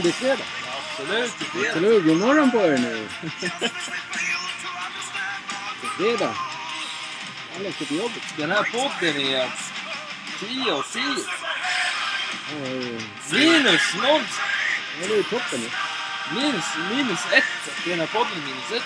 [0.00, 0.44] Ja, det är fredag.
[0.90, 1.68] Absolut, det är fredag.
[1.68, 3.08] Absolut, god morgon på er nu.
[5.80, 6.34] Det är fredag.
[7.56, 8.22] Alla ska till jobbet.
[8.36, 9.48] Den här podden är
[10.40, 11.02] 10 av 10.
[11.02, 13.00] Ja, ja.
[13.32, 14.04] Minus 0.
[15.00, 15.70] Ja, det är toppen nu.
[16.34, 17.44] Minus, minus 1.
[17.84, 18.82] Den här podden är minus 1.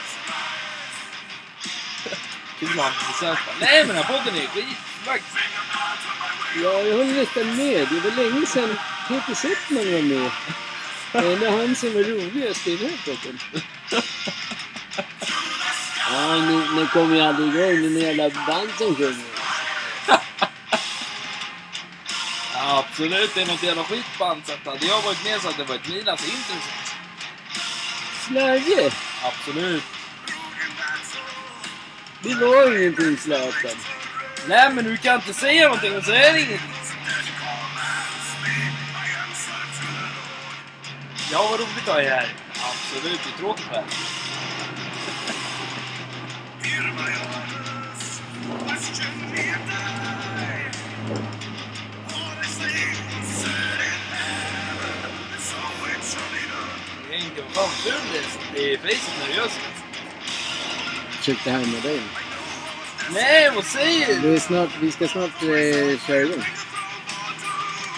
[2.58, 3.38] Kul att ha besök.
[3.60, 5.36] Nej, men den här podden är skit faktiskt.
[6.62, 7.88] Ja, jag håller nästan med.
[7.90, 8.78] Det var länge sedan
[9.08, 10.30] Peter Settman var med.
[11.14, 13.38] Det är han som var roligast i den här podden.
[16.10, 19.24] Ja, ni, ni kommer ju aldrig igång med jävla band som sjunger.
[22.56, 24.42] Absolut, det är något jävla skitband.
[24.46, 26.94] Så att hade jag varit med så hade det varit mina så intressant.
[28.26, 28.92] Slagge!
[29.22, 29.82] Absolut.
[32.22, 33.78] Det var ingenting Zlatan.
[34.48, 36.73] Nej, men du kan inte säga någonting och så är det ingenting.
[41.34, 42.34] Ja, vad roligt att ha er här.
[42.50, 43.84] Absolut, det är tråkigt här.
[57.11, 57.92] Henke, vad fan ful
[58.55, 59.61] det är i facet när du gör så.
[61.18, 62.01] Försökte härma dig.
[63.12, 64.28] Nej, vad säger du?
[64.28, 66.45] Det är snart, vi ska snart eh, köra igång.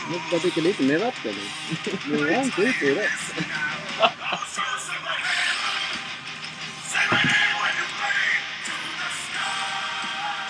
[0.06, 1.34] Jag måste bara dricka lite mer vatten.
[1.34, 2.16] nu.
[2.16, 3.04] Det är varmt ute idag.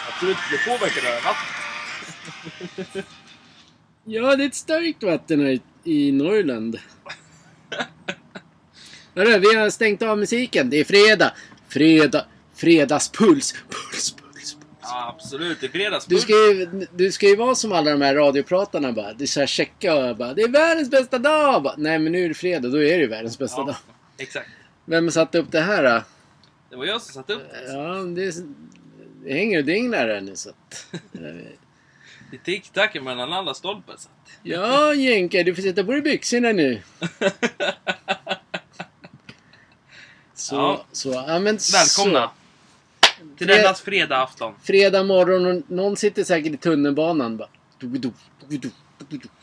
[0.08, 3.06] Absolut, det påverkar det här vattnet.
[4.04, 6.78] Ja, det är ett starkt vatten här i, i Norrland.
[9.14, 10.70] Hörru, vi har stängt av musiken.
[10.70, 11.32] Det är fredag.
[11.68, 12.26] Fredag.
[12.54, 13.52] Fredagspuls.
[13.52, 14.25] Puls, puls, puls.
[14.90, 15.60] Ja, absolut.
[15.60, 16.06] Det är fredags.
[16.06, 19.12] Du ska, ju, du ska ju vara som alla de här radiopratarna bara.
[19.12, 20.34] Du ska checka och bara.
[20.34, 21.62] Det är världens bästa dag!
[21.62, 22.68] Bara, Nej, men nu är det fredag.
[22.68, 23.76] Då är det ju världens bästa dag.
[23.88, 24.48] ja, exakt.
[24.84, 26.02] Vem har satt upp det här då?
[26.70, 27.72] Det var jag som satte upp det.
[27.72, 28.34] Ja, det,
[29.24, 30.86] det hänger och dinglar här nu så att...
[32.30, 33.94] Det tick-tackar mellan alla stolpar.
[33.98, 34.08] Så.
[34.08, 36.82] att- Ja, Jänka, du får sätta på dig byxorna nu.
[40.34, 40.84] Så, Ja.
[40.92, 42.30] så, ja men Välkomna Så.
[43.38, 44.54] Till dennas fredag afton.
[44.62, 47.48] Fredag morgon och någon sitter säkert i tunnelbanan bara.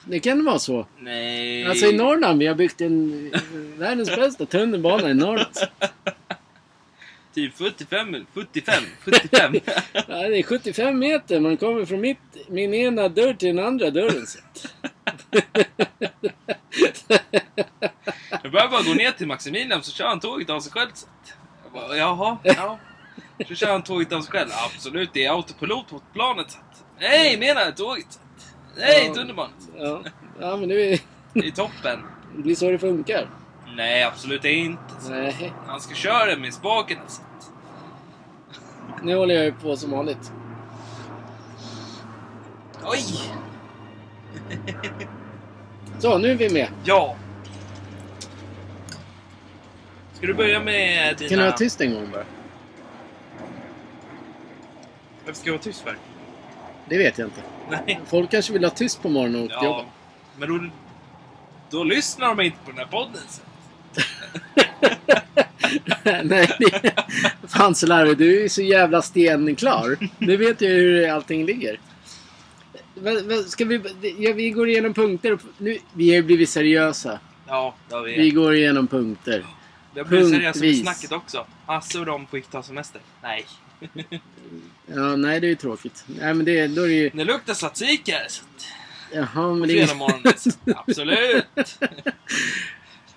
[0.06, 0.88] Det kan vara så.
[1.00, 1.66] Nej.
[1.66, 3.42] Alltså i Norrland, vi har byggt en eh,
[3.78, 5.54] världens bästa tunnelbana i Norrland.
[7.34, 9.54] Typ 45, 75, 75.
[9.94, 12.18] Ja, det är 75 meter, man kommer från mitt,
[12.48, 14.26] min ena dörr till den andra dörren.
[18.44, 20.90] Jag börjar bara gå ner till Maximilian så kör han tåget av sig själv.
[21.98, 22.80] Jaha, ja.
[23.48, 24.50] Så kör han tåget av sig själv.
[24.66, 26.52] Absolut, det är autopilot på planet.
[26.52, 26.58] Så.
[26.58, 28.06] att- Nej, menar jag tåget.
[28.12, 28.20] Så.
[28.20, 29.14] att- Nej, Ja.
[29.14, 29.52] tunnelbanan.
[29.78, 30.04] Ja,
[30.42, 31.00] ja men det är-
[31.34, 32.00] Det är toppen.
[32.36, 33.30] det blir så det funkar.
[33.76, 34.82] Nej, absolut inte.
[35.00, 35.10] Så.
[35.12, 36.98] Nej, Han ska köra med spaken.
[37.08, 37.22] Så.
[37.22, 40.32] att- nu håller jag ju på som vanligt.
[42.84, 43.00] Oj!
[46.00, 46.68] Så, nu är vi med.
[46.84, 47.16] Ja.
[50.14, 51.30] Ska du börja med dina...
[51.30, 52.24] Kan du vara tyst en gång bara?
[55.26, 55.98] Varför ska jag vara tyst för?
[56.90, 57.42] Det vet jag inte.
[57.70, 58.00] Nej.
[58.10, 59.92] Folk kanske vill ha tyst på morgonen och åka till Ja, jobbet.
[60.38, 60.50] men
[61.70, 63.22] då, då lyssnar de inte på den här podden.
[63.30, 63.42] Så.
[66.24, 66.94] Nej, det...
[67.48, 69.98] Fan så larvig, du är så jävla stenklar.
[70.20, 71.80] Du vet ju hur allting ligger.
[73.48, 73.82] Ska vi,
[74.18, 75.34] ja, vi går igenom punkter.
[75.34, 77.20] och- Nu, vi har ju blivit seriösa.
[77.48, 78.16] Ja, det har vi.
[78.22, 79.46] Vi går igenom punkter.
[79.94, 81.46] Vi har blivit seriösa med snacket också.
[81.66, 83.02] Hasse och de fick ta semester.
[83.24, 83.46] Nej.
[84.88, 86.04] Ja, nej det är ju tråkigt.
[86.08, 87.10] Nej men det, då är det ju...
[87.10, 88.28] Det luktar tzatziki här.
[89.14, 90.58] Jaha, men det att-
[90.88, 91.46] Absolut.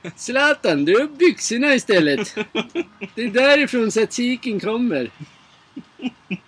[0.16, 2.34] Zlatan, du har byxorna istället.
[3.14, 5.10] Det är därifrån tzatzikin kommer.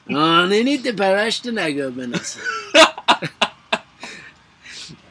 [0.05, 2.39] Ja, han är lite pervers den här gubben alltså.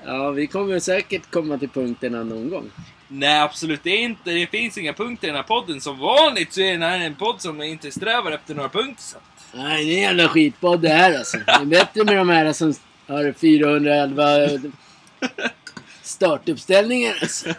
[0.05, 2.71] Ja, vi kommer säkert komma till punkterna någon gång.
[3.07, 4.31] Nej, absolut inte.
[4.31, 5.81] Det finns inga punkter i den här podden.
[5.81, 9.03] Som vanligt så är den här en podd som inte strävar efter några punkter.
[9.03, 9.17] Så.
[9.53, 11.37] Nej, det är en jävla skitpodd det här alltså.
[11.37, 12.73] Det är bättre med de här som
[13.07, 14.25] har 411
[16.01, 17.53] startuppställningar alltså.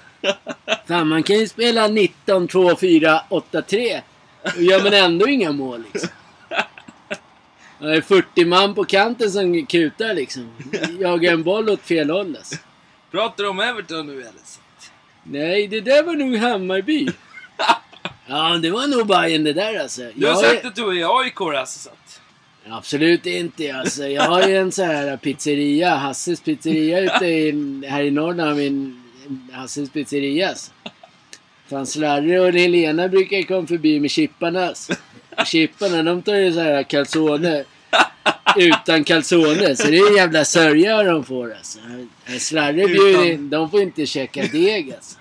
[0.86, 4.02] Fan, man kan ju spela 19, 2, 4, 8, 3
[4.42, 6.10] och gör man ändå inga mål liksom.
[7.80, 10.50] Det är 40 man på kanten som kutar liksom.
[11.00, 12.56] Jagar en boll åt fel håll alltså.
[13.10, 14.67] Pratar du om Everton nu eller?
[15.30, 17.08] Nej, det där var nog Hammarby.
[18.30, 20.00] Ja, det var nog Bajen det där alltså.
[20.14, 21.78] Du har Jag sagt är- att du är AIK alltså.
[21.78, 21.88] Så.
[21.90, 22.20] att-
[22.70, 24.06] Absolut inte alltså.
[24.08, 28.56] Jag har ju en sån här pizzeria, Hasses pizzeria ute i, här i Norrland.
[28.56, 29.02] Min
[29.52, 30.48] Hasses pizzeria.
[30.48, 30.70] alltså.
[31.70, 34.66] Fan Slarre och Helena brukar komma förbi med chipparna.
[34.66, 34.92] alltså.
[35.46, 37.64] Chipparna de tar ju så här calzone.
[38.56, 39.76] Utan calzone.
[39.76, 41.78] Så det är en jävla sörja de får alltså.
[42.38, 45.18] Slarre bjuder in, de får inte käka deg alltså.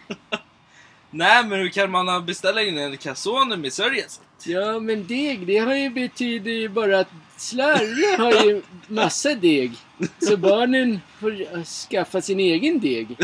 [1.10, 4.04] Nej, men hur kan man beställa in en calzone med sörja?
[4.44, 9.72] Ja men deg, det har ju betyder ju bara att Slarre har ju massa deg.
[10.20, 13.18] Så barnen får skaffa sin egen deg.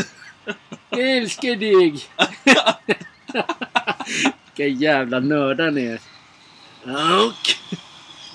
[0.90, 2.00] Jag älskar deg.
[4.44, 6.00] Vilka jävla nördar ni är.
[7.26, 7.54] Och.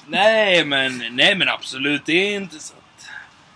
[0.10, 2.74] Nej, men, nej, men absolut det är inte så.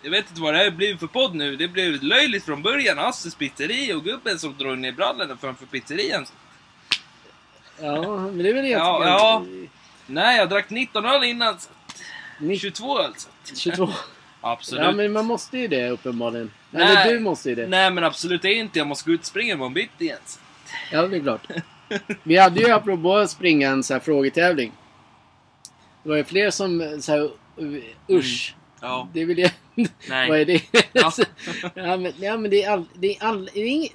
[0.02, 1.56] Jag vet inte vad det här blir för podd nu.
[1.56, 3.00] Det blev löjligt från början.
[3.00, 6.26] Asses pizzeri och gubben som drog ner brallorna framför pizzerian.
[7.82, 9.68] Ja, men det är väl Ja, egentligen...
[9.68, 9.68] ja.
[10.08, 11.60] Nej, jag drack 19 öl innan.
[11.60, 11.70] Så.
[12.40, 13.14] Ni- 22 öl.
[13.44, 13.56] Så.
[13.56, 13.90] 22.
[14.42, 14.84] Absolut.
[14.86, 16.52] Ja, men man måste ju det uppenbarligen.
[16.72, 16.84] Nej.
[16.98, 17.68] Eller du måste ju det.
[17.68, 18.80] Nej, men absolut inte.
[18.80, 20.18] Jag måste gå ut och springa imorgon bitti igen.
[20.26, 20.40] så.
[20.92, 21.48] Ja, det är klart.
[22.24, 24.72] Vi hade ju apropå att springa en så här frågetävling.
[26.04, 27.32] Det var ju fler som så här,
[28.10, 28.56] usch.
[28.82, 29.08] Ja.
[29.14, 29.52] Det vill jag...
[30.10, 30.30] Nej.
[30.30, 30.62] Vad är det?
[30.94, 31.12] Ja.
[31.76, 33.92] ja, men, ja, men det är, all, det, är all, det, är inget,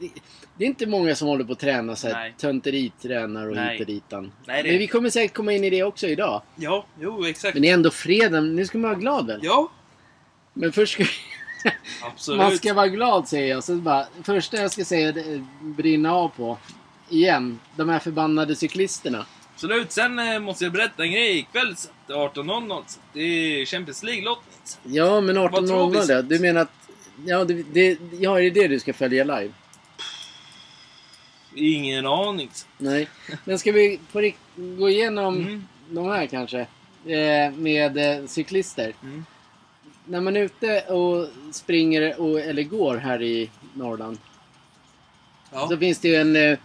[0.57, 3.73] det är inte många som håller på att träna så här tönteritränar och Nej.
[3.73, 4.33] hit och ditan.
[4.47, 6.43] Nej, det- Men vi kommer säkert komma in i det också idag.
[6.57, 7.55] Ja, jo exakt.
[7.55, 8.41] Men det är ändå fredag.
[8.41, 9.41] Nu ska man vara glad väl?
[9.43, 9.71] Ja,
[10.53, 11.11] Men först ska vi...
[12.03, 12.39] absolut.
[12.41, 13.65] Man ska vara glad säger jag.
[13.65, 15.15] Så bara, första jag ska säga
[15.61, 16.59] brinna av på.
[17.11, 17.59] Igen.
[17.77, 19.27] De här förbannade cyklisterna.
[19.59, 19.93] Absolut.
[19.93, 21.77] Sen eh, måste jag berätta en grej ikväll.
[21.77, 22.69] så att 18.00.
[22.69, 24.79] så att Det är Champions League-lottning.
[24.83, 25.99] Ja, men Vad tror vi?
[25.99, 26.23] 18.00 det.
[26.23, 26.71] Du menar att...
[27.27, 29.53] Ja, det, det, ja, är det det du ska följa live?
[31.55, 32.51] Ingen aning.
[32.79, 33.09] Nej.
[33.45, 35.65] Men ska vi på gå igenom Mm.
[35.91, 36.61] de här kanske?
[37.07, 38.95] Eh, med eh, cyklister.
[39.03, 39.25] Mm.
[40.05, 44.19] När man är ute och springer och, eller går här i Norrland.
[45.53, 45.69] Ja.
[45.69, 46.59] Så finns det ju en, eh,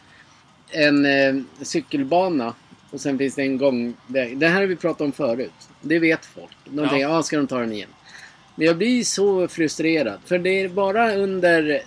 [0.71, 2.53] en eh, cykelbana.
[2.93, 4.37] Och sen finns det en gångväg.
[4.37, 5.51] Det här har vi pratat om förut.
[5.81, 6.51] Det vet folk.
[6.65, 6.89] De Ja.
[6.89, 7.89] tänker, ja ska de ta den igen?
[8.55, 10.19] Men jag blir så frustrerad.
[10.25, 11.81] För det är bara under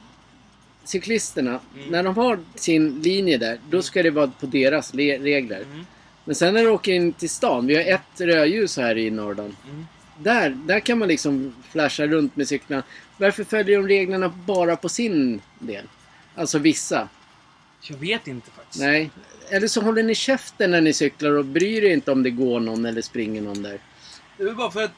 [0.84, 1.60] cyklisterna.
[1.76, 1.88] Mm.
[1.90, 3.58] När de har sin linje där.
[3.70, 5.62] Då ska det vara på deras le- regler.
[5.62, 5.86] Mm.
[6.24, 7.66] Men sen när du åker in till stan.
[7.66, 9.56] Vi har ett rödljus här i Norrland.
[9.70, 9.86] Mm.
[10.18, 12.82] Där, där kan man liksom flasha runt med cyklarna.
[13.18, 15.84] Varför följer de reglerna bara på sin del?
[16.34, 17.08] Alltså vissa.
[17.82, 18.80] Jag vet inte faktiskt.
[18.84, 19.10] Nej.
[19.50, 22.60] Eller så håller ni käften när ni cyklar och bryr er inte om det går
[22.60, 23.78] någon eller springer någon där.
[24.38, 24.92] Det är bara för att...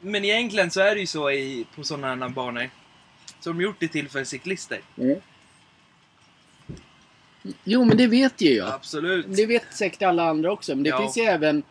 [0.00, 2.70] Men egentligen så är det ju så i, på sådana här banor.
[3.40, 4.80] Så de gjort det till för cyklister.
[7.64, 8.68] Jo, men det vet ju jag.
[8.68, 9.26] Absolut.
[9.28, 10.74] Det vet säkert alla andra också.
[10.74, 10.98] Men det Ja.
[10.98, 11.62] finns ju även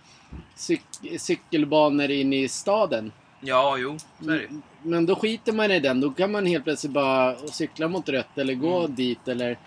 [0.58, 3.12] cyk- cykelbanor inne i staden.
[3.42, 3.98] Ja, jo.
[4.24, 4.48] Så är det.
[4.84, 6.02] Men då skiter man i den.
[6.02, 8.96] Då kan man helt plötsligt bara cykla mot rött eller gå Mm.
[8.96, 9.58] dit eller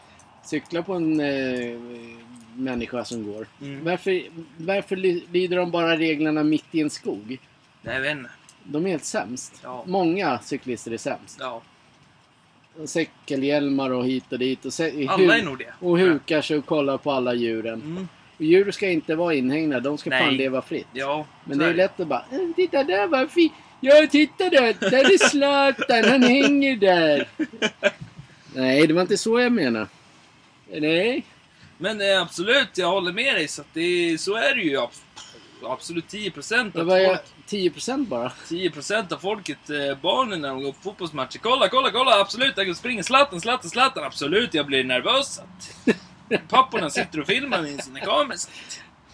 [0.49, 1.79] cykla på en eh,
[2.57, 3.47] människa som går.
[3.63, 3.85] Mm.
[3.85, 4.23] Varför,
[4.57, 7.39] varför ly- lyder de bara reglerna mitt i en skog?
[7.83, 8.31] Jag vet inte.
[8.65, 9.61] De är helt sämst.
[9.63, 9.85] Ja.
[9.87, 11.37] Många cyklister är sämst.
[11.41, 11.63] Ja.
[12.81, 14.65] Och Cykelhjälmar och hit och dit.
[14.65, 15.73] Och, se- Alla är nog det.
[15.81, 17.83] och hukar sig och kollar på alla djuren.
[17.83, 18.09] Mm.
[18.39, 19.81] Djur ska inte vara inhägnade.
[19.81, 20.37] De ska fan Nej.
[20.37, 20.87] leva fritt.
[20.93, 23.53] Ja, Men det är är lätt att bara "Eh, Titta där vad fint!
[23.81, 24.91] Ja titta där!
[24.91, 26.05] Där är Zlatan!
[26.11, 27.29] Han hänger där!
[28.55, 29.87] Nej, det var inte så jag menade.
[30.73, 31.25] Nej.
[31.79, 33.49] Men eh, absolut, jag håller med dig.
[33.49, 34.77] Så, att det, så är det ju.
[34.77, 34.91] Ab-
[35.63, 38.33] Absolut 10% Det av, folk, 10% bara.
[38.49, 41.39] 10% av folket, eh, barnen när de går på fotbollsmatcher.
[41.39, 42.21] Kolla, kolla, kolla!
[42.21, 44.05] Absolut, där springer Zlatan, Zlatan, Zlatan.
[44.05, 45.39] Absolut, jag blir nervös.
[45.39, 45.95] Att
[46.49, 48.35] papporna sitter och filmar med sina kameror.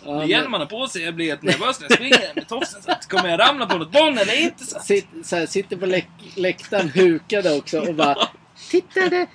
[0.05, 1.03] Ja, men- på sig.
[1.03, 2.83] Jag blir helt nervös när jag springer med tofsen.
[2.83, 4.65] Så att, kommer jag ramla på något barn eller inte?
[4.65, 8.29] Så att, Sitt, så här, sitter på läck, läktaren hukade också och bara
[8.71, 9.27] Titta!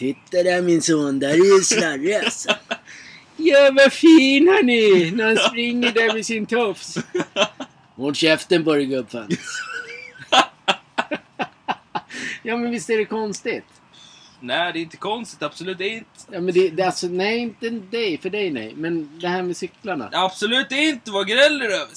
[0.00, 2.50] Titta där min son, där är ju Slarre alltså.
[3.36, 6.98] Ja vad fin han är när han springer där med sin tofs.
[7.96, 9.28] Håll käften på dig gubbfan.
[12.42, 13.64] ja men visst är det konstigt?
[14.40, 15.42] nej, det är inte konstigt.
[15.42, 16.06] Absolut inte.
[16.30, 18.74] Ja men det, det alltså, nej inte dig, för dig nej.
[18.76, 20.08] Men det här med cyklarna.
[20.12, 21.94] Absolut inte vad gnäller du över.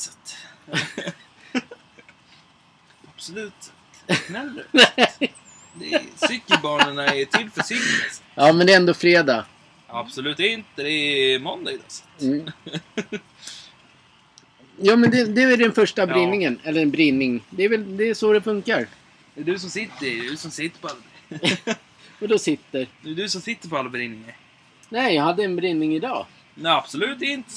[3.16, 3.72] Absolut.
[4.28, 4.80] Gnäller du?
[5.76, 6.02] Det är,
[6.64, 8.10] cykelbanorna är till för cyklar.
[8.12, 8.22] så.
[8.36, 9.46] ja men det är ändå fredag.
[9.88, 10.84] Absolut inte.
[10.84, 11.86] Det är måndag idag.
[12.22, 12.52] Mm.
[14.78, 16.06] Ja men det, det är den första Ja.
[16.08, 16.60] brinningen.
[16.64, 17.44] Eller en brinning.
[17.50, 18.88] Det är väl det är så det funkar.
[19.36, 21.76] Det är du som sitter, det är du som sitter på alla
[22.22, 22.88] Och då sitter.
[23.02, 24.38] Det är du som sitter på alla brinningar.
[24.90, 26.26] Nej, jag hade en brinning idag.
[26.56, 27.50] Nej, absolut inte.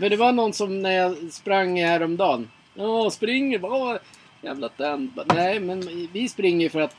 [0.00, 2.50] För det var någon som när jag sprang häromdagen.
[2.74, 3.58] Ja, springer.
[3.58, 3.98] Bara,
[4.42, 4.70] jävla.
[4.78, 6.96] Bara, Nej, men vi springer för att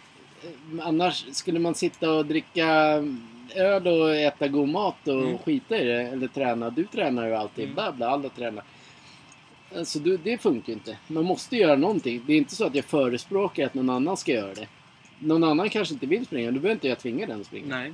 [0.81, 2.67] annars skulle man sitta och dricka
[3.55, 5.38] öl och äta god mat och Mm.
[5.38, 6.01] skita i det.
[6.01, 6.69] Eller träna.
[6.69, 7.63] Du tränar ju alltid.
[7.63, 7.75] Mm.
[7.75, 8.63] Bla, bla, alla tränar.
[9.77, 10.98] Alltså du, det funkar ju inte.
[11.07, 12.21] Man måste göra någonting.
[12.27, 14.67] Det är inte så att jag förespråkar att någon annan ska göra det.
[15.19, 16.51] Någon annan kanske inte vill springa.
[16.51, 17.75] Då behöver inte jag tvinga den att springa.
[17.75, 17.93] Nej.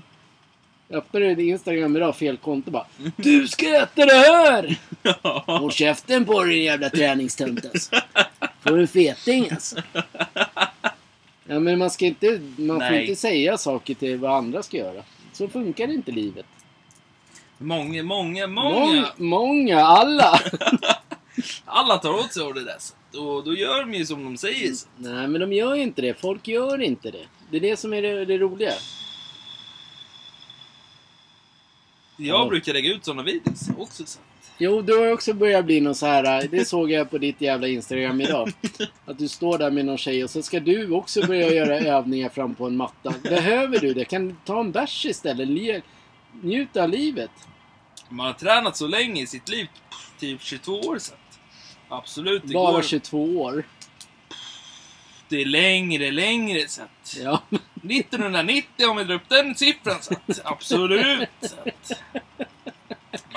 [0.87, 2.85] Du din Instagram idag, fel konto bara.
[3.15, 4.79] Du ska äta det här!
[5.59, 7.95] Håll käften på dig din jävla träningstönt alltså.
[8.61, 9.75] Får du en feting alltså.
[11.47, 13.01] Ja men man ska inte, man får Nej.
[13.01, 15.03] inte säga saker till vad andra ska göra.
[15.33, 16.45] Så funkar inte livet.
[17.57, 18.79] Många, många, många.
[18.79, 20.39] Många, många alla.
[21.65, 22.77] Alla tar åt sig av det där.
[23.21, 24.71] Och då gör de ju som de säger.
[24.73, 24.87] så.
[24.97, 26.13] Nej men de gör ju inte det.
[26.21, 27.25] Folk gör inte det.
[27.51, 28.73] Det är det som är det, det roliga.
[32.17, 32.45] Jag Ja.
[32.49, 34.05] brukar lägga ut sådana videos också.
[34.05, 34.19] Så.
[34.59, 36.47] Jo, du har också börjat bli någon så här.
[36.47, 38.49] Det såg jag på ditt jävla Instagram idag.
[39.05, 42.29] Att du står där med någon tjej och så ska du också börja göra övningar
[42.29, 43.13] fram på en matta.
[43.23, 44.05] Behöver du det?
[44.05, 45.47] Kan du ta en bärs istället?
[45.47, 45.81] Le-
[46.41, 47.31] Njut av livet.
[48.09, 49.67] Man har tränat så länge i sitt liv,
[50.19, 51.17] typ 22 år sedan.
[51.89, 52.81] Absolut, det Bara går.
[52.81, 53.63] 22 år.
[55.29, 57.17] Det är längre, längre så att.
[57.23, 57.41] Ja.
[57.83, 60.41] 1990 om vi drar upp den siffran så att.
[60.45, 61.29] Absolut.
[61.41, 61.91] Så att.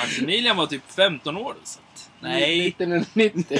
[0.02, 2.10] Maximilian var typ 15 år så att.
[2.20, 2.68] Nej.
[2.68, 3.58] 1990.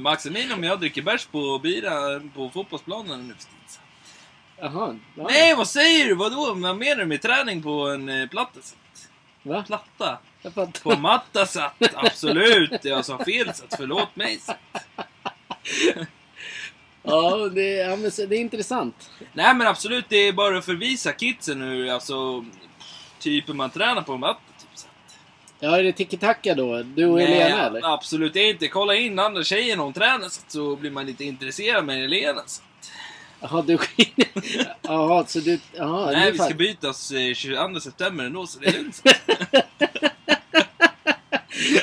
[0.00, 3.58] Maximilian och jag dricker bärs på bira på fotbollsplanen nu för tiden.
[4.58, 4.98] Jaha.
[5.14, 5.26] Ja.
[5.30, 6.14] Nej, vad säger du?
[6.14, 6.54] Vadå?
[6.54, 8.60] Vad menar du med träning på en eh, platta?
[9.42, 9.64] Va?
[9.66, 10.18] Platta?
[10.82, 12.84] På matta satt, absolut.
[12.84, 14.38] Jag sa fel satt, förlåt mig.
[14.38, 14.52] Så.
[17.04, 19.10] Ja, det, ja, men det är intressant.
[19.32, 22.44] Nej men absolut, det är bara att förvisa kidsen hur, alltså,
[23.22, 24.40] typen man tränar på en matta.
[24.60, 24.86] Typ, så.
[25.60, 26.82] Ja, är det tiki-taka då?
[26.82, 27.94] Du och Nej, Helena eller?
[27.94, 28.68] absolut inte.
[28.68, 32.42] Kolla in andra tjejer när hon tränar så, så blir man lite intresserad med Helena.
[32.46, 32.62] Så.
[33.40, 33.78] Jaha, du...
[34.82, 35.52] Jaha, så du...
[35.74, 39.02] Är Nej, vi fan- ska bytas eh, 22 september ändå så det är lugnt.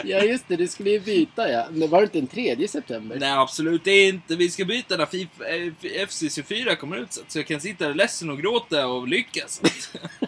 [0.03, 0.55] Ja, just det.
[0.55, 1.65] Du skulle ju byta ja.
[1.71, 3.17] Men var det inte den 3 september?
[3.19, 4.35] Nej, absolut inte.
[4.35, 5.71] Vi ska byta när FIFA, eh,
[6.05, 9.61] FC24 kommer ut så, jag kan sitta ledsen och gråta och lyckas.
[9.89, 9.97] Så.
[9.97, 10.19] att-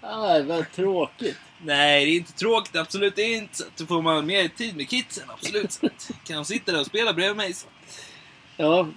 [0.00, 1.36] Ah, vad tråkigt.
[1.62, 2.76] Nej, det är inte tråkigt.
[2.76, 3.64] Absolut inte.
[3.76, 5.24] Då får man mer tid med kidsen.
[5.30, 5.80] Absolut.
[6.24, 7.66] Kan de sitta där och spela bredvid mig så.
[8.56, 8.88] Ja,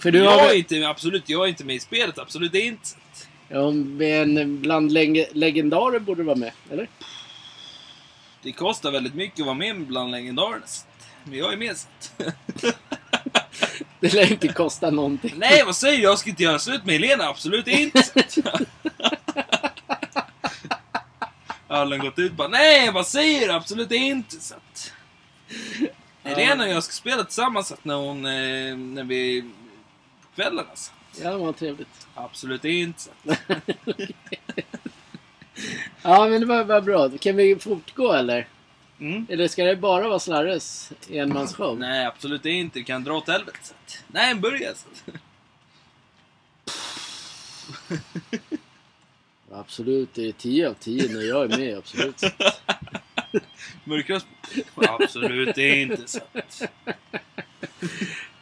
[0.00, 0.48] för- du jag har...
[0.48, 2.18] är inte, absolut, jag är inte med i spelet.
[2.18, 2.88] Absolut inte.
[3.48, 6.88] Ja, men bland leg- legendarer borde du vara med, eller?
[8.42, 10.64] Det kostar väldigt mycket att vara med bland legendarerna.
[11.24, 11.76] Men jag är med.
[11.76, 11.86] Så.
[14.00, 15.34] Det lär inte kosta någonting.
[15.36, 16.02] Nej, vad säger du?
[16.02, 17.24] Jag ska inte göra slut med Helena.
[17.24, 18.02] Absolut inte.
[21.68, 23.52] Allen gått ut bara, nej vad säger du?
[23.54, 24.36] Absolut inte.
[24.40, 24.92] Så att...
[26.22, 29.42] Helena och jag ska spela tillsammans att när hon, eh, när vi,
[30.22, 30.68] på kvällarna.
[30.74, 30.92] Så.
[31.22, 32.06] Ja, vad trevligt.
[32.14, 33.00] Absolut inte.
[33.02, 33.10] Så.
[33.32, 33.38] att-
[36.02, 37.10] Ja, men det var, var bra.
[37.18, 38.46] Kan vi fortgå eller?
[39.00, 39.26] Mm.
[39.30, 41.78] Eller ska det bara vara Slarres enmansshow?
[41.78, 42.78] Nej, absolut inte.
[42.78, 43.58] Du kan dra åt helvete.
[43.62, 43.74] Så.
[43.74, 44.70] att- Nej, börja.
[44.74, 44.88] Så.
[45.10, 45.20] att-
[49.60, 51.78] Absolut, det är 10 av 10 när jag är med.
[51.78, 52.20] Absolut.
[53.84, 54.26] Mörkröst?
[54.74, 56.02] Absolut inte.
[56.06, 56.18] Så.
[56.32, 56.62] att-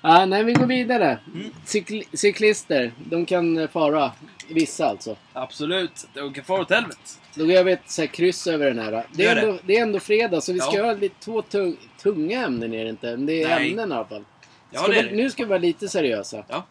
[0.00, 1.18] Ja, nej, vi går vidare.
[1.34, 1.50] Mm.
[1.66, 4.12] Cykli- cyklister, de kan fara.
[4.48, 5.16] Vissa alltså.
[5.32, 6.06] Absolut.
[6.14, 6.96] Jag kan fara åt helvete.
[7.34, 9.06] Då går jag ett så här kryss över den här.
[9.12, 9.40] Det Gör är, det.
[9.42, 10.92] ändå, det är ändå fredag, så vi ska Ja.
[10.92, 13.10] lite, två tung, tunga ämnen är det inte.
[13.10, 13.70] Men det är Nej.
[13.70, 14.24] ämnen i alla fall.
[14.70, 15.16] Ja, Ska det är vi, det.
[15.16, 16.44] nu ska vi vara lite seriösa.
[16.48, 16.66] Ja.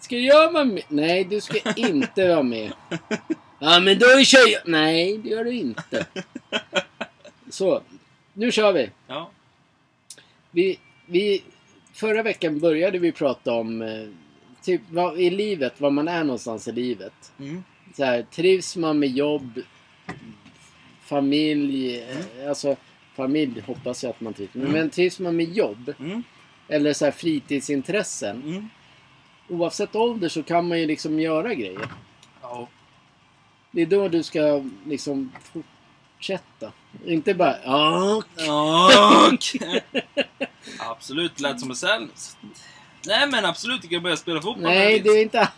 [0.00, 0.82] Ska jag vara med?
[0.88, 2.72] Nej, du ska inte vara med.
[3.58, 4.62] Ja, men då kör jag.
[4.66, 6.06] Nej, det gör du inte.
[7.50, 7.82] Så,
[8.32, 8.90] nu kör vi.
[9.06, 9.30] Ja.
[10.50, 11.42] vi, vi
[11.92, 14.08] förra veckan började vi prata om eh,
[14.62, 17.32] typ vad, i livet, var man är någonstans i livet.
[17.38, 17.64] Mm.
[17.96, 19.60] Så här, trivs man med jobb,
[21.04, 22.76] familj, eh, alltså
[23.16, 24.62] familj hoppas jag att man trivs med.
[24.66, 24.80] Mm.
[24.80, 26.22] Men trivs man med jobb Mm.
[26.68, 28.42] eller så här fritidsintressen.
[29.50, 31.88] Oavsett ålder så kan man ju liksom göra grejer.
[32.42, 32.68] Ja.
[33.70, 36.72] Det är då du ska liksom fortsätta.
[37.06, 37.54] Inte bara
[38.16, 38.24] Och...
[40.78, 42.08] absolut, det lät som en säl.
[43.06, 44.62] Nej men absolut, du kan börja spela fotboll.
[44.64, 45.48] nej du det är inte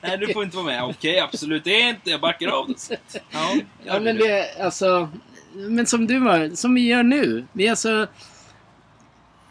[0.00, 0.84] Nej, du får inte vara med.
[0.84, 2.10] Okej, absolut inte.
[2.10, 2.98] Jag backar av det.
[3.30, 5.08] Ja, Ja men det är alltså...
[5.54, 7.46] Men som du var, som vi gör nu.
[7.52, 8.06] Vi är alltså...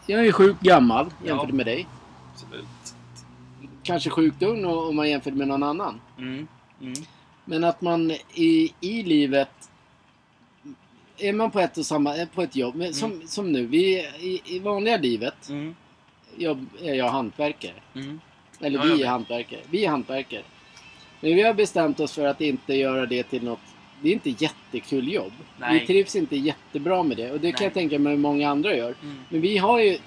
[0.06, 1.54] Jag är sjukt gammal jämfört Ja.
[1.54, 1.86] med dig.
[2.32, 2.64] Absolut.
[3.82, 6.00] Kanske sjukt ung om man jämför med någon annan.
[6.18, 6.46] Mm.
[6.80, 6.94] Mm.
[7.44, 9.48] Men att man i, i livet...
[11.18, 12.26] Är man på ett och samma...
[12.34, 12.74] På ett jobb.
[12.74, 13.66] Men som, som nu.
[13.66, 15.74] Vi, i, I vanliga livet Mm.
[16.36, 17.74] jobb, är jag hantverkare.
[17.94, 18.20] Mm.
[18.60, 19.60] Eller Ja, vi jag är hantverkare.
[19.70, 20.42] Vi är hantverkare.
[21.20, 23.60] Men vi har bestämt oss för att inte göra det till något...
[24.02, 25.32] Det är inte jättekul jobb.
[25.58, 25.80] Nej.
[25.80, 27.32] Vi trivs inte jättebra med det.
[27.32, 27.66] Och det kan Nej.
[27.66, 28.94] jag tänka mig många andra gör.
[29.02, 29.16] Mm.
[29.28, 29.98] Men vi har ju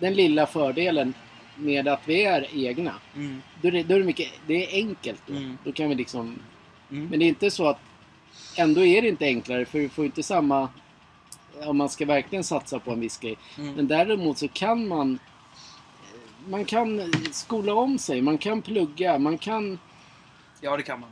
[0.00, 1.14] den lilla fördelen
[1.56, 2.94] med att vi är egna.
[3.14, 3.42] Mm.
[3.62, 5.34] Då är det, då är det, mycket, det är enkelt då.
[5.34, 5.58] Mm.
[5.64, 6.38] Då kan vi liksom...
[6.90, 7.06] Mm.
[7.06, 7.80] Men det är inte så att...
[8.56, 10.68] Ändå är det inte enklare för du får inte samma...
[11.66, 13.36] Om man ska verkligen satsa på en viss grej.
[13.58, 13.74] Mm.
[13.74, 15.18] Men däremot så kan man...
[16.48, 19.78] Man kan skola om sig, man kan plugga, man kan...
[20.60, 21.10] Ja, det kan man.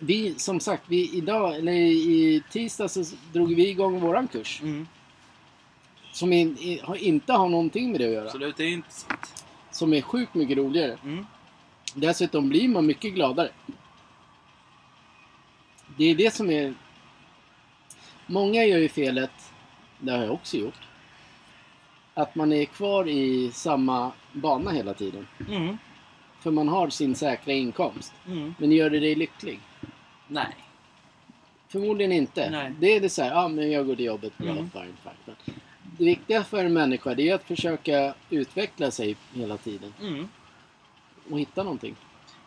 [0.00, 4.60] Vi, som sagt, vi idag, eller i tisdag så drog vi igång våran kurs.
[4.62, 4.88] Mm.
[6.12, 8.24] Som in, i, har- inte har någonting med det att göra.
[8.24, 9.45] Absolut, det är intressant.
[9.76, 10.98] Som är sjukt mycket roligare.
[11.04, 11.26] Mm.
[11.94, 13.50] Dessutom blir man mycket gladare.
[15.96, 16.74] Det är det som är...
[18.26, 19.52] Många gör ju felet,
[19.98, 20.80] det har jag också gjort,
[22.14, 25.26] att man är kvar i samma bana hela tiden.
[25.48, 25.78] Mm.
[26.40, 28.12] För man har sin säkra inkomst.
[28.26, 28.54] Mm.
[28.58, 29.60] Men gör det dig lycklig?
[30.28, 30.56] Nej.
[31.68, 32.50] Förmodligen inte.
[32.50, 32.72] Nej.
[32.80, 34.70] Det är det så här, ja men jag går till jobbet, bra, Mm.
[34.70, 35.54] fine, fine, fine.
[35.98, 39.94] Det viktiga för en människa det är att försöka utveckla sig hela tiden.
[40.00, 40.28] Mm.
[41.30, 41.96] Och hitta någonting.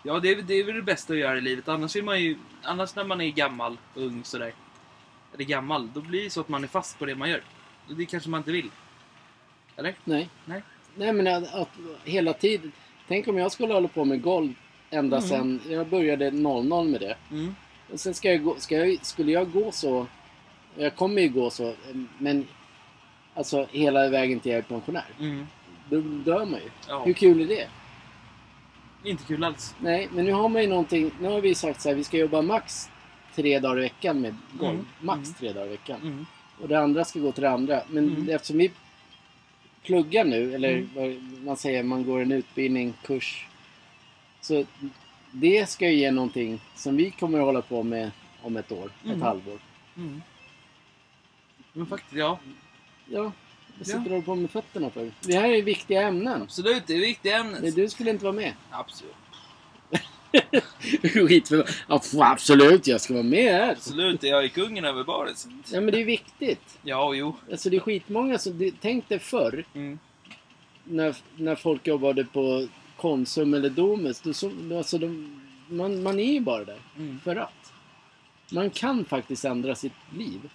[0.04, 1.68] Ja, det är, det är väl det bästa att göra i livet.
[1.68, 4.54] Annars, är man ju, annars när man är gammal, ung sådär.
[5.34, 7.42] Eller gammal, då blir det så att man är fast på det man gör.
[7.90, 8.70] Och det kanske man inte vill.
[9.76, 9.96] Eller?
[10.04, 10.30] Nej.
[10.46, 10.64] Nej.
[10.96, 11.70] Nej men att, att
[12.04, 12.72] hela tiden.
[13.08, 14.54] Tänk om jag skulle hålla på med golv
[14.90, 15.30] ända Mm.
[15.30, 17.16] sedan jag började 00 med det.
[17.32, 17.56] Mm.
[17.92, 20.08] Och sen ska jag gå, ska jag, skulle jag gå så.
[20.76, 21.74] Jag kommer ju gå så.
[22.18, 22.48] Men
[23.40, 25.06] alltså hela vägen till jag är pensionär.
[25.20, 25.48] Mm.
[25.90, 26.70] Då dör man ju.
[26.88, 27.04] Ja.
[27.06, 27.68] Hur kul är det?
[29.10, 29.76] Inte kul alls.
[29.80, 31.12] Nej, men nu har man ju någonting.
[31.22, 31.96] Nu har vi sagt så här.
[31.96, 32.90] Vi ska jobba max
[33.36, 34.74] tre dagar i veckan med golv.
[34.74, 34.86] Mm.
[35.02, 35.34] Max Mm.
[35.40, 36.02] tre dagar i veckan.
[36.02, 36.26] Mm.
[36.62, 37.82] Och det andra ska gå till det andra.
[37.90, 38.30] Men Mm.
[38.30, 38.72] eftersom vi
[39.84, 40.90] pluggar nu, eller Mm.
[40.96, 43.48] vad man säger, man går en utbildning, kurs.
[44.42, 44.66] Så
[45.32, 48.92] det ska ju ge någonting som vi kommer att hålla på med om ett år,
[49.06, 49.60] ett halvår.
[49.98, 50.22] Mm.
[51.74, 52.40] Men faktiskt, ja.
[53.12, 53.32] Ja,
[53.80, 53.86] Ja.
[53.86, 55.12] sitter och håller på med fötterna för.
[55.22, 56.42] Det här är viktiga ämnen.
[56.42, 57.62] Absolut, det är viktiga ämnen.
[57.62, 58.54] Men du skulle inte vara med.
[58.72, 59.14] Absolut.
[61.14, 61.70] Skitför...
[61.88, 63.72] Ja, pff, absolut, jag ska vara med här.
[63.72, 66.80] Absolut, jag är kungen över så- Ja, men det är viktigt.
[66.84, 67.36] Ja, jo.
[67.52, 68.58] Alltså det är skitmånga som...
[68.58, 70.00] det- Tänk dig förr, Mm.
[70.84, 72.68] när, när folk jobbade på
[72.98, 74.22] Konsum eller Domus.
[74.22, 77.20] Då, så, alltså de, man, man är ju bara där Mm.
[77.24, 77.74] för att.
[78.52, 80.50] Man kan faktiskt ändra sitt liv.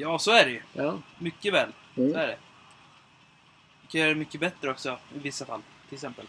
[0.00, 0.60] Ja, så är det ju.
[0.72, 0.98] Ja.
[1.18, 1.68] Mycket väl.
[1.96, 2.12] Mm.
[2.12, 2.36] Så är det.
[3.82, 5.60] Du kan göra det mycket bättre också, i vissa fall.
[5.88, 6.26] Till exempel.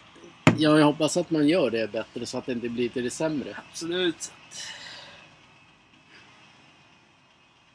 [0.58, 3.10] ja, jag hoppas att man gör det bättre så att det inte blir till det
[3.10, 3.56] sämre.
[3.70, 4.32] Absolut.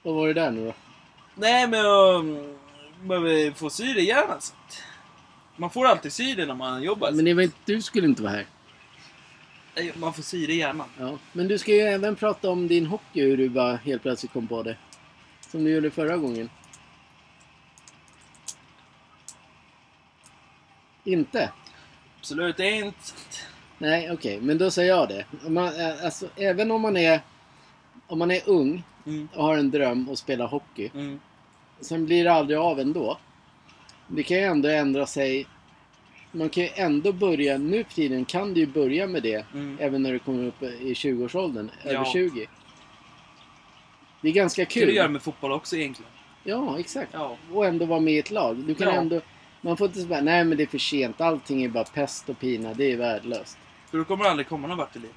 [0.04, 0.74] Vad var det där nu då?
[1.36, 2.58] Nej, men jag um,
[3.04, 4.40] behöver få sy det gärna.
[4.40, 4.84] Så att
[5.56, 7.12] man får alltid sy det när man jobbar.
[7.12, 8.46] Men det var inte, du skulle inte vara här.
[9.76, 10.86] Nej, Man får sy det gärna.
[11.00, 11.18] Ja.
[11.32, 14.48] Men du ska ju även prata om din hockey, hur du bara helt plötsligt kom
[14.48, 14.76] på det.
[15.52, 16.50] Som du gjorde förra gången.
[21.04, 21.52] Inte?
[22.20, 22.98] Absolut, inte...
[23.78, 24.42] Nej, okej.
[24.42, 25.26] Men då säger jag det.
[25.46, 27.22] Om man, eh, alltså, även om man är
[28.08, 29.28] om man är ung Mm.
[29.36, 30.92] och har en dröm att spela hockey.
[30.94, 31.20] Mm.
[31.82, 33.18] Sen blir det aldrig av ändå.
[34.08, 35.48] Det kan ju ändå ändra sig.
[36.32, 39.46] Man kan ju ändå börja, nu för tiden kan du ju börja med det.
[39.54, 39.78] Mm.
[39.82, 41.72] Även när du kommer upp i 20-årsåldern.
[41.84, 41.90] Ja.
[41.90, 42.48] Över 20.
[44.28, 44.96] Det är ganska Det kan du kul.
[44.96, 46.12] göra med fotboll också egentligen.
[46.44, 47.10] Ja, exakt.
[47.14, 47.38] Ja.
[47.54, 48.56] Och ändå vara med i ett lag.
[48.58, 48.94] Du kan Ja.
[48.94, 49.22] ändå...
[49.62, 51.22] Man får inte säga nej men det är för sent.
[51.22, 52.74] Allting är bara pest och pina.
[52.74, 53.58] Det är värdelöst.
[53.92, 55.16] För då kommer du aldrig komma någon vart i livet.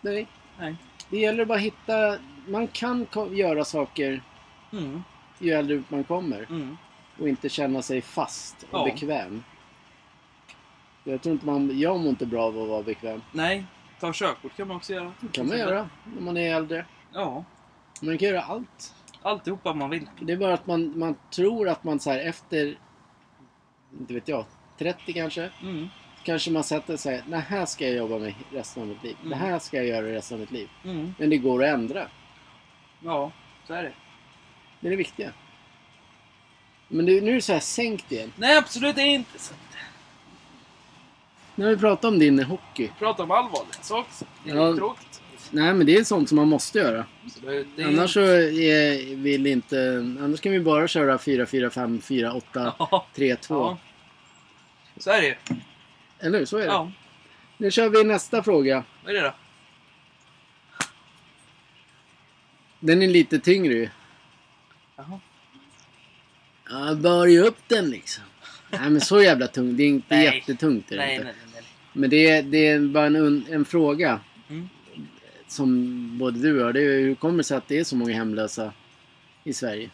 [0.00, 0.26] Nej.
[0.58, 0.76] Nej.
[1.10, 2.18] Det gäller bara att hitta...
[2.48, 4.22] Man kan göra saker
[4.72, 5.02] Mm.
[5.38, 6.46] ju äldre man kommer.
[6.50, 6.76] Mm.
[7.20, 8.84] Och inte känna sig fast och Ja.
[8.84, 9.44] bekväm.
[11.04, 11.78] Jag tror inte man...
[11.78, 13.22] Jag mår inte bra av att vara bekväm.
[13.32, 13.64] Nej,
[14.00, 15.12] ta körkort kan man också göra.
[15.20, 16.86] Det kan man göra när man är äldre.
[17.12, 17.44] Ja,
[18.00, 18.94] Man kan göra allt.
[19.22, 20.06] alltihopa man vill.
[20.20, 22.78] Det är bara att man, man tror att man så här efter...
[24.00, 24.44] Inte vet jag.
[24.78, 25.50] 30 kanske.
[25.62, 25.88] Mm.
[26.24, 29.16] Kanske man sätter sig det här ska jag jobba med resten av mitt liv.
[29.22, 29.38] Det Mm.
[29.38, 30.68] här ska jag göra resten av mitt liv.
[30.84, 31.14] Mm.
[31.18, 32.08] Men det går att ändra.
[33.00, 33.32] Ja,
[33.66, 33.92] så är det.
[34.80, 35.32] Det är det viktiga.
[36.88, 38.32] Men det, nu är det så här sänkt igen.
[38.36, 39.38] Nej, absolut inte.
[41.54, 42.90] Nu har vi pratat om din hockey.
[42.98, 44.26] prata om allvarliga saker.
[44.44, 44.76] Det är ja.
[44.76, 45.13] tråkigt.
[45.50, 47.04] Nej men det är sånt som man måste göra.
[47.76, 49.96] Det är Annars så är, vill inte...
[50.20, 53.06] Annars kan vi bara köra 4, 4, 5, 4, 8, Ja.
[53.14, 53.54] 3, 2.
[53.54, 53.78] Ja.
[54.96, 55.34] Så är det ju.
[56.18, 56.46] Eller hur?
[56.46, 56.66] Så är det.
[56.66, 56.90] Ja.
[57.58, 58.84] Nu kör vi nästa fråga.
[59.04, 59.34] Vad är det då?
[62.80, 63.88] Den är lite tyngre ju.
[64.96, 65.20] Jaha.
[66.70, 68.24] Ja, bar ju upp den liksom.
[68.70, 69.76] Nej men så jävla tung.
[69.76, 70.24] Det är inte Nej.
[70.24, 70.92] jättetungt.
[70.92, 71.24] Är det Nej, inte.
[71.24, 71.52] nej, nej.
[71.54, 71.62] nej.
[71.92, 74.20] Men det är, det är bara en, en fråga.
[74.48, 74.68] Mm.
[75.54, 76.74] Som både du och jag.
[76.74, 78.72] Det är hur kommer det sig att det är så många hemlösa
[79.44, 79.90] i Sverige?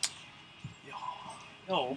[1.66, 1.96] Ja.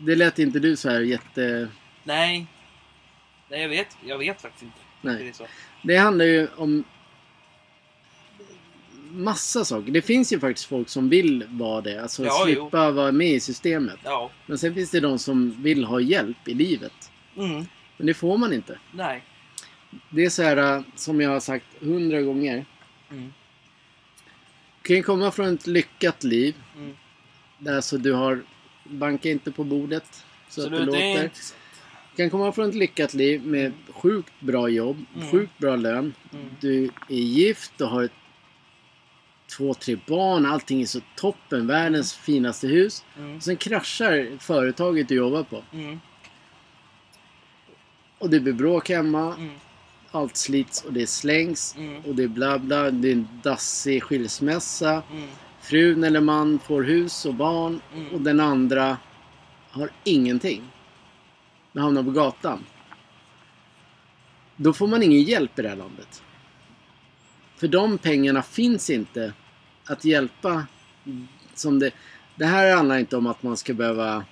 [0.00, 1.68] Det lät inte du så här jätte...
[2.04, 2.46] Nej.
[3.48, 3.96] Nej, jag vet.
[4.04, 4.78] Jag vet faktiskt inte.
[5.00, 5.24] Nej.
[5.24, 5.46] Det så.
[5.82, 6.84] Det handlar ju om
[9.10, 9.92] massa saker.
[9.92, 12.02] Det finns ju faktiskt folk som vill vara det.
[12.02, 13.98] Alltså Ja, slippa vara med i systemet.
[14.04, 14.30] Ja.
[14.46, 17.10] Men sen finns det de som vill ha hjälp i livet.
[17.36, 17.66] Mm.
[17.96, 18.78] Men det får man inte.
[18.92, 19.22] Nej.
[20.10, 22.64] Det är så här äh, som jag har sagt hundra gånger.
[23.10, 23.32] Mm.
[24.82, 26.54] Du kan komma från ett lyckat liv.
[26.76, 26.96] Mm.
[27.58, 28.42] Där så du har...
[28.84, 30.24] Banka inte på bordet.
[30.48, 31.24] Så, att det det låter.
[31.24, 31.36] inte.
[32.10, 35.30] Du kan komma från ett lyckat liv med sjukt bra jobb, Mm.
[35.30, 36.14] sjukt bra lön.
[36.32, 36.50] Mm.
[36.60, 38.12] Du är gift och har ett,
[39.56, 40.46] två, tre barn.
[40.46, 41.66] Allting är så toppen.
[41.66, 43.04] Världens finaste hus.
[43.18, 43.40] Mm.
[43.40, 45.62] Sen kraschar företaget du jobbar på.
[45.72, 46.00] Mm.
[48.18, 49.50] Och det blir bråk hemma.
[50.10, 51.76] Allt slits och det slängs.
[51.76, 52.04] Mm.
[52.04, 52.90] Och det är bla bla.
[52.90, 55.02] Det är en dassig skilsmässa.
[55.12, 55.28] Mm.
[55.60, 57.80] Frun eller man får hus och barn.
[57.94, 58.14] Mm.
[58.14, 58.96] Och den andra
[59.70, 60.62] har ingenting.
[61.72, 62.64] Den hamnar på gatan.
[64.56, 66.22] Då får man ingen hjälp i det här landet.
[67.56, 69.32] För de pengarna finns inte
[69.84, 70.66] att hjälpa.
[71.54, 71.90] Som det,
[72.36, 74.24] det här handlar inte om att man ska behöva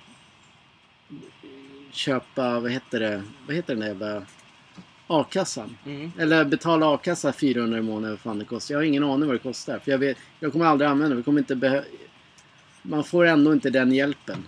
[1.91, 4.25] köpa, vad heter det, vad heter den där jävla
[5.09, 5.77] a-kassan.
[5.85, 6.11] Mm.
[6.19, 8.73] Eller betala a-kassa 400 i månaden, vad fan det kostar.
[8.75, 9.79] Jag har ingen aning vad det kostar.
[9.79, 11.15] För jag, vet, jag kommer aldrig använda det.
[11.17, 11.83] Vi kommer inte behö-
[12.81, 14.47] Man får ändå inte den hjälpen.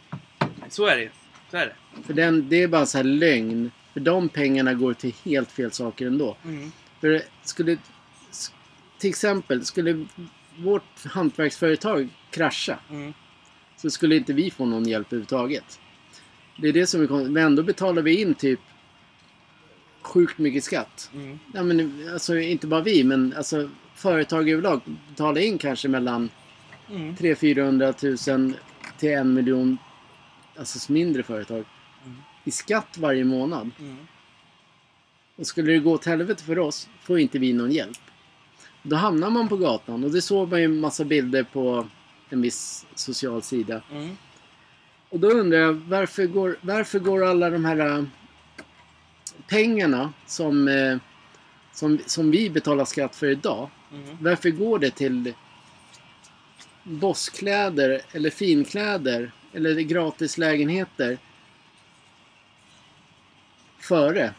[0.69, 1.09] Så är det ju.
[1.51, 2.03] Så är det.
[2.03, 3.71] För den, det är bara så här lögn.
[3.93, 6.37] För de pengarna går till helt fel saker ändå.
[6.45, 6.71] Mm.
[7.01, 7.77] För skulle...
[8.97, 10.05] Till exempel, skulle
[10.57, 13.13] vårt hantverksföretag krascha Mm.
[13.77, 15.79] så skulle inte vi få någon hjälp överhuvudtaget.
[16.57, 17.31] Det är det som är konstigt.
[17.31, 18.59] Men ändå betalar vi in typ
[20.01, 21.09] sjukt mycket skatt.
[21.13, 21.39] Mm.
[21.53, 26.29] Ja, men, alltså, inte bara vi, men alltså, företag överlag betalar in kanske mellan
[26.89, 27.15] Mm.
[27.15, 27.93] 300 400
[28.37, 28.53] 000
[28.97, 29.77] till en miljon,
[30.57, 31.65] alltså mindre företag,
[32.05, 32.17] Mm.
[32.43, 33.69] i skatt varje månad.
[33.79, 33.97] Mm.
[35.35, 37.97] Och skulle det gå åt helvete för oss får inte vi någon hjälp.
[38.83, 41.87] Då hamnar man på gatan och det såg man ju en massa bilder på
[42.29, 43.81] en viss social sida.
[43.91, 44.17] Mm.
[45.09, 48.05] Och då undrar jag varför går, varför går alla de här
[49.47, 50.97] pengarna som, äh,
[51.73, 53.69] som, som vi betalar skatt för idag.
[53.93, 54.17] Mm.
[54.21, 55.33] Varför går det till
[56.83, 61.17] bosskläder eller finkläder eller gratis lägenheter
[63.79, 64.33] före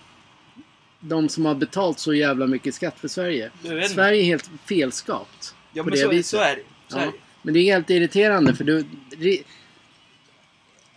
[1.01, 3.51] de som har betalt så jävla mycket skatt för Sverige?
[3.89, 5.55] Sverige är helt felskapt.
[5.73, 6.27] Ja, på men det så, viset.
[6.27, 7.19] så är det så är Ja, det.
[7.43, 8.85] men det är helt irriterande för du...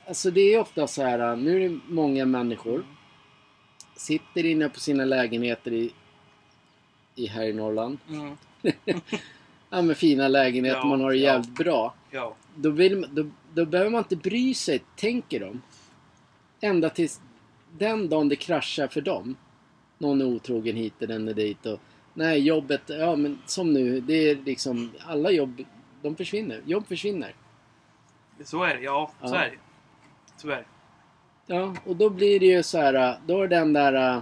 [0.08, 2.84] Alltså det är ofta så här, nu är det många människor
[3.96, 5.94] sitter inne på sina lägenheter i,
[7.16, 7.98] i här i Norrland.
[8.10, 8.38] Mm.
[9.70, 11.34] Ja men fina lägenheter, Ja, man har det ja.
[11.34, 11.94] jävligt bra.
[12.12, 12.36] Ja.
[12.56, 15.62] Då, vill, då, då behöver man inte bry sig, tänker de.
[16.62, 17.22] Ända tills
[17.78, 19.36] den dagen det kraschar för dem.
[19.98, 21.80] Någon är otrogen hit och den är dit och...
[22.14, 24.92] Nej, jobbet, ja men som nu, det är liksom...
[25.06, 25.64] Alla jobb,
[26.02, 26.62] de försvinner.
[26.66, 27.36] Jobb försvinner.
[28.44, 28.82] Så är det.
[28.82, 29.40] Ja, så Ja.
[29.40, 29.50] är
[30.42, 30.48] det.
[30.48, 30.66] Det.
[31.48, 34.22] Ja, och då blir det ju så här, då är den där,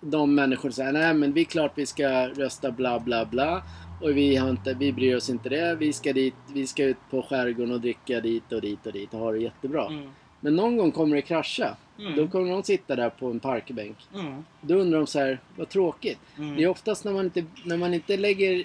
[0.00, 3.62] de människor säger nej men vi är klart vi ska rösta bla bla bla.
[4.02, 5.74] Och vi, har inte, vi bryr oss inte det.
[5.74, 9.14] Vi ska dit, vi ska ut på skärgården och dricka dit och dit och dit
[9.14, 9.86] och ha det jättebra.
[9.86, 10.10] Mm.
[10.40, 11.76] Men någon gång kommer det krascha.
[11.98, 12.16] Mm.
[12.16, 13.96] Då kommer de sitta där på en parkbänk.
[14.14, 14.44] Mm.
[14.60, 16.18] Då undrar de så här, vad tråkigt.
[16.38, 16.56] Mm.
[16.56, 18.64] Det är oftast när man inte, när man inte lägger...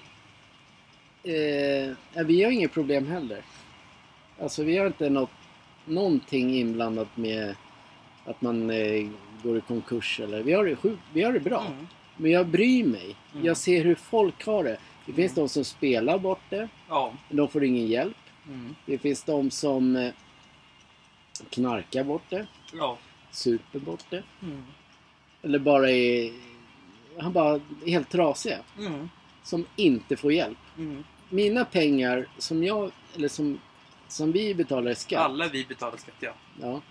[1.23, 3.41] Eh, vi har inget problem heller.
[4.41, 5.29] Alltså vi har inte något,
[5.85, 7.55] någonting inblandat med
[8.25, 9.09] att man eh,
[9.43, 10.43] går i konkurs eller...
[10.43, 11.65] Vi har det, sjukt- vi har det bra.
[11.67, 11.87] Mm.
[12.17, 13.15] Men jag bryr mig.
[13.33, 13.45] Mm.
[13.45, 14.77] Jag ser hur folk har det.
[15.05, 16.67] Det finns de som spelar bort det.
[16.89, 17.13] Ja.
[17.27, 18.17] Men de får ingen hjälp.
[18.47, 18.75] Mm.
[18.85, 20.11] Det finns de som eh,
[21.49, 22.47] knarkar bort det.
[22.73, 22.97] Ja.
[23.31, 24.23] Super bort det.
[24.41, 24.63] Mm.
[25.41, 26.31] Eller bara är...
[27.19, 27.53] Han bara
[27.85, 28.57] är helt trasiga.
[28.79, 29.09] Mm.
[29.43, 30.57] Som inte får hjälp.
[30.77, 31.03] Mm.
[31.29, 32.91] Mina pengar som jag...
[33.15, 33.59] Eller som,
[34.07, 35.19] som vi betalar i skatt.
[35.21, 36.31] Alla vi betalar skatt, ja.
[36.61, 36.81] Ja.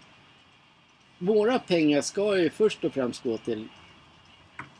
[1.23, 3.69] Våra pengar ska ju först och främst gå till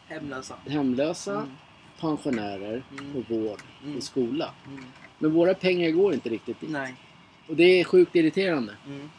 [0.07, 0.55] Hemlösa.
[0.67, 1.51] hemlösa, Mm.
[2.01, 3.17] pensionärer Mm.
[3.17, 3.97] och vård Mm.
[3.97, 4.51] och skola.
[4.67, 4.85] Mm.
[5.19, 6.71] Men våra pengar går inte riktigt dit.
[6.71, 6.95] Nej.
[7.49, 8.75] Och det är sjukt irriterande.
[8.87, 9.11] Mm.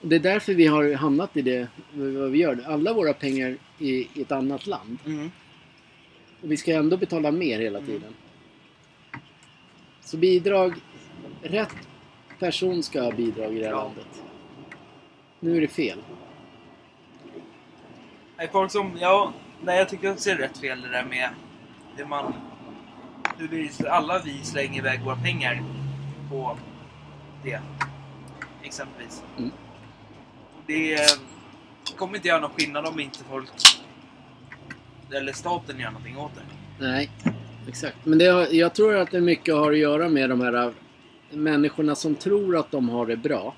[0.00, 2.64] Och det är därför vi har hamnat i det vad vi gör.
[2.66, 4.98] Alla våra pengar i, i ett annat land.
[5.06, 5.30] Mm.
[6.42, 7.90] Och vi ska ändå betala mer hela Mm.
[7.90, 8.14] tiden.
[10.04, 10.74] Så bidrag...
[11.42, 11.74] Rätt
[12.38, 13.82] person ska ha bidrag i det här Ja.
[13.84, 14.22] landet.
[15.40, 15.98] Nu är det fel.
[18.36, 18.98] Nej, folk som...
[19.00, 21.28] Ja, nej, jag tycker också det är rätt fel det där med
[21.96, 22.34] hur man...
[23.38, 25.62] Hur vi, alla vi slänger iväg våra pengar
[26.30, 26.58] på
[27.44, 27.60] det.
[28.62, 29.22] Exempelvis.
[29.38, 29.50] Mm.
[30.66, 31.00] Det eh,
[31.96, 33.50] kommer inte göra någon skillnad om inte folk...
[35.12, 36.42] Eller staten gör någonting åt det.
[36.86, 37.10] Nej,
[37.68, 37.96] exakt.
[38.04, 40.72] Men det jag tror att det mycket har att göra med de här
[41.30, 43.54] människorna som tror att de har det bra.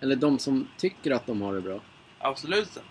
[0.00, 1.80] Eller de som tycker att de har det bra.
[2.18, 2.82] Absolut sett.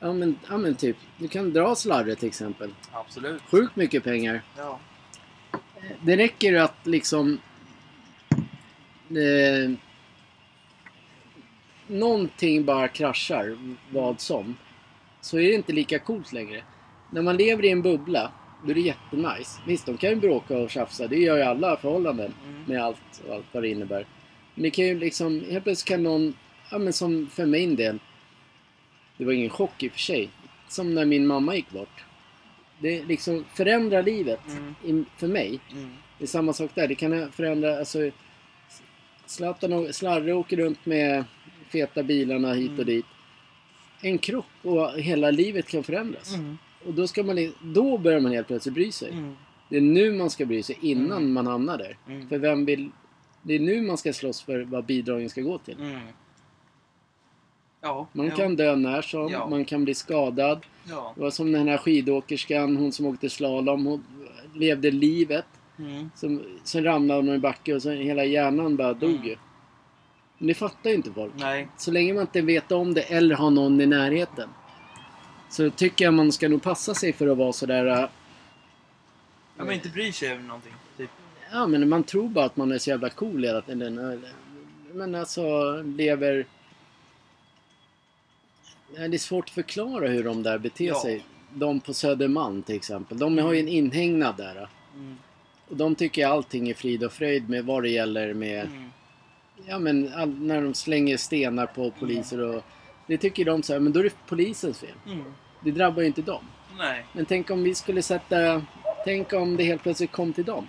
[0.00, 2.70] Ja men, ja, men typ, du kan dra slarre till exempel.
[2.92, 3.42] Absolut.
[3.42, 4.42] Sjukt mycket pengar.
[4.56, 4.78] Ja.
[6.02, 7.38] Det räcker att liksom...
[9.10, 9.70] Eh,
[11.86, 13.58] någonting bara kraschar,
[13.90, 14.56] vad som.
[15.20, 16.62] Så är det inte lika coolt längre.
[17.10, 18.32] När man lever i en bubbla,
[18.64, 19.60] då är det jättenice.
[19.66, 21.06] Visst, de kan ju bråka och tjafsa.
[21.06, 22.34] Det gör ju alla förhållanden.
[22.48, 22.64] Mm.
[22.66, 24.06] Med allt, allt vad det innebär.
[24.60, 26.34] Men det kan ju liksom, helt plötsligt kan någon,
[26.70, 27.98] ja men som för min del.
[29.16, 30.28] Det var ingen chock i och för sig.
[30.68, 32.04] Som när min mamma gick bort.
[32.80, 34.74] Det liksom förändrar livet Mm.
[35.00, 35.60] i, för mig.
[35.72, 35.90] Mm.
[36.18, 36.88] Det är samma sak där.
[36.88, 38.10] Det kan förändra, alltså
[39.26, 41.24] Zlatan och Slarre åker runt med
[41.68, 42.86] feta bilarna hit och Mm.
[42.86, 43.06] dit.
[44.02, 46.34] En kropp och hela livet kan förändras.
[46.34, 46.58] Mm.
[46.86, 49.10] Och då, ska man, då börjar man helt plötsligt bry sig.
[49.12, 49.36] Mm.
[49.68, 51.32] Det är nu man ska bry sig innan Mm.
[51.32, 51.96] man hamnar där.
[52.28, 52.90] För vem vill...
[53.42, 55.80] Det är nu man ska slåss för vad bidragen ska gå till.
[55.80, 56.00] Mm.
[57.80, 58.06] Ja.
[58.12, 58.36] Man ja.
[58.36, 59.46] kan dö när som, Ja.
[59.48, 60.66] man kan bli skadad.
[60.84, 61.12] Ja.
[61.14, 63.86] Det var som den här skidåkerskan, hon som åkte slalom.
[63.86, 64.04] Hon
[64.54, 65.44] levde livet.
[65.78, 66.10] Mm.
[66.14, 69.24] Som, sen ramlade hon i backe och sen hela hjärnan bara dog Mm.
[69.26, 69.36] ju.
[70.38, 71.32] Men det fattar ju inte folk.
[71.36, 71.68] Nej.
[71.78, 74.48] Så länge man inte vet om det eller har någon i närheten.
[75.50, 77.86] Så tycker jag man ska nog passa sig för att vara sådär...
[77.86, 78.08] äh,
[79.58, 80.72] Ja, men inte bryr sig över någonting.
[81.52, 84.22] Ja men man tror bara att man är så jävla cool hela tiden.
[84.92, 86.46] Men alltså lever...
[88.96, 91.02] Det är svårt att förklara hur de där beter Ja.
[91.02, 91.24] sig.
[91.54, 93.18] De på Södermalm till exempel.
[93.18, 94.68] De har ju en inhägnad där.
[94.94, 95.16] Mm.
[95.68, 98.66] Och de tycker allting är frid och fröjd med vad det gäller med...
[98.66, 98.90] Mm.
[99.66, 102.64] Ja men all, när de slänger stenar på poliser och...
[103.06, 104.90] Det tycker de så här, men då är det polisens fel.
[105.06, 105.24] Mm.
[105.64, 106.44] Det drabbar ju inte dem.
[106.78, 107.06] Nej.
[107.12, 108.62] Men tänk om vi skulle sätta...
[109.04, 110.66] Tänk om det helt plötsligt kom till dem.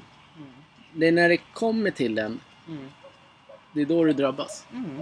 [0.93, 2.88] Det är när det kommer till den, Mm.
[3.73, 4.65] det är då du drabbas.
[4.73, 5.01] Mm.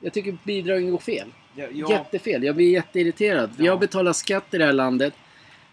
[0.00, 1.28] Jag tycker bidragen går fel.
[1.54, 1.90] Ja, ja.
[1.90, 2.42] Jättefel.
[2.44, 3.50] Jag blir jätteirriterad.
[3.56, 3.72] Vi Ja.
[3.72, 5.14] har betalat skatt i det här landet.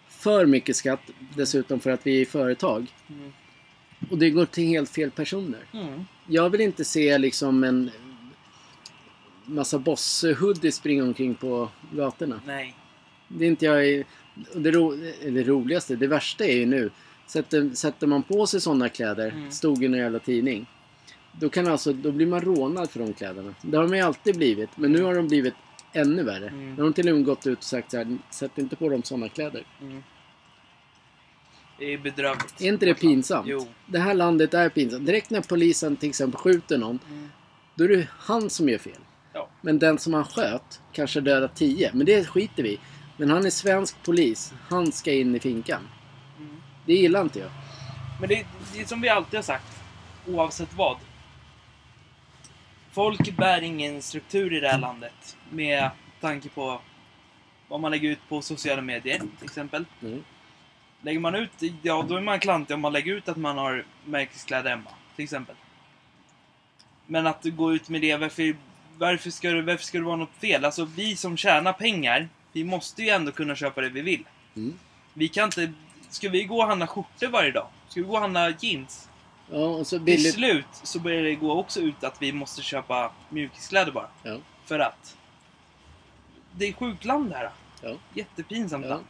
[0.10, 1.00] För mycket skatt
[1.36, 2.86] dessutom för att vi är företag.
[3.10, 3.34] Mm.
[4.10, 5.60] Och det går till helt fel personer.
[5.74, 6.06] Mm.
[6.28, 7.91] Jag vill inte se liksom en
[9.45, 12.41] massa boss-hoodies springa omkring på gatorna.
[12.45, 12.76] Nej.
[13.28, 14.04] Det är inte jag...
[14.56, 14.95] Det, ro,
[15.26, 16.89] det roligaste, det värsta är ju nu.
[17.28, 19.52] Sätter, sätter man på sig sådana kläder, Mm.
[19.52, 20.66] stod i någon jävla tidning.
[21.40, 23.56] Då, kan alltså, då blir man rånad för de kläderna.
[23.62, 24.70] Det har de ju alltid blivit.
[24.76, 25.54] Men nu har de blivit
[25.94, 26.48] ännu värre.
[26.48, 26.70] Mm.
[26.70, 28.90] Nu har de till och med gått ut och sagt så här, sätt inte på
[28.90, 29.66] dem sådana kläder.
[29.82, 30.04] Mm.
[31.80, 32.62] Det är bedrövligt.
[32.62, 33.48] Är inte det pinsamt?
[33.48, 33.68] Jo.
[33.88, 35.06] Det här landet är pinsamt.
[35.06, 37.30] Direkt när polisen till exempel skjuter någon, Mm.
[37.76, 39.00] då är det han som gör fel.
[39.34, 39.50] Ja.
[39.62, 41.92] Men den som han sköt kanske dödar tio.
[41.94, 42.80] Men det skiter vi.
[43.18, 44.54] Men han är svensk polis.
[44.70, 45.82] Han ska in i finkan.
[46.86, 47.50] Det gillar inte jag.
[48.19, 49.84] Men det, det är som vi alltid har sagt.
[50.28, 50.98] Oavsett vad.
[52.91, 55.38] Folk bär ingen struktur i det här landet.
[55.50, 55.89] Med
[56.21, 56.82] tanke på
[57.67, 59.86] vad man lägger ut på sociala medier till exempel.
[60.02, 60.24] Mm.
[61.02, 63.86] Lägger man ut, ja då är man klantig om man lägger ut att man har
[64.06, 64.89] märkeskläder hemma.
[65.15, 65.56] Till exempel.
[67.08, 68.56] Men att gå ut med det, varför,
[68.98, 70.65] varför, ska det, varför ska det vara något fel?
[70.65, 74.24] Alltså vi som tjänar pengar, vi måste ju ändå kunna köpa det vi vill.
[74.56, 74.74] Mm.
[75.13, 75.74] Vi kan inte...
[76.15, 77.67] Ska vi gå och handla skjortor varje dag?
[77.89, 79.10] Ska vi gå och handla jeans?
[79.51, 80.34] Ja, och så Till billigt.
[80.34, 84.08] slut så börjar det gå också ut att vi måste köpa mjukiskläder bara.
[84.23, 84.38] Ja.
[84.65, 85.17] För att...
[86.51, 87.49] Det är sjukt land det här.
[87.82, 87.93] Ja.
[88.13, 88.89] Jättepinsamt Ja.
[88.89, 89.06] land.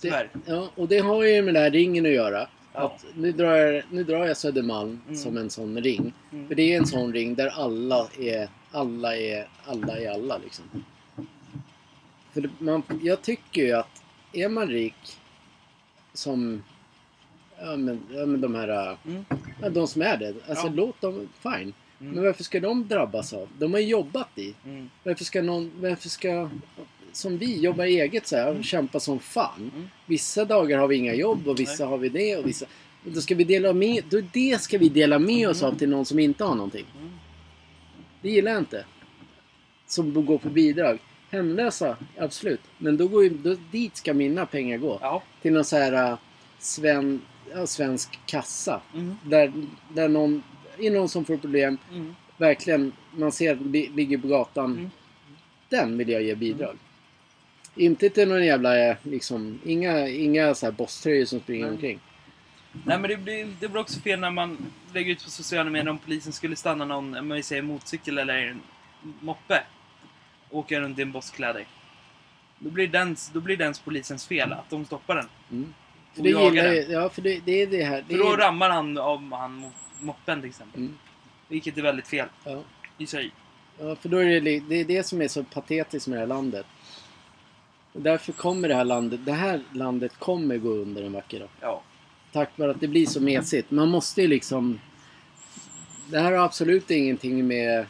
[0.00, 0.30] Det, Tyvärr.
[0.46, 2.48] ja, och det har ju med den här ringen att göra.
[2.72, 2.80] Ja.
[2.80, 5.16] Att nu, drar jag, nu drar jag Södermalm Mm.
[5.18, 6.12] som en sån ring.
[6.32, 6.48] Mm.
[6.48, 10.64] För det är en sån ring där alla är alla är alla är alla liksom.
[12.32, 15.18] För det, man, jag tycker ju att är man rik
[16.14, 16.62] som
[17.60, 19.24] ja men, ja, men de här Mm.
[19.62, 20.34] ja, de som är det.
[20.48, 20.72] Alltså Ja.
[20.74, 21.72] låt dem, fine.
[22.00, 22.14] Mm.
[22.14, 23.48] Men varför ska de drabbas av?
[23.58, 24.54] De har jobbat i.
[24.64, 24.90] Mm.
[25.02, 26.50] Varför ska någon, varför ska
[27.12, 29.70] som vi jobba eget så här och kämpa som fan.
[29.74, 29.88] Mm.
[30.06, 32.66] Vissa dagar har vi inga jobb och vissa har vi det och vissa...
[33.04, 36.04] Då ska vi dela med, då det ska vi dela med oss av till någon
[36.04, 36.86] som inte har någonting.
[37.00, 37.10] Mm.
[38.22, 38.84] Det gillar jag inte.
[39.86, 40.98] Som går på bidrag.
[41.32, 42.60] Hemlösa, absolut.
[42.78, 44.98] Men då går ju, då, dit ska mina pengar gå.
[45.00, 45.22] Ja.
[45.42, 46.18] Till någon så här äh,
[46.58, 47.22] sven,
[47.54, 48.80] ja, svensk kassa.
[48.94, 49.16] Mm.
[49.24, 49.52] Där,
[49.88, 50.42] där någon,
[50.78, 52.14] är någon som får problem, Mm.
[52.36, 54.72] verkligen, man ser li, ligger på gatan.
[54.72, 54.90] Mm.
[55.68, 56.76] Den vill jag ge bidrag.
[57.76, 62.00] Inte till någon jävla, eh, liksom, inga, inga så här bosströjor som springer omkring.
[62.84, 65.90] Nej men det blir, det blir också fel när man lägger ut på sociala medier
[65.90, 68.60] om polisen skulle stanna någon, om vi säger motorcykel eller en
[69.20, 69.62] moppe.
[70.52, 71.66] Åka runt i en bosskläder.
[72.58, 75.28] Då blir, dens, då blir dens polisens fel att de stoppar den.
[75.50, 75.74] Mm.
[76.12, 76.90] För Och det jagar gillar den.
[76.90, 78.04] ja för det, det är det här.
[78.08, 80.80] Det För då är, rammar han av han mot moppen till exempel.
[80.80, 80.98] Mm.
[81.48, 82.62] Vilket är väldigt fel ja.
[82.98, 83.30] i sig.
[83.78, 86.26] Ja, för då är det, det är det som är så patetiskt med det här
[86.26, 86.66] landet.
[87.92, 91.48] Och därför kommer det här landet, det här landet kommer gå under en vacker dag.
[91.60, 91.82] Ja.
[92.32, 93.70] Tack vare att det blir så mesigt.
[93.70, 94.80] Man måste ju liksom...
[96.06, 97.86] Det här har absolut ingenting med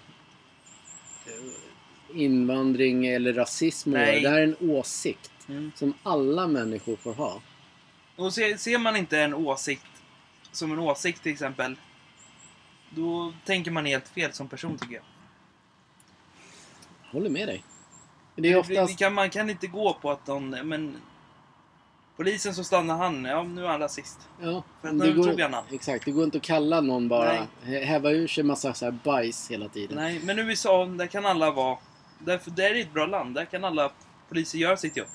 [2.14, 3.90] invandring eller rasism.
[3.90, 4.20] Nej.
[4.22, 5.72] Det här är en åsikt Mm.
[5.75, 7.40] som alla människor får ha.
[8.16, 9.87] Och ser, ser man inte en åsikt
[10.53, 11.77] som en åsikt till exempel.
[12.90, 15.03] Då tänker man helt fel som person tycker jag.
[17.12, 17.64] Håller med dig.
[18.37, 18.98] Det är oftast...
[18.98, 20.51] kan, man kan inte gå på att de...
[20.51, 20.96] Men...
[22.16, 23.25] Polisen så stannar han.
[23.25, 24.29] Ja, nu är han rasist.
[24.40, 25.64] Ja, För att nu går, tog han han.
[25.72, 27.46] Exakt, det går inte att kalla någon bara...
[27.64, 29.96] hä- Häva ur sig massa så här bajs hela tiden.
[29.96, 31.79] Nej, men USA, där kan alla vara...
[32.25, 33.35] Därför, där är ett bra land.
[33.35, 33.93] Där kan alla
[34.29, 35.07] poliser göra sitt jobb.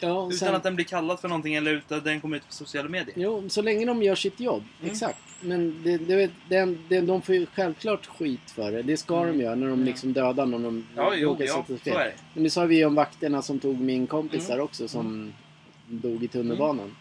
[0.00, 2.46] Ja, Utan sen, att den blir kallad för någonting eller utan att den kommer ut
[2.46, 3.14] på sociala medier.
[3.18, 4.62] jo, så länge de gör sitt jobb.
[4.80, 4.90] Mm.
[4.90, 5.18] Exakt.
[5.40, 8.82] Men det, det, det, det, de får ju självklart skit för det.
[8.82, 9.38] Det ska Mm.
[9.38, 9.84] de göra när de Mm.
[9.84, 10.62] liksom dödar någon.
[10.62, 12.12] De Ja, jo, ja, så är det.
[12.34, 14.56] Men det sa vi ju om vakterna som tog min kompis Mm.
[14.58, 15.32] där också som
[15.86, 16.96] dog i tunnelbanan.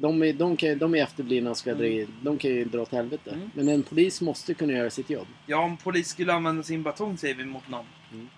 [0.00, 2.92] De, är, de, kan, de är efterblivna och ska dra, de kan ju dra åt
[2.92, 3.30] helvete.
[3.30, 3.50] Mm.
[3.54, 5.26] Men en polis måste kunna göra sitt jobb.
[5.46, 7.86] Ja, om polis skulle använda sin batong säger vi mot någon.
[8.12, 8.28] Mm.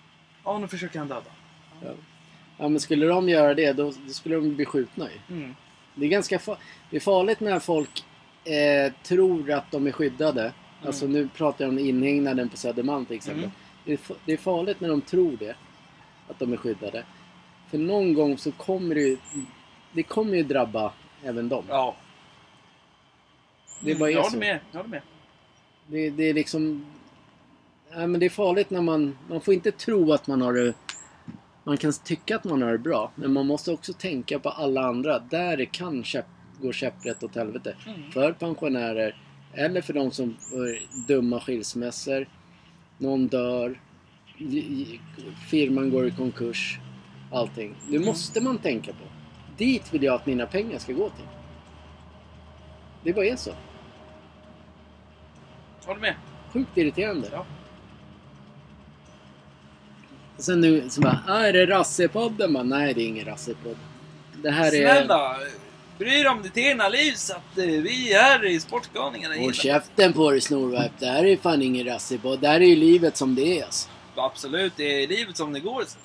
[0.43, 1.21] Ja, nu försöker han döda.
[1.83, 1.91] Ja.
[2.57, 5.35] ja, men skulle de göra det då, då skulle de bli skjutna ju.
[5.35, 5.55] Mm.
[5.95, 6.57] Det är ganska fa-
[6.89, 8.03] det är farligt när folk
[8.43, 10.53] eh, tror att de är skyddade.
[10.85, 13.43] Alltså nu pratar jag om inhägnaden på Södermalm till exempel.
[13.43, 13.55] Mm.
[13.85, 15.55] Det, är, det är farligt när de tror det.
[16.27, 17.03] Att de är skyddade.
[17.69, 19.17] För någon gång så kommer det ju...
[19.93, 21.63] Det kommer ju drabba även dem.
[21.69, 21.95] Ja.
[23.83, 24.37] Det bara är jag så.
[24.37, 24.59] med.
[24.71, 25.01] Jag håller med.
[25.87, 26.85] Det, det är liksom...
[27.91, 29.17] Ja, men det är farligt när man...
[29.29, 30.73] Man får inte tro att man har det...
[31.63, 33.11] Man kan tycka att man har det bra.
[33.15, 35.19] Men man måste också tänka på alla andra.
[35.19, 36.25] Där det kan käpp,
[36.61, 37.75] gå käpprätt åt helvete.
[37.87, 38.11] Mm.
[38.11, 39.15] För pensionärer.
[39.53, 42.27] Eller för de som får dumma skilsmässor.
[42.97, 43.79] Någon dör.
[45.49, 46.79] Firman går i konkurs.
[47.31, 47.75] Allting.
[47.89, 48.05] Det Mm.
[48.05, 49.05] måste man tänka på.
[49.61, 51.25] Dit vill jag att mina pengar ska gå till.
[53.03, 53.51] Det bara är så.
[55.85, 56.15] Håller med.
[56.53, 57.29] Sjukt irriterande.
[57.31, 57.45] Ja.
[60.37, 62.53] Och sen nu så bara, ah, är det Rassepodden?
[62.53, 63.77] Bara, Nej, det är ingen Rassepodd.
[64.43, 64.93] Det här är...
[64.93, 65.37] Snälla!
[65.97, 70.13] Bry dig om ditt egna liv så att eh, vi här i Sportgalningarna Håll käften
[70.13, 70.91] på dig snorvalp.
[70.99, 72.39] Det här är fan ingen Rassepodd.
[72.39, 73.89] Det här är ju livet som det är alltså.
[74.15, 75.83] Absolut, det är livet som det går.
[75.87, 75.97] Så.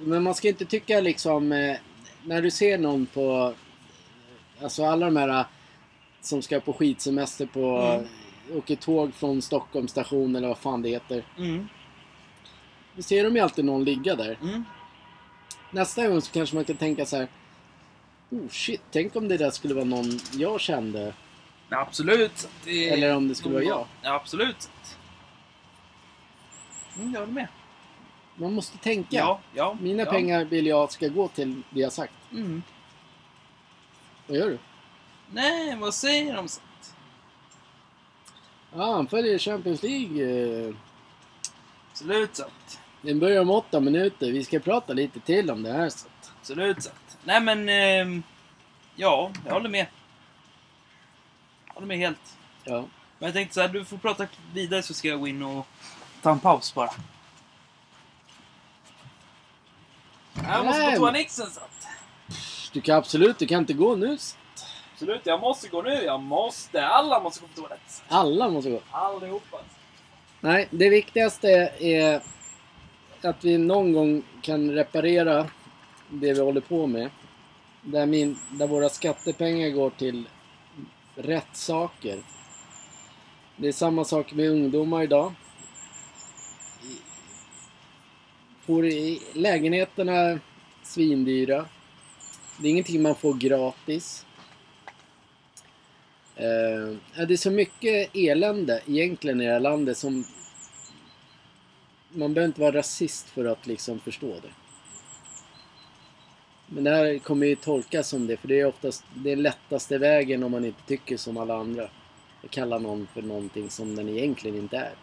[0.00, 1.52] Men man ska inte tycka liksom...
[2.24, 3.54] När du ser någon på...
[4.62, 5.46] Alltså alla de här eh,
[6.20, 7.78] som ska på skidsemester på...
[7.78, 8.06] Mm.
[8.58, 11.24] Åker tåg från Stockholm station eller vad fan det heter.
[11.38, 11.68] Mm.
[12.96, 14.38] Då ser de ju alltid någon ligga där.
[14.42, 14.64] Mm.
[15.70, 17.28] Nästa gång så kanske man kan tänka så här.
[18.30, 21.14] Oh shit, tänk om det där skulle vara någon jag kände.
[21.68, 22.48] Absolut.
[22.64, 23.86] det Eller om det skulle vara jag.
[24.02, 24.70] Ja, absolut.
[26.96, 27.48] Mm, jag håller med.
[28.40, 29.16] Man måste tänka.
[29.16, 29.76] Ja, ja.
[29.80, 30.10] Mina ja.
[30.10, 32.12] pengar vill jag ska gå till det jag sagt.
[32.32, 32.62] Mm.
[34.26, 34.58] Vad gör du?
[35.32, 36.48] Nej, vad säger de?
[36.48, 36.94] så att-
[38.74, 40.24] Ja, han följer Champions League.
[40.68, 40.74] eh,
[41.90, 44.32] Absolut så att- Den börjar om åtta minuter.
[44.32, 45.88] Vi ska prata lite till om det här.
[45.88, 46.08] Så.
[46.40, 47.68] Absolut så att- Nej men...
[47.68, 48.22] ehm,
[48.96, 49.86] ja, jag håller med.
[51.66, 52.36] Jag håller med helt.
[52.64, 52.84] Ja.
[53.18, 55.66] Men jag tänkte så här, du får prata vidare så ska jag gå in och
[56.22, 56.90] ta en paus bara.
[60.34, 61.86] Jag måste på toa så att.
[62.72, 64.18] Du kan absolut, du kan inte gå nu.
[64.92, 65.94] Absolut, jag måste gå nu.
[65.94, 66.86] Jag måste.
[66.86, 68.04] Alla måste gå på toaletten.
[68.08, 68.80] Alla måste gå.
[68.90, 69.58] Allihopa.
[70.40, 72.20] Nej, det viktigaste är
[73.22, 75.46] att vi någon gång kan reparera
[76.08, 77.10] det vi håller på med.
[77.82, 80.28] Där, min, där våra skattepengar går till
[81.14, 82.18] rätt saker.
[83.56, 85.32] Det är samma sak med ungdomar idag.
[88.70, 90.38] Får i lägenheterna
[90.82, 91.66] svindyra.
[92.58, 94.26] Det är ingenting man får gratis.
[96.36, 100.24] Eh, det är så mycket elände egentligen i det här landet som...
[102.12, 104.52] Man behöver inte vara rasist för att liksom förstå det.
[106.66, 110.42] Men det här kommer ju tolkas som det, för det är oftast den lättaste vägen
[110.42, 111.88] om man inte tycker som alla andra.
[112.44, 114.94] Att kalla någon för någonting som den egentligen inte är.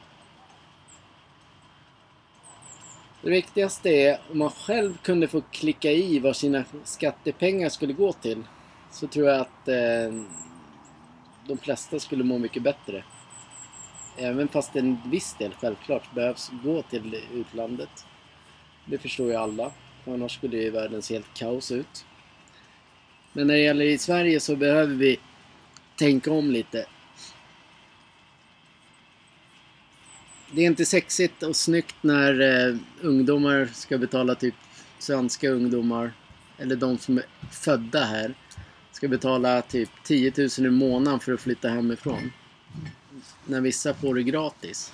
[3.28, 8.14] Det viktigaste är om man själv kunde få klicka i vad sina skattepengar skulle gå
[8.14, 8.44] till.
[8.92, 10.22] Så tror jag att eh,
[11.48, 13.04] de flesta skulle må mycket bättre.
[14.18, 18.06] Även fast en viss del självklart behövs gå till utlandet.
[18.86, 19.72] Det förstår ju alla.
[20.06, 22.06] Annars skulle ju världen se helt kaos ut.
[23.34, 25.20] Men när det gäller i Sverige så behöver vi
[25.96, 26.86] tänka om lite.
[30.52, 34.56] Det är inte sexigt och snyggt när eh, ungdomar ska betala typ
[35.00, 36.14] svenska ungdomar
[36.58, 38.34] eller de som är födda här
[38.92, 42.32] ska betala typ 10 000 i månaden för att flytta hemifrån.
[43.46, 44.94] När vissa får det gratis.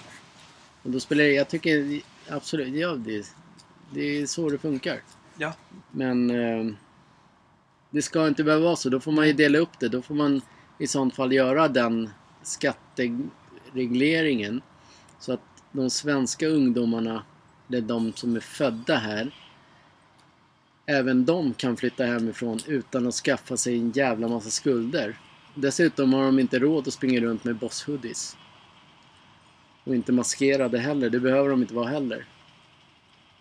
[0.84, 3.26] Och då spelar det, jag tycker absolut, ja det,
[3.94, 5.02] det är så det funkar.
[5.38, 5.54] Ja.
[5.92, 6.66] Men eh,
[7.90, 8.90] det ska inte behöva vara så.
[8.90, 9.90] Då får man ju dela upp det.
[9.90, 10.42] Då får man
[10.80, 12.10] i sånt fall göra den
[12.42, 14.62] skatteregleringen.
[15.24, 17.24] Så att de svenska ungdomarna,
[17.68, 19.36] det är de som är födda här,
[20.86, 25.20] även de kan flytta hemifrån utan att skaffa sig en jävla massa skulder.
[25.56, 28.38] Dessutom har de inte råd att springa runt med bosshoodies.
[29.84, 31.10] Och inte maskerade heller.
[31.10, 32.26] Det behöver de inte vara heller.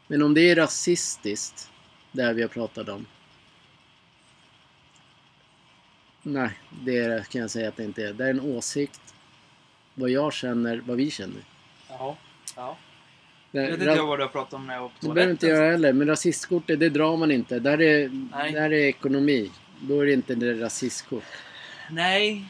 [0.07, 1.71] Men om det är rasistiskt,
[2.13, 3.07] det här vi har pratat om.
[6.23, 6.51] Nej,
[6.85, 8.13] det kan jag säga att det inte är.
[8.13, 9.15] Det är en åsikt.
[9.95, 11.52] Vad jag känner, vad vi känner.
[11.99, 12.15] Jaha.
[12.57, 12.77] Ja.
[13.51, 15.09] Det, Jag vet inte jag vad du har pratat om när jag var på det
[15.15, 15.63] behöver inte toaletten.
[15.65, 15.93] göra heller.
[15.93, 17.59] Men rasistkortet, det drar man inte.
[17.59, 18.53] Där är, Nej.
[18.53, 19.51] där är ekonomi.
[19.81, 21.25] Då är det inte det rasistkort.
[21.91, 22.45] Nej.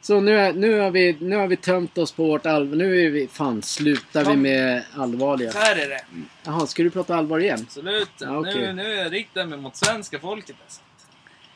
[0.00, 2.76] Så nu, är, nu, har vi, nu har vi tömt oss på vårt allvar.
[2.76, 3.28] Nu är vi...
[3.28, 4.42] Fan, slutar vi Kom.
[4.42, 5.50] med allvarliga.
[5.52, 6.00] Så här är det.
[6.44, 7.58] Jaha, ska du prata allvar igen?
[7.62, 8.10] Absolut.
[8.18, 8.54] Ja, okej.
[8.54, 10.56] nu, nu är jag riktad mig mot svenska folket.
[10.64, 10.80] Alltså.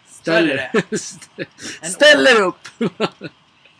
[0.06, 0.70] Ställ, är
[1.86, 2.68] Ställ er upp!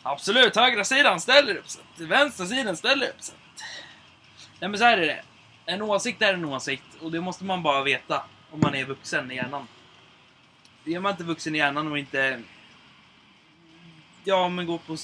[0.02, 1.82] Absolut, högra sidan ställer upp sig.
[1.96, 3.34] Vänstra sidan ställer upp sig.
[4.60, 5.22] Nej men så här är det.
[5.66, 9.30] En åsikt är en åsikt och det måste man bara veta om man är vuxen
[9.30, 9.68] i hjärnan.
[10.84, 12.42] Är man inte vuxen i hjärnan och inte...
[14.24, 14.96] Ja, men går på...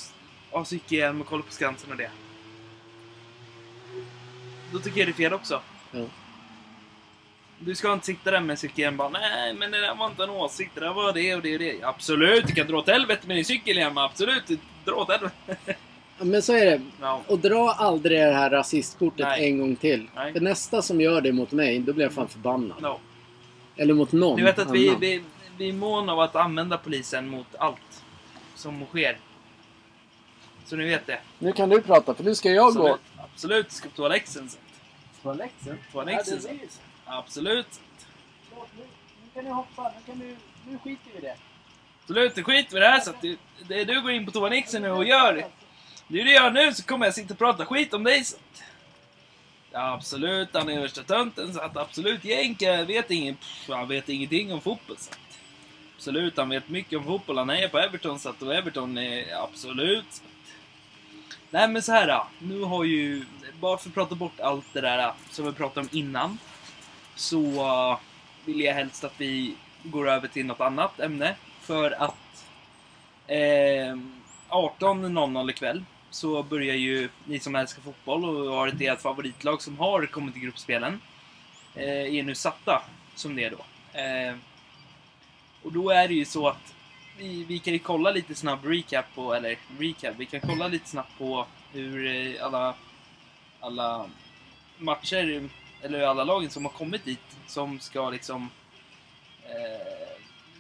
[0.51, 2.11] Ha cykelhjälm och kolla på Skansen och det.
[4.73, 5.63] Då tycker jag det är fel också.
[5.93, 6.05] Ja.
[7.59, 10.25] Du ska inte sitta där med cykelhjälm och bara Nej, men det där var inte
[10.25, 10.75] en åsikt.
[10.75, 11.83] Det där var det och det och det.
[11.83, 13.99] Absolut, du kan dra åt helvete med din cykelhjälm.
[13.99, 14.51] Absolut,
[14.87, 15.57] dra åt helvete.
[16.19, 16.81] Ja, Men så är det.
[17.01, 17.23] Ja.
[17.29, 19.49] Och dra aldrig det här rasistkortet Nej.
[19.51, 20.09] en gång till.
[20.15, 20.33] Nej.
[20.33, 22.83] För nästa som gör det mot mig, då blir jag fan förbannad.
[22.83, 23.01] No.
[23.77, 25.01] Eller mot någon Ni vet att vi, annan.
[25.01, 25.23] vi,
[25.59, 28.05] vi är mån av att använda polisen mot allt
[28.55, 29.19] som sker.
[30.65, 31.21] Så ni vet det.
[31.39, 32.89] Nu kan du prata, för nu ska jag gå.
[32.89, 34.61] Absolut, absolut ska på toaletten sen.
[35.93, 36.61] Toaletten sen.
[37.05, 37.81] Absolut.
[38.51, 38.83] Nu,
[39.23, 40.37] nu kan du hoppa, nu, kan du,
[40.71, 41.37] nu skiter vi i det.
[42.09, 43.37] Absolut, det skiter vi i det här så att du,
[43.69, 45.35] det du går in på toanixen nu och gör.
[45.35, 45.47] Det
[46.09, 48.63] det du gör nu så kommer jag sitta och prata skit om dig så att,
[49.73, 54.09] ja, Absolut, han är värsta tönten så att absolut Jänke vet ingen, pff, han vet
[54.09, 55.19] ingenting om fotboll så att,
[55.97, 57.39] Absolut, han vet mycket om fotboll.
[57.39, 60.31] Han är på Everton så att och Everton är absolut så att,
[61.51, 62.27] Nej men så här då.
[62.39, 63.25] Nu har ju,
[63.61, 66.39] bara för att prata bort allt det där som vi pratade om innan.
[67.15, 67.99] Så uh,
[68.45, 71.37] vill jag helst att vi går över till något annat ämne.
[71.67, 72.47] För att
[73.27, 73.97] eh,
[74.49, 79.79] 18.00 ikväll så börjar ju ni som älskar fotboll och har ett ert favoritlag som
[79.79, 81.01] har kommit till gruppspelen.
[81.75, 82.83] Eh, är nu satta
[83.15, 83.99] som det är då.
[83.99, 84.35] Eh,
[85.63, 86.75] och då är det ju så att
[87.19, 90.89] vi, vi kan ju kolla lite snabb recap på, eller recap, vi kan kolla lite
[90.89, 92.75] snabbt på hur eh, alla,
[93.61, 94.11] alla
[94.79, 95.51] matcher,
[95.83, 98.51] eller alla lagen som har kommit dit, som ska liksom
[99.45, 99.96] eh,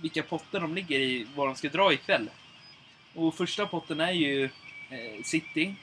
[0.06, 2.30] vilka potter de ligger i, vad de ska dra ikväll.
[3.14, 4.44] Och första potten är ju
[4.90, 5.74] eh, City,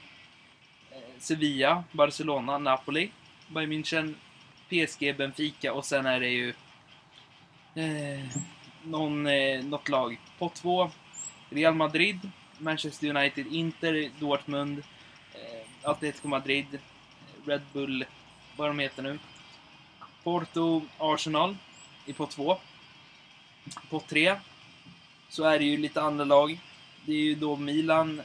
[0.92, 3.12] eh, Sevilla, Barcelona, Napoli,
[3.48, 4.16] Bayern München,
[4.70, 6.50] PSG, Benfica och sen är det ju
[7.76, 8.26] eh,
[8.84, 10.20] någon, eh, något lag.
[10.40, 10.92] Pott 2,
[11.50, 12.20] Real Madrid,
[12.58, 14.84] Manchester United, Inter, Dortmund,
[15.34, 16.80] eh, Atletico Madrid,
[17.46, 18.06] Red Bull,
[18.58, 19.20] vad de heter nu.
[20.24, 21.58] Porto, Arsenal
[22.06, 22.58] i pott 2.
[23.90, 24.36] Pott 3
[25.30, 26.60] så är det ju lite andra lag.
[27.06, 28.22] Det är ju då Milan,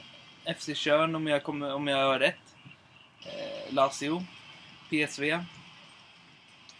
[0.57, 2.55] FC Tjörn om jag, kommer, om jag har rätt.
[3.25, 4.25] Eh, Lazio,
[4.89, 5.43] PSV,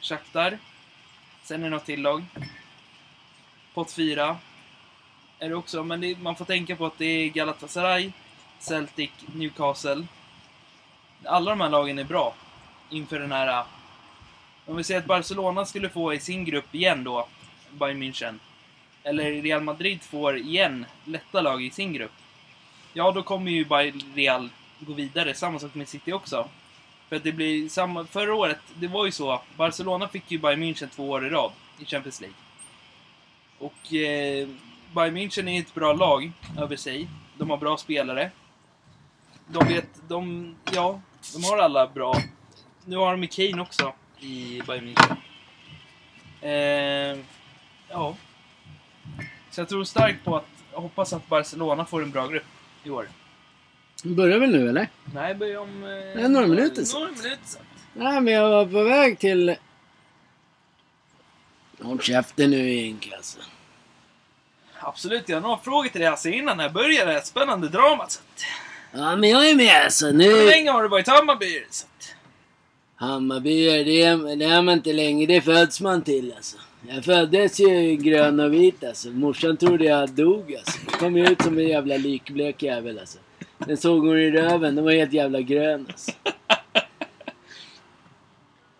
[0.01, 0.57] Shakhtar.
[1.43, 2.23] Sen är det något till lag.
[3.73, 4.37] Pott 4
[5.39, 8.11] är det också, men det, man får tänka på att det är Galatasaray,
[8.59, 10.05] Celtic, Newcastle.
[11.25, 12.33] Alla de här lagen är bra
[12.89, 13.65] inför den här...
[14.65, 17.27] Om vi säger att Barcelona skulle få i sin grupp igen då,
[17.71, 18.39] Bayern München,
[19.09, 22.11] eller Real Madrid får igen lätta lag i sin grupp,
[22.93, 23.83] ja då kommer ju bara
[24.15, 24.49] Real
[24.79, 25.33] gå vidare.
[25.33, 26.49] Samma sak med City också.
[27.09, 30.63] För att det blir samma, förra året, det var ju så, Barcelona fick ju Bayern
[30.63, 32.35] München två år i rad i Champions League.
[33.57, 34.47] Och eh,
[34.93, 37.07] Bayern München är ett bra lag över sig.
[37.37, 38.31] De har bra spelare.
[39.47, 41.01] De vet, de, ja,
[41.33, 42.15] de har alla bra.
[42.85, 45.15] Nu har de Kane också i Bayern München.
[46.41, 47.19] Eh,
[47.89, 48.15] ja.
[49.51, 52.43] Så jag tror starkt på att, jag hoppas att Barcelona får en bra grupp
[52.83, 53.09] i år.
[54.03, 54.87] Börjar väl nu eller?
[55.13, 55.83] Nej, börjar om...
[55.83, 56.99] Eh, Ja, några minuter sen.
[56.99, 57.61] Några minuter sen.
[57.93, 59.55] Nej, men jag var på väg till...
[61.81, 63.39] Håll käften nu Henke alltså.
[64.79, 68.11] Absolut, jag har några frågor till dig alltså innan jag börjar det här spännande dramat.
[68.11, 68.43] Så att,
[68.99, 70.05] Ja, men jag är med alltså.
[70.05, 70.45] hur Nu...
[70.45, 71.65] länge har du varit i Hammarby?
[71.69, 72.15] Så att,
[72.95, 75.25] Hammarbyare, det är, det är man inte längre.
[75.33, 76.57] Det föds man till alltså.
[76.87, 79.09] Jag föddes ju grön och vit alltså.
[79.09, 80.79] Morsan trodde jag dog alltså.
[80.91, 83.17] Jag kom ut som en jävla likblek jävel alltså.
[83.57, 84.75] Den såg hon i röven.
[84.75, 86.11] Den var helt jävla grön alltså.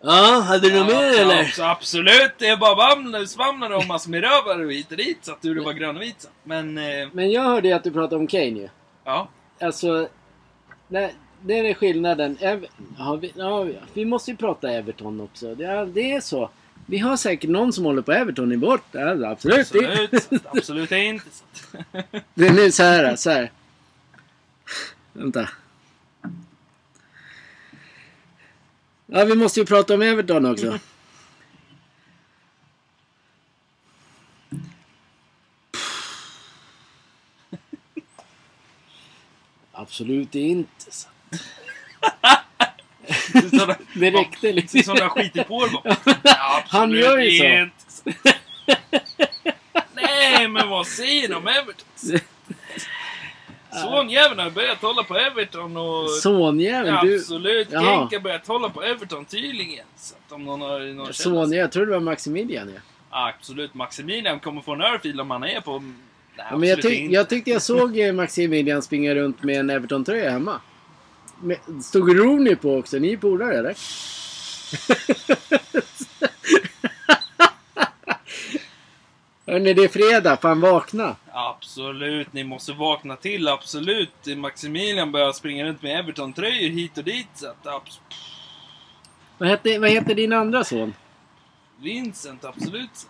[0.02, 1.60] Ja, hade du något mer ja, eller?
[1.70, 5.32] absolut, det är bara vaml- svamlar om massor med rövar och hit och dit så
[5.32, 6.20] att du var grön och vit.
[6.20, 6.28] Så.
[6.44, 8.68] Men, eh, Men jag hörde ju att du pratade om Kane ju.
[9.04, 9.28] ja.
[9.60, 10.08] Alltså,
[10.88, 12.36] nej, det är skillnaden.
[12.40, 12.66] Ev
[12.98, 15.54] ja, vi, ja, vi måste ju prata Everton också.
[15.54, 16.50] Det är, det är så.
[16.90, 18.84] Vi har säkert någon som håller på Everton i bort.
[18.92, 19.58] Ja, absolut.
[19.58, 21.24] Absolut, så att, absolut inte.
[21.30, 21.44] Så
[22.34, 23.52] Det är nu så här, så här.
[25.12, 25.48] Vänta.
[29.06, 30.78] Ja, vi måste ju prata om Everton också.
[39.72, 40.90] Absolut inte.
[43.50, 44.82] Sådana- Det räckte liksom.
[44.82, 45.96] som jag skiter på det bara.
[46.24, 47.44] Ja, Han gör ju så.
[47.44, 48.38] inte.
[49.94, 51.86] Nej, men vad säger de om Everton?
[53.82, 56.10] Sonjäveln har börjat hålla på Everton och...
[56.10, 57.16] Sonjävel, Ja, du.
[57.16, 57.70] absolut.
[57.70, 59.84] Genk har börjat hålla på Everton tydligen.
[59.96, 62.80] Så att om någon har någon Sonja, jag tror det var Maximilian ja.
[63.10, 63.74] Absolut.
[63.74, 65.78] Maximilian kommer få en örfil om han är på...
[66.36, 67.14] Nej, ja men jag, tyck, inte.
[67.14, 70.60] jag tyckte jag såg eh, Maximilian springa runt med en Everton-tröja hemma.
[71.82, 72.98] Stod Rooney på också?
[72.98, 73.76] Ni är polare eller?
[79.46, 80.36] Hörni, det är fredag.
[80.36, 81.16] Fan vakna.
[81.32, 83.48] Absolut, ni måste vakna till.
[83.48, 84.26] Absolut.
[84.36, 87.28] Maximilian börjar springa runt med Everton-tröjor hit och dit.
[87.34, 88.00] Så att, abs-
[89.38, 90.94] Vad heter, vad heter din andra son?
[91.78, 93.06] Vincent, absolut.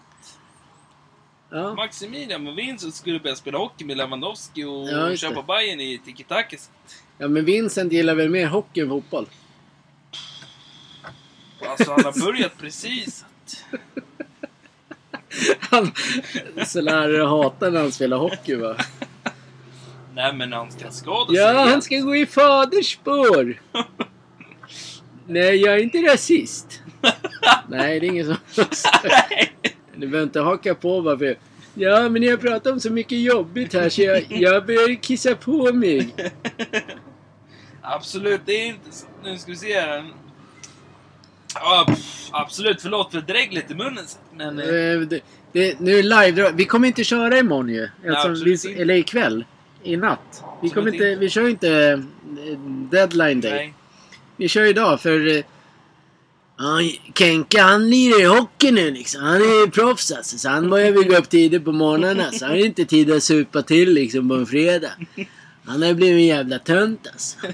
[1.50, 1.74] Ja.
[1.74, 5.42] Maximilian med Vincent skulle börja spela hockey med Lewandowski och Ja, just köpa.
[5.42, 6.56] Bayern i tiki-taka.
[7.20, 9.26] Ja, men Vincent gillar väl mer hockey än fotboll?
[11.68, 13.24] Alltså han har börjat precis.
[15.60, 15.92] Han,
[16.66, 18.76] så lärare hatar när han spelar hockey va?
[20.14, 23.60] Nej men han ska skada sig Ja, han ska gå i faders spår.
[25.26, 26.82] Nej, jag är inte rasist.
[27.68, 28.64] Nej, det är ingen som...
[29.96, 31.38] Du behöver inte haka på varför.
[31.74, 35.34] Ja, men ni har pratat om så mycket jobbigt här så jag, jag börjar kissa
[35.34, 36.14] på mig.
[37.94, 39.06] Absolut, det är inte så.
[39.24, 40.10] Nu ska vi se här.
[41.54, 44.04] Ja, pff, absolut, förlåt för dreglet i munnen.
[44.36, 44.58] Men...
[44.58, 45.20] eh, Eh, det,
[45.52, 47.88] det, nu är live Vi kommer inte köra imorgon ju.
[48.08, 49.44] Alltså, absolut vi, eller ikväll.
[49.82, 50.44] I natt.
[50.62, 51.20] Vi, kommer inte, inte.
[51.20, 52.58] vi kör ju inte eh,
[52.90, 53.52] deadline day.
[53.52, 53.74] Nej.
[54.36, 55.36] Vi kör idag för...
[55.36, 55.44] eh,
[56.62, 56.78] Ja,
[57.14, 59.22] Kenke han lirar i hockey nu liksom.
[59.22, 60.38] Han är ju proffs alltså.
[60.38, 62.30] Så han börjar gå upp tidigt på morgnarna.
[62.32, 64.90] Så han har ju inte tid att supa till liksom på en fredag.
[65.64, 67.36] Han har ju blivit en jävla tönt alltså.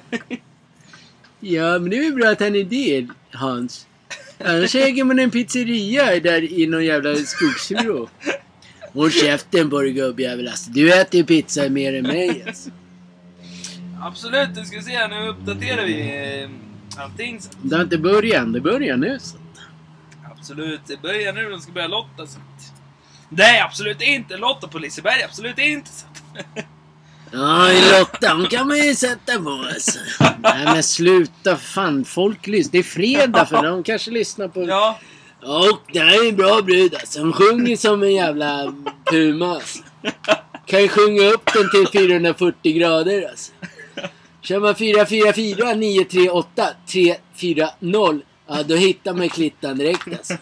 [1.40, 3.86] Ja, men det är väl bra att han är det, Hans.
[4.44, 8.08] Annars äger man en pizzeria där i någon jävla skogsvrå.
[8.92, 10.70] Håll käften på dig gubbjävel alltså.
[10.70, 12.70] Du äter ju pizza mer än mig alltså.
[14.00, 15.08] Absolut, nu ska se här.
[15.08, 16.00] Nu uppdaterar vi
[16.42, 16.50] eh,
[17.02, 17.40] allting.
[17.40, 17.50] Så.
[17.62, 18.52] Det har inte börjat än.
[18.52, 19.36] Det börjar nu så.
[20.30, 21.50] Absolut, det börjar nu.
[21.50, 22.26] De ska börja lotta.
[22.26, 22.38] Så.
[23.28, 24.36] Nej, absolut inte.
[24.36, 25.90] Lotta på Liseberg, absolut inte.
[25.90, 26.06] Så.
[27.36, 29.98] Ja, Lotta, hon kan man ju sätta på alltså.
[30.38, 32.72] Nej men sluta fan, folk lyssnar.
[32.72, 34.62] Det är fredag för de kanske lyssnar på...
[34.62, 34.98] Ja,
[35.42, 37.20] Och det här är en bra brud alltså.
[37.20, 38.74] Hon sjunger som en jävla
[39.10, 39.82] puma alltså.
[40.66, 43.52] Kan ju sjunga upp den till 440 grader alltså.
[44.42, 50.34] Kör man 444 938 340 Ja, då hittar man klittan direkt alltså.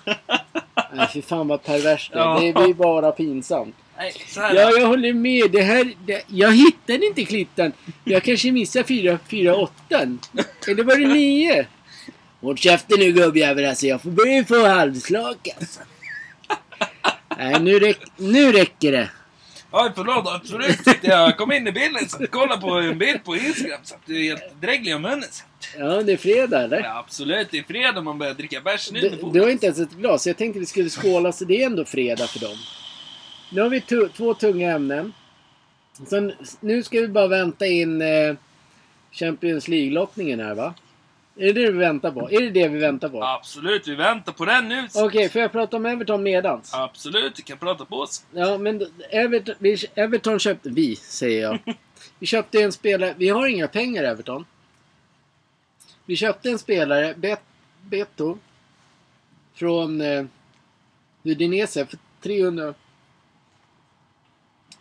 [0.95, 2.41] Nej, fy fan vad perverst det är.
[2.41, 3.77] Det blir bara pinsamt.
[3.99, 4.55] Nej, så här.
[4.55, 5.51] Ja, jag håller med.
[5.51, 7.73] Det här, det, jag hittade inte klittan.
[8.05, 9.73] Jag kanske missade 4, 4 8
[10.69, 11.67] Eller var det 9?
[12.41, 13.87] Håll käften nu gubbjävel alltså.
[13.87, 15.81] Jag får börja få halvslak alltså.
[17.39, 19.11] Nej, nu, räck, nu räcker det.
[19.71, 20.29] Oj, förlåt.
[20.29, 20.79] Absolut.
[21.03, 23.81] Jag kom in i bilden så kolla på en bild på Instagram.
[23.83, 25.29] Så du är helt dräglig om munnen.
[25.79, 26.81] Ja, det är fredag eller?
[26.83, 27.49] Ja, absolut.
[27.51, 29.01] Det är fredag man börjar dricka bärs nu.
[29.01, 30.27] Du, du har inte ens ett glas.
[30.27, 32.57] Jag tänkte vi skulle skåla så det är ändå fredag för dem.
[33.55, 35.13] Nu har vi två tunga ämnen.
[36.07, 38.35] Sen, nu ska vi bara vänta in eh,
[39.13, 40.75] Champions League-lottningen här va?
[41.37, 42.31] Är det det vi väntar på?
[42.31, 43.25] Är det det vi väntar på?
[43.25, 44.89] Absolut, vi väntar på den nu.
[44.95, 46.75] Okej, får jag prata om Everton medans?
[46.75, 48.25] Absolut, du kan prata på oss.
[48.33, 50.69] Ja, men Everton, vi, Everton köpte...
[50.69, 51.59] Vi, säger jag.
[52.19, 53.15] Vi köpte en spelare...
[53.19, 54.45] Vi har inga pengar Everton.
[56.05, 57.41] Vi köpte en spelare, Bet,
[57.83, 58.39] Beto,
[59.55, 60.25] från eh,
[61.23, 62.75] Udinese för 300...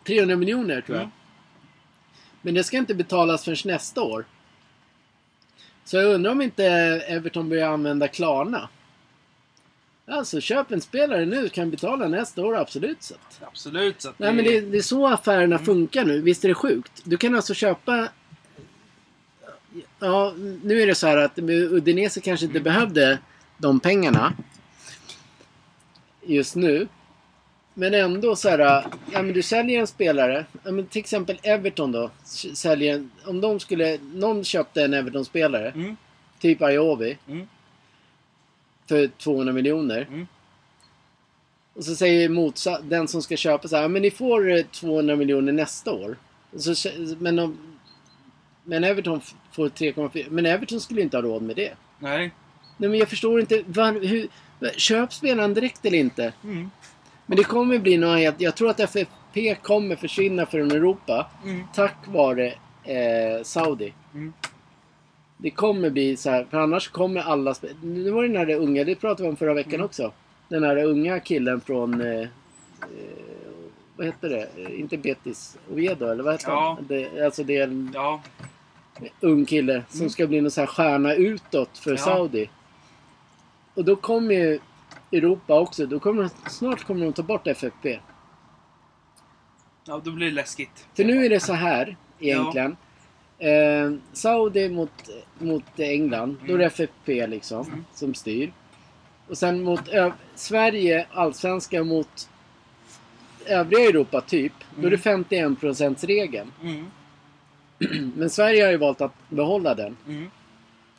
[0.04, 1.04] 300 miljoner tror jag.
[1.04, 1.16] Mm.
[2.42, 4.26] Men det ska inte betalas förrän nästa år.
[5.86, 6.66] Så jag undrar om inte
[7.08, 8.70] Everton börjar använda Klarna.
[10.08, 13.20] Alltså köp en spelare nu kan betala nästa år absolut sett.
[13.42, 14.02] Absolut.
[14.02, 15.66] Så att Nej men det, det är så affärerna Mm.
[15.66, 16.22] funkar nu.
[16.22, 16.92] Visst är det sjukt?
[17.04, 18.10] Du kan alltså köpa...
[20.00, 20.34] Ja,
[20.64, 23.18] nu är det så här att Udinese kanske inte behövde
[23.58, 24.34] de pengarna
[26.22, 26.88] just nu.
[27.74, 31.92] Men ändå så här, ja men du säljer en spelare, ja, men till exempel Everton
[31.92, 32.10] då.
[32.56, 35.96] Säljer, en- om de skulle, någon köpte en Everton-spelare, Mm.
[36.40, 37.48] typ Iovi, Mm.
[38.86, 40.02] för 200 miljoner.
[40.10, 40.28] Mm.
[41.74, 44.64] Och så säger motsatt, den som ska köpa så här, "Ja, men ni får eh,
[44.66, 46.18] 200 miljoner nästa år.
[46.52, 47.58] Och Så, men, de,
[48.64, 49.22] men Everton
[49.52, 50.26] får 3,4.
[50.30, 51.74] Men Everton skulle inte ha råd med det.
[52.00, 52.32] Nej.
[52.78, 54.28] Nej men jag förstår inte, var, hur,
[54.78, 56.34] köp spelaren direkt eller inte?
[56.44, 56.70] Mm.
[57.26, 61.64] Men det kommer bli något helt, jag tror att FFP kommer försvinna från Europa Mm.
[61.76, 62.48] tack vare
[62.84, 63.94] eh, Saudi.
[64.14, 64.34] Mm.
[65.38, 68.84] Det kommer bli så här, för annars kommer alla Nu var det den här unga,
[68.84, 69.86] det pratade vi om förra veckan Mm.
[69.86, 70.12] också.
[70.50, 72.28] Den här unga killen från, eh, eh,
[73.98, 74.50] vad heter det?
[74.76, 76.74] Inte Betis, Oviedo eller vad heter Ja.
[76.78, 76.88] han?
[76.88, 78.22] Det, alltså det är en Ja.
[79.20, 80.10] ung kille som Mm.
[80.10, 81.98] ska bli någon så här stjärna utåt för Ja.
[81.98, 82.50] Saudi.
[83.74, 84.60] Och då kommer ju
[85.18, 88.00] Europa också, då kommer de, snart kommer de ta bort FFP.
[89.86, 90.88] Ja, då blir det läskigt.
[90.94, 92.76] För nu är det så här egentligen.
[93.40, 95.10] Eh, Saudi mot,
[95.40, 97.86] mot England, då är det FFP liksom Mm.
[97.94, 98.54] som styr.
[99.28, 99.82] Och sen mot
[100.36, 102.30] Sverige, allsvenska mot
[103.46, 104.54] övriga Europa typ.
[104.78, 106.52] Då är det 51% regeln.
[106.62, 106.86] Mm.
[108.16, 109.98] Men Sverige har ju valt att behålla den.
[110.08, 110.30] Mm.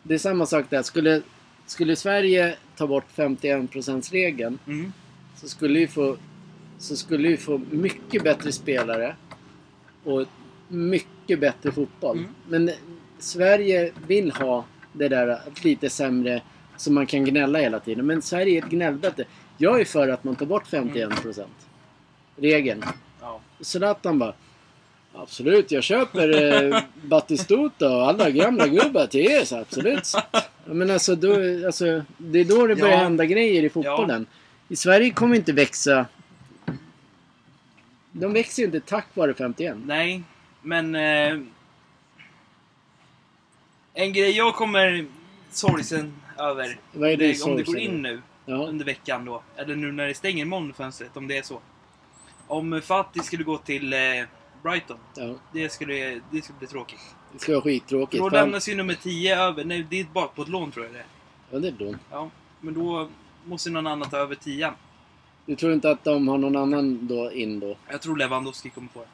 [0.02, 0.82] Det är samma sak där.
[0.82, 1.22] Skulle,
[1.66, 4.92] skulle Sverige ta bort 51% regeln Mm.
[5.36, 6.16] så skulle vi få
[6.78, 9.16] så skulle vi få mycket bättre spelare
[10.04, 10.26] och
[10.68, 12.18] mycket bättre fotboll.
[12.18, 12.30] Mm.
[12.48, 12.70] Men
[13.18, 16.42] Sverige vill ha det där lite sämre
[16.76, 18.06] som man kan gnälla hela tiden.
[18.06, 19.24] Men Sverige är ett gnällbälte.
[19.56, 21.44] Jag är för att man tar bort 51%
[22.36, 22.82] regeln.
[23.20, 23.40] Ja.
[23.60, 24.34] Zlatan bara
[25.16, 29.46] Absolut, jag köper eh, Batistuta och alla gamla gubbar till.
[29.46, 30.12] Så absolut.
[30.32, 31.32] Ja, Men alltså, då,
[31.66, 33.02] alltså, det är då det börjar Ja.
[33.02, 34.26] hända grejer i fotbollen.
[34.68, 36.06] I Sverige kommer inte växa...
[38.12, 39.76] De växer ju inte tack vare 51.
[39.84, 40.22] Nej,
[40.62, 40.94] men...
[40.94, 41.38] Eh,
[43.94, 45.06] en grej jag kommer
[45.50, 46.78] sorgsen över.
[46.92, 48.54] Vad är det Nej, om det går in nu Ja.
[48.54, 49.42] under veckan då.
[49.56, 51.60] Eller nu när det stänger imorgon fönstret, om det är så.
[52.46, 53.98] Om Fatih skulle gå till eh,
[54.64, 54.96] Brighton.
[55.16, 55.34] ja.
[55.52, 57.00] Det skulle, det skulle bli tråkigt.
[57.32, 58.22] Det ska vara skittråkigt.
[58.22, 59.64] Då lämnas ju nummer 10 över.
[59.64, 61.06] Nej, det är bara på ett lån tror jag det är.
[61.50, 61.98] Ja, det är dumt.
[62.10, 63.08] Ja, men då
[63.44, 64.72] måste någon annan ta över 10
[65.46, 67.76] Du tror inte att de har någon annan då in då?
[67.90, 69.06] Jag tror Lewandowski kommer få det.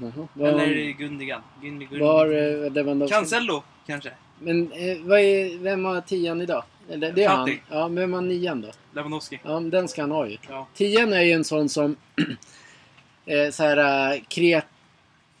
[0.00, 0.28] Jaha.
[0.34, 1.42] Vad, Eller Gundigan.
[1.62, 2.04] Gundi, Gundi.
[2.04, 3.14] vad har eh, Lewandowski?
[3.14, 4.10] Cancelo, kanske.
[4.38, 6.64] Men eh, vad är, vem har tian idag?
[6.88, 7.50] Eller, det är han.
[7.70, 8.70] Ja, men vem har nian då?
[8.92, 9.40] Lewandowski.
[9.42, 10.36] Ja, men den ska han ha ju.
[10.48, 10.66] Ja.
[10.74, 11.96] Tian är ju en sån som
[13.26, 14.64] eh, så här, eh, kreat,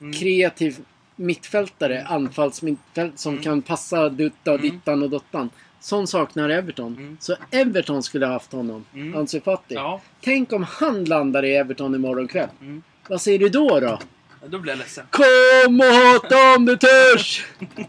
[0.00, 0.12] Mm.
[0.12, 0.76] kreativ
[1.16, 3.44] mittfältare, anfallsmittfält som Mm.
[3.44, 4.70] kan passa dutta och Mm.
[4.70, 5.50] dittan och dottan.
[5.80, 6.96] Sån saknar Everton.
[6.96, 7.16] Mm.
[7.20, 9.16] Så Everton skulle ha haft honom, Mm.
[9.16, 9.74] Ansu Fati.
[9.74, 10.00] Ja.
[10.20, 12.48] Tänk om han landar i Everton imorgon kväll.
[12.60, 12.82] Mm.
[13.08, 13.86] Vad säger du då då?
[13.86, 14.00] ja.
[14.46, 15.06] Då blir jag ledsen.
[15.10, 17.46] Kom och hata om du törs!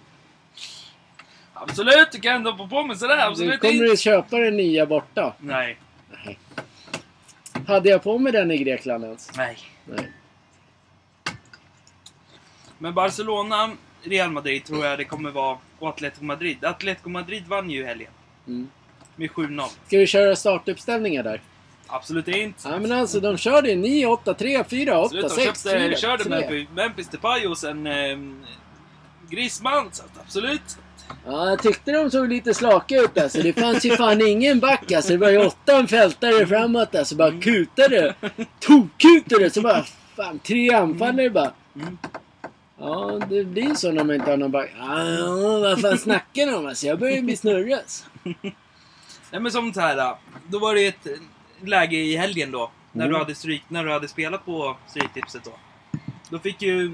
[1.54, 3.16] Absolut, du kan ändå på på med sådär.
[3.16, 3.86] Du Absolut kommer inte.
[3.86, 5.34] du köpa den nya borta?
[5.40, 5.78] Nej.
[6.26, 6.40] Nej.
[7.68, 9.32] Hade jag på mig den i Grekland ens?
[9.38, 9.58] Nej.
[9.86, 10.12] Nej.
[12.78, 13.72] Men Barcelona,
[14.04, 15.58] Real Madrid tror jag det kommer vara.
[15.80, 16.66] Och Atletico Madrid.
[16.66, 18.12] Atletico Madrid vann ju helgen.
[18.48, 18.70] Mm.
[19.16, 19.68] Med 7-0.
[19.88, 21.42] Ska vi köra startuppställningar där?
[21.88, 22.70] Absolut inte.
[22.70, 25.80] Ja men alltså de körde ju 9, 8, 3, 4, 8, Absolut, de 6, köpte,
[25.80, 26.30] 4, körde 3.
[26.30, 28.18] med Memphis Depay och sen eh,
[29.30, 29.90] Griezmann.
[29.92, 30.78] Så absolut.
[31.26, 33.42] Ja, jag tyckte de såg lite slaka ut alltså.
[33.42, 35.12] Det fanns ju fan ingen back alltså.
[35.12, 37.16] Det var ju åtta en fältare framåt alltså.
[37.16, 38.16] Bara kutade.
[38.60, 39.50] Tokkutade.
[39.50, 39.84] Så bara
[40.16, 41.52] fan tre anfallare bara.
[41.76, 41.98] Mm.
[42.80, 44.72] Ja, det blir så när man inte har någon back.
[44.80, 46.86] Ja, vad fan snackar ni om alltså?
[46.88, 48.06] Jag börjar bli snurrig alltså.
[49.32, 50.16] Nej men som så här,
[50.48, 51.08] då var det ett
[51.64, 52.72] läge i helgen då.
[52.92, 53.14] När, Mm.
[53.14, 55.52] du, hade stryk, när du hade spelat på Stryktipset då.
[56.30, 56.94] Då fick ju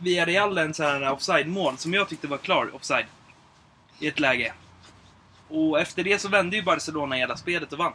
[0.00, 3.06] Villarreal en sån här offside-mål som jag tyckte var klar offside.
[3.98, 4.52] I ett läge.
[5.48, 7.92] Och efter det så vände ju Barcelona hela spelet och vann.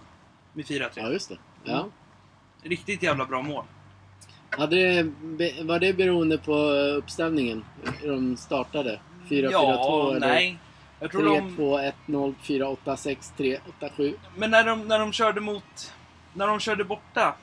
[0.53, 0.89] Med 4-3.
[0.95, 1.37] Ja, just det.
[1.63, 1.87] Ja.
[2.63, 3.65] Riktigt jävla bra mål.
[4.49, 6.55] Hade det, var det beroende på
[6.97, 7.65] uppställningen?
[8.01, 8.99] Hur de startade?
[9.29, 10.57] 4-4-2 ja, eller nej.
[10.99, 11.57] Jag tror de...
[12.07, 14.15] 3-2-1-0, 4-8-6-3, 8-7.
[14.35, 15.93] Men när de, när de körde mot...
[16.33, 17.35] När de körde borta,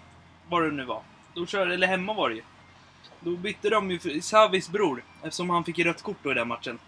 [0.49, 1.03] vad det nu var.
[1.35, 2.43] Då körde, eller hemma var det ju.
[3.21, 6.79] Då bytte de ju, Savis bror, eftersom han fick rött kort då i den matchen.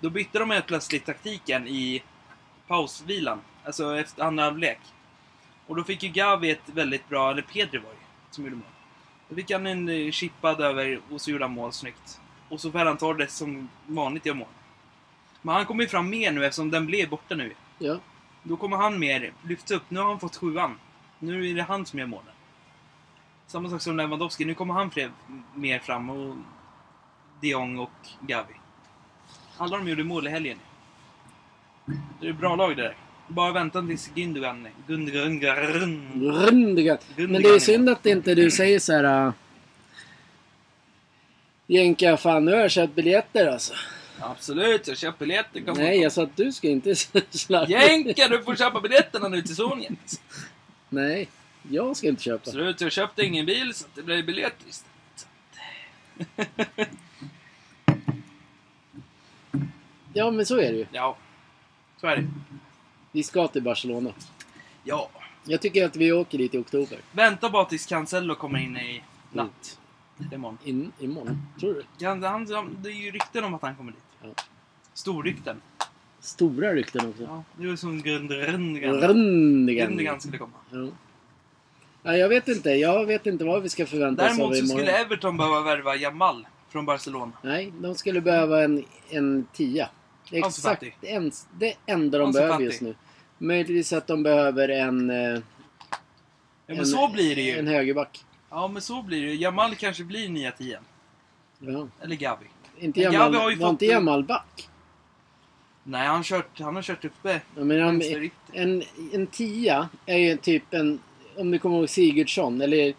[0.00, 2.02] Då bytte de helt plötsligt taktiken i
[2.66, 3.40] pausvilan.
[3.64, 4.80] Alltså efter andra halvlek.
[5.66, 8.64] Och då fick ju Gavi ett väldigt bra, eller Pedri var det som gjorde mål.
[9.28, 12.20] Då fick han en eh, chippad över och så gjorde han mål snyggt.
[12.48, 14.48] Och så Ferran Torres som vanligt gör mål.
[15.42, 17.54] Men han kommer ju fram mer nu eftersom den blev borta nu.
[17.78, 17.98] Ja.
[18.42, 19.82] Då kommer han mer lyfts upp.
[19.88, 20.78] Nu har han fått sjuan.
[21.18, 22.34] Nu är det han som gör målen.
[23.46, 24.44] Samma sak som Lewandowski.
[24.44, 25.12] Nu kommer han fler,
[25.54, 26.10] mer fram.
[26.10, 26.36] Och
[27.40, 28.59] de Jong och Gavi.
[29.60, 30.58] Alla de gjorde mål i helgen.
[32.20, 32.96] Det är ett bra lag det där.
[33.28, 34.10] Bara vänta tills.
[34.14, 34.68] Gundogan...
[34.86, 35.54] Rundiga.
[37.16, 39.26] Men det är synd att inte du säger så här...
[39.26, 39.32] Uh,
[41.66, 43.74] Jänka, fan nu har jag köpt biljetter alltså.
[44.20, 45.60] Absolut, jag köper biljetter.
[45.60, 46.94] Kom Nej, jag sa att du ska inte
[47.30, 47.66] slarva.
[47.66, 50.22] Jänka, du får köpa biljetterna nu till Sonjet.
[50.88, 51.28] Nej,
[51.70, 52.42] jag ska inte köpa.
[52.46, 55.28] Absolut, jag köpte ingen bil så det blev biljetter istället.
[60.12, 60.86] Ja, men så är det ju.
[60.92, 61.16] Ja,
[62.00, 62.26] så är det.
[63.12, 64.10] Vi ska till Barcelona.
[64.84, 65.08] Ja.
[65.44, 66.98] Jag tycker att vi åker dit i oktober.
[67.12, 69.02] Vänta bara tills Cancelo kommer in i
[69.32, 69.78] natt.
[70.32, 70.58] Imorgon.
[70.64, 71.42] In, imorgon.
[71.60, 72.06] Tror du?
[72.06, 74.02] Han, han, det är ju rykten om att han kommer dit.
[74.22, 74.28] Ja.
[74.94, 75.60] Storrykten.
[76.20, 77.22] Stora rykten också.
[77.22, 78.76] Ja, det är som Gundogan.
[79.66, 80.52] Gundogan skulle komma.
[80.70, 80.88] Ja.
[82.02, 82.70] ja, jag vet inte.
[82.70, 85.96] Jag vet inte vad vi ska förvänta oss av Däremot så skulle Everton behöva värva
[85.96, 87.32] Jamal från Barcelona.
[87.42, 89.88] Nej, de skulle behöva en, en tia.
[90.30, 90.92] Det är Ansu exakt Fati.
[91.14, 92.64] en, det enda de Ansu behöver Fati.
[92.64, 92.94] just nu.
[93.38, 95.40] Möjligtvis att de behöver en, eh, Ja,
[96.66, 97.72] men en, så blir det en ju.
[97.72, 98.24] högerback.
[98.50, 99.34] Ja, men så blir det ju.
[99.40, 100.82] Jamal kanske blir nya tian.
[101.58, 101.88] Ja.
[102.02, 102.46] Eller Gavi.
[102.78, 104.68] Inte Men Jamal, Gavi har ju var fått- inte Jamal back?
[105.82, 107.40] Nej, han, kört, han har kört uppe.
[107.56, 108.36] Jag menar, han- Vänsterytter.
[108.52, 110.98] en, en tia är ju typ en,
[111.36, 112.94] om du kommer ihåg Sigurdsson eller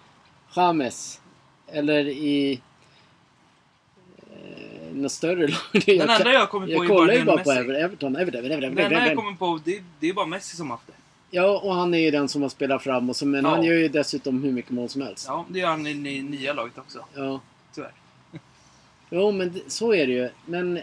[0.55, 1.21] James.
[1.67, 2.61] Eller i
[4.93, 5.57] något större lag.
[5.71, 7.45] Den jag, enda jag kommer på jag är kollar bara ju bara Messi.
[7.45, 9.15] på Ever- Everton, Everton, Everton, Everton, Den enda jag Everton.
[9.25, 10.93] kommer på, det, det är bara Messi som haft det.
[11.33, 13.49] Ja, och han är ju den som har spelat fram och så, men Ja.
[13.49, 15.25] han gör ju dessutom hur mycket mål som helst.
[15.27, 17.05] Ja, det gör han i, i nya laget också.
[17.15, 17.39] Ja.
[17.75, 17.91] Tyvärr.
[19.09, 20.29] Jo, men så är det ju.
[20.45, 20.79] Men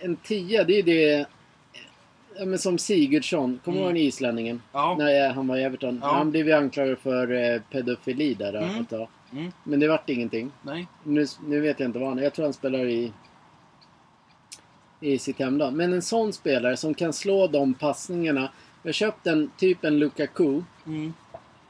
[0.00, 1.26] en tia, det är ju det...
[2.38, 3.96] Ja, men som Sigurdsson, kommer du Mm.
[3.96, 4.62] ihåg islänningen?
[4.72, 4.94] Ja.
[4.98, 5.98] När han var i Everton.
[6.02, 6.12] Ja.
[6.12, 8.80] Han blev ju anklagad för eh, pedofili där Mm.
[8.80, 9.08] ett tag.
[9.32, 9.52] Mm.
[9.64, 10.50] Men det vart ingenting.
[10.62, 10.86] Nej.
[11.04, 12.22] Nu, nu vet jag inte vad han är.
[12.22, 13.12] Jag tror han spelar i,
[15.00, 15.76] i sitt hemland.
[15.76, 18.50] Men en sån spelare som kan slå de passningarna.
[18.82, 20.62] Jag köpte en typ en Lukaku.
[20.86, 21.12] Mm.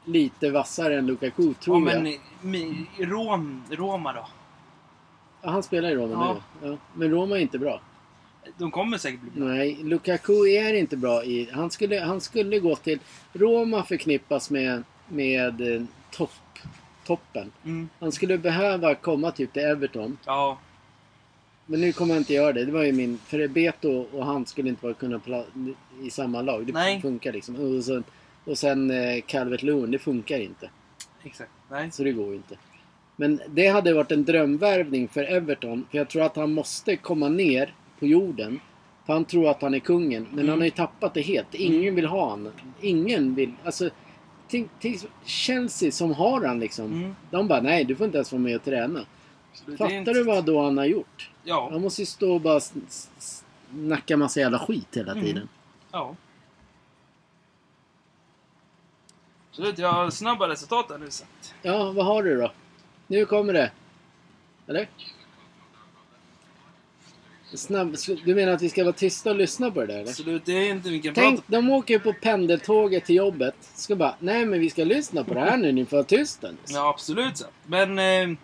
[0.05, 2.03] Lite vassare än Lukaku, tror Ja, jag.
[2.03, 4.27] men mi, Rom, Roma då?
[5.41, 6.37] Ja, han spelar i Roma Ja.
[6.61, 6.67] nu.
[6.69, 6.77] Ja.
[6.93, 7.81] Men Roma är inte bra.
[8.57, 9.47] De kommer säkert bli bra.
[9.49, 11.49] Nej, Lukaku är inte bra i...
[11.53, 12.99] Han skulle, han skulle gå till...
[13.33, 16.31] Roma förknippas med, med eh, topp,
[17.09, 17.51] toppen.
[17.65, 17.89] Mm.
[17.99, 20.17] Han skulle behöva komma typ till Everton.
[20.25, 20.57] Ja.
[21.65, 22.65] Men nu kommer han inte göra det.
[22.65, 23.17] Det var ju min...
[23.25, 26.65] För Beto och han skulle inte vara kunna pla- i samma lag.
[26.67, 27.01] Det Nej.
[27.01, 27.55] funkar liksom.
[27.55, 28.03] Och sen,
[28.45, 30.69] och sen eh, Calvert Lewin, det funkar inte.
[31.23, 31.51] Exakt.
[31.71, 31.91] Nej.
[31.91, 32.55] Så det går ju inte.
[33.15, 35.85] Men det hade varit en drömvärvning för Everton.
[35.91, 38.59] För jag tror att han måste komma ner på jorden.
[39.05, 40.23] För han tror att han är kungen.
[40.29, 40.49] Men Mm.
[40.49, 41.55] han har ju tappat det helt.
[41.55, 42.51] Ingen vill ha han.
[42.81, 43.51] Ingen vill...
[43.63, 43.89] Alltså...
[44.49, 46.85] Tänk, tänk Chelsea som har han liksom.
[46.85, 47.15] Mm.
[47.31, 49.05] De bara nej, du får inte ens vara med och träna.
[49.77, 51.29] Fattar inte- du vad då han har gjort?
[51.43, 51.69] Ja.
[51.71, 52.59] Han måste ju stå och bara
[53.69, 55.23] snacka massa jävla skit hela Mm.
[55.25, 55.49] tiden.
[55.91, 56.15] Ja.
[59.49, 61.25] Absolut, jag har snabba resultat här nu så.
[61.61, 62.51] Ja, vad har du då?
[63.07, 63.71] Nu kommer det.
[64.67, 64.87] Eller?
[67.53, 67.95] Snabb,
[68.25, 70.09] du menar att vi ska vara tysta och lyssna på det där eller?
[70.09, 73.55] Absolut, det är inte vilken Tänk, de åker ju på pendeltåget till jobbet.
[73.59, 76.51] Ska bara, nej men vi ska lyssna på det här nu, ni får vara tysta.
[76.51, 77.45] nu." Ja, absolut så.
[77.65, 77.99] Men...
[77.99, 78.37] Eh,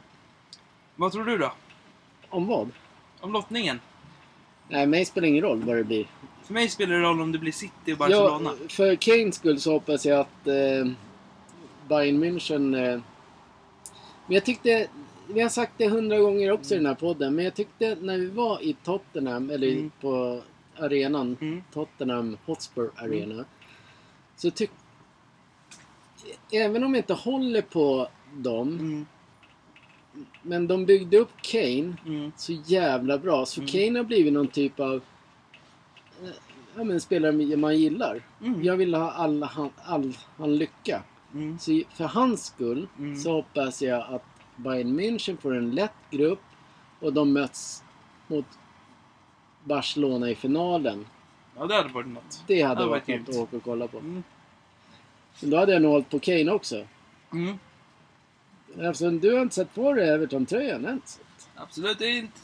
[0.96, 1.54] vad tror du då?
[2.30, 2.72] Om vad?
[3.20, 3.80] Om lottningen?
[4.70, 6.08] Nej, mig spelar ingen roll vad det blir.
[6.44, 8.52] För mig spelar det roll om det blir City och Barcelona.
[8.62, 10.92] Ja, för Kanes skull så hoppas jag att eh,
[11.90, 12.76] Bayern München...
[12.76, 13.02] Eh,
[14.28, 14.88] men jag tyckte...
[15.28, 18.18] Vi har sagt det hundra gånger också i den här podden, men jag tyckte när
[18.18, 19.92] vi var i Tottenham, eller Mm.
[20.02, 20.42] på
[20.78, 21.64] arenan, Mm.
[21.74, 23.46] Tottenham Hotspur Arena.
[24.36, 24.72] Så tyck...
[26.52, 29.06] Även om jag inte håller på dem, Mm,
[30.42, 33.46] men de byggde upp Kane mm, så jävla bra.
[33.46, 33.68] Så Mm.
[33.72, 34.96] Kane har blivit någon typ av
[36.24, 36.30] eh,
[36.76, 38.22] ja, men spelare man gillar.
[38.42, 41.04] mm, Jag vill ha all, han, all han lycka.
[41.34, 43.16] mm, Så för hans skull Mm.
[43.18, 44.24] så hoppas jag att
[44.56, 46.42] Bayern München får en lätt grupp
[47.00, 47.84] och de möts
[48.28, 48.46] mot
[49.64, 51.06] Barcelona i finalen.
[51.58, 52.44] Ja, det hade varit något.
[52.48, 53.98] Det hade Ja, varit vad något att åka och kolla på.
[53.98, 54.24] Mm.
[55.42, 56.88] Men då hade jag nog hållit på Kane också.
[57.34, 57.60] Mm,
[58.78, 61.02] Eftersom du har inte sett på dig Everton-tröjan än.
[61.56, 62.40] absolut, det är inte...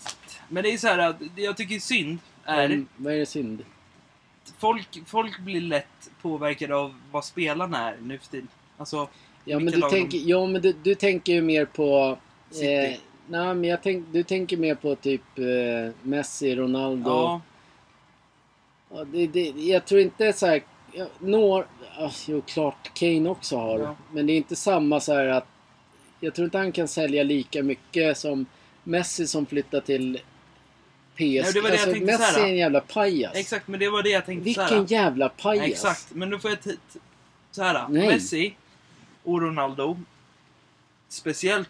[0.50, 2.66] Men det är så här att det jag tycker synd är...
[2.66, 3.66] Mm, vad är det synd?
[4.58, 8.48] Folk, folk blir lätt påverkade av vad spelarna är nu för tiden.
[8.78, 9.10] Alltså,
[9.46, 12.18] Ja men, du tänker, de- ja, men du, du tänker ju mer på...
[12.52, 12.74] City.
[12.74, 12.94] Eh,
[13.28, 17.10] nej, men jag tänk, du tänker mer på typ eh, Messi, Ronaldo.
[17.10, 17.42] ja.
[18.94, 20.64] Ja, det, det, jag tror inte så här...
[20.94, 21.68] Ja, når,
[21.98, 23.80] ja, jo, klart Kane också har.
[23.80, 23.96] Ja.
[24.12, 25.48] Men det är inte samma så här att...
[26.20, 28.46] Jag tror inte han kan sälja lika mycket som
[28.84, 30.20] Messi som flyttar till
[31.16, 31.22] PSG.
[31.22, 33.36] Nej, det var det jag alltså, tänkte Messi är en jävla pajas.
[33.36, 34.44] Exakt, men det var det jag tänkte.
[34.44, 35.66] Vilken jävla pajas.
[35.66, 36.60] Exakt, men nu får jag
[37.52, 37.88] så här.
[37.88, 38.56] Messi
[39.24, 39.98] och Ronaldo.
[41.08, 41.70] Speciellt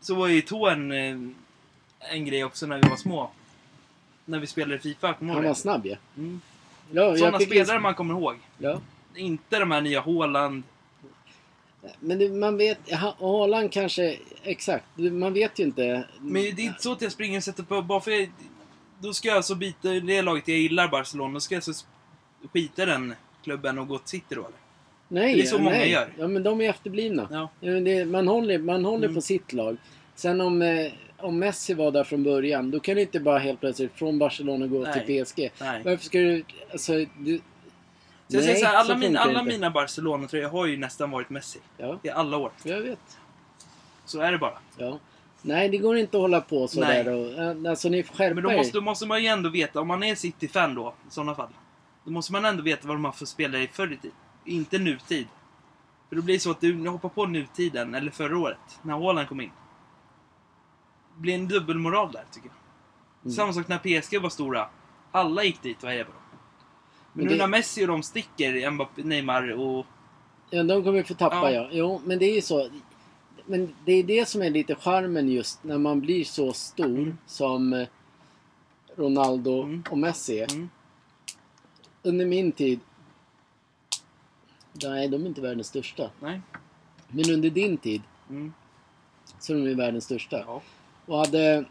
[0.00, 1.16] så var ju tå en, eh,
[2.12, 3.30] en grej också när vi var små.
[4.24, 5.96] När vi spelade Fifa, kommer du Han var snabb ja.
[6.16, 6.40] Mm.
[6.90, 8.36] ja Sådana spelare man kommer ihåg.
[8.58, 8.80] Ja.
[9.14, 10.62] Inte de här nya Haaland.
[12.00, 16.08] Men det, man vet, Ha- Haaland kanske, exakt, Du- man vet ju inte.
[16.20, 18.30] Men det är inte så att jag springer och sätter på, bara för jag,
[19.00, 21.34] Då ska jag alltså byta det laget jag gillar, Barcelona.
[21.34, 21.86] Då ska jag alltså
[22.52, 23.14] skita den
[23.44, 24.58] klubben och gå till City då eller?
[25.08, 25.90] Nej, det är så många nej.
[25.90, 26.08] gör.
[26.18, 27.28] Ja men de är efterblivna.
[27.30, 27.48] Ja.
[27.60, 29.14] Det, man håller, man håller Mm.
[29.14, 29.76] på sitt lag.
[30.14, 33.60] Sen om, eh, om Messi var där från början, då kan du inte bara helt
[33.60, 35.06] plötsligt från Barcelona gå Nej.
[35.06, 35.50] till PSG.
[35.60, 35.82] Nej.
[35.84, 37.40] Varför ska du, alltså, du...
[38.28, 39.52] Så jag säger så här, alla, så min, alla inte.
[39.52, 41.58] mina Barcelona-tröjor har ju nästan varit Messi.
[41.76, 42.52] Ja, I alla år.
[42.64, 43.18] jag vet.
[44.04, 44.58] Så är det bara.
[44.78, 44.98] Ja.
[45.42, 47.04] Nej, det går inte att hålla på så Nej.
[47.04, 47.32] där och,
[47.66, 50.02] eh, Alltså ni får Men då måste, då måste man ju ändå veta, om man
[50.02, 51.48] är City-fan då, i sådana fall.
[52.04, 54.10] Då måste man ändå veta vad de har för spelare i förr i tid.
[54.48, 55.26] Inte nutid.
[56.08, 59.28] För då blir det så att du hoppar på nutiden, eller förra året, när Haaland
[59.28, 59.50] kom in.
[61.14, 62.56] Det blir en dubbelmoral där, tycker jag.
[63.24, 63.34] Mm.
[63.34, 64.68] Samma sak när PSG var stora.
[65.12, 66.22] Alla gick dit och hejade på dem.
[66.30, 66.40] Men
[67.12, 69.86] Men nu det- när Messi och de sticker, Mbappé, Neymar och...
[70.50, 71.50] Ja, de kommer få tappa Ja.
[71.50, 71.68] ja.
[71.72, 72.68] Jo, men det är ju så.
[73.46, 77.18] Men det är det som är lite charmen just när man blir så stor Mm.
[77.26, 77.88] som eh,
[78.96, 79.84] Ronaldo Mm.
[79.90, 80.40] och Messi.
[80.50, 80.68] Mm,
[82.02, 82.80] Under min tid.
[84.82, 86.10] Nej, de är inte världens största.
[86.20, 86.40] nej.
[87.08, 88.52] Men under din tid Mm,
[89.38, 90.38] så är de ju världens största.
[90.46, 90.62] ja.
[91.06, 91.64] Och hade...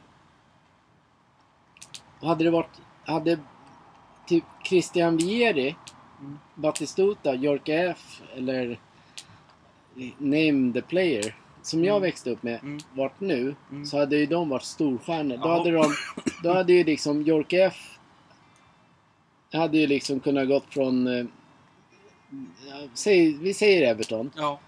[2.22, 2.82] Hade det varit...
[3.06, 3.40] Hade
[4.28, 5.76] typ Christian Vieri,
[6.20, 6.40] Mm.
[6.56, 8.80] Batistuta, Jorka F eller
[10.18, 11.36] Name the player.
[11.62, 12.02] Som jag Mm.
[12.02, 12.78] växte upp med Mm.
[12.94, 13.86] vart nu Mm.
[13.86, 15.38] så hade ju de varit storstjärnor.
[15.38, 15.94] Då hade de...
[16.44, 18.00] Då hade ju liksom Jorka F
[19.54, 21.08] hade ju liksom kunnat gått från...
[22.94, 24.60] säg, vi säger Everton Ja.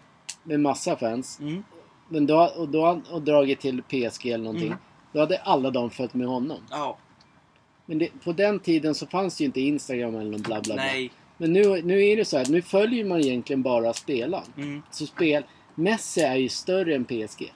[0.43, 1.39] med massa fans.
[1.39, 1.63] Mm,
[2.09, 4.67] Men då, och då och dragit till PSG eller någonting.
[4.67, 4.79] Mm.
[5.13, 6.57] Då hade alla de följt med honom.
[6.69, 6.97] ja.
[7.85, 10.73] Men det, på den tiden så fanns det ju inte Instagram eller någon bla bla
[10.73, 10.75] bla.
[10.75, 11.11] Nej.
[11.37, 14.45] Men nu, nu är det så här, nu följer man egentligen bara spelaren.
[14.57, 14.81] Mm.
[14.91, 15.43] Så spel...
[15.75, 17.51] Messi är ju större än PSG.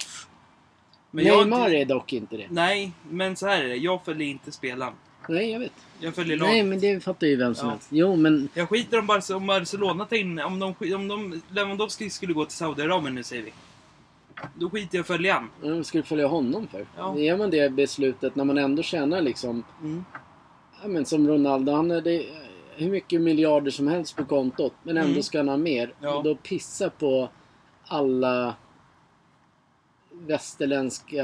[1.12, 2.48] Men jag, Neymar är dock inte det.
[2.50, 3.76] Nej, men så här är det.
[3.76, 4.94] Jag följer inte spelaren.
[5.30, 5.72] Nej, jag vet.
[6.00, 6.66] Jag följer Nej, laget.
[6.66, 7.72] men det fattar ju vem som Ja.
[7.74, 7.88] helst.
[7.92, 8.50] Jo, men...
[8.54, 10.40] Jag skiter om, Barce- om Barcelona tar in...
[10.40, 13.54] Om, de, om de, Lewandowski skulle gå till Saudiarabien nu säger vi.
[14.56, 15.84] Då skiter jag i att följa han.
[15.84, 16.86] Ska du följa honom för?
[16.98, 17.20] Ja.
[17.20, 19.64] Är man det beslutet när man ändå tjänar liksom...
[19.82, 20.06] Mm.
[20.82, 22.26] Ja, men som Ronaldo, han hade
[22.76, 24.74] hur mycket miljarder som helst på kontot.
[24.84, 25.24] Men ändå Mm.
[25.24, 25.94] ska han ha mer.
[26.00, 26.16] Ja.
[26.16, 27.30] Och då pissa på
[27.88, 28.56] alla
[30.28, 31.24] västerländska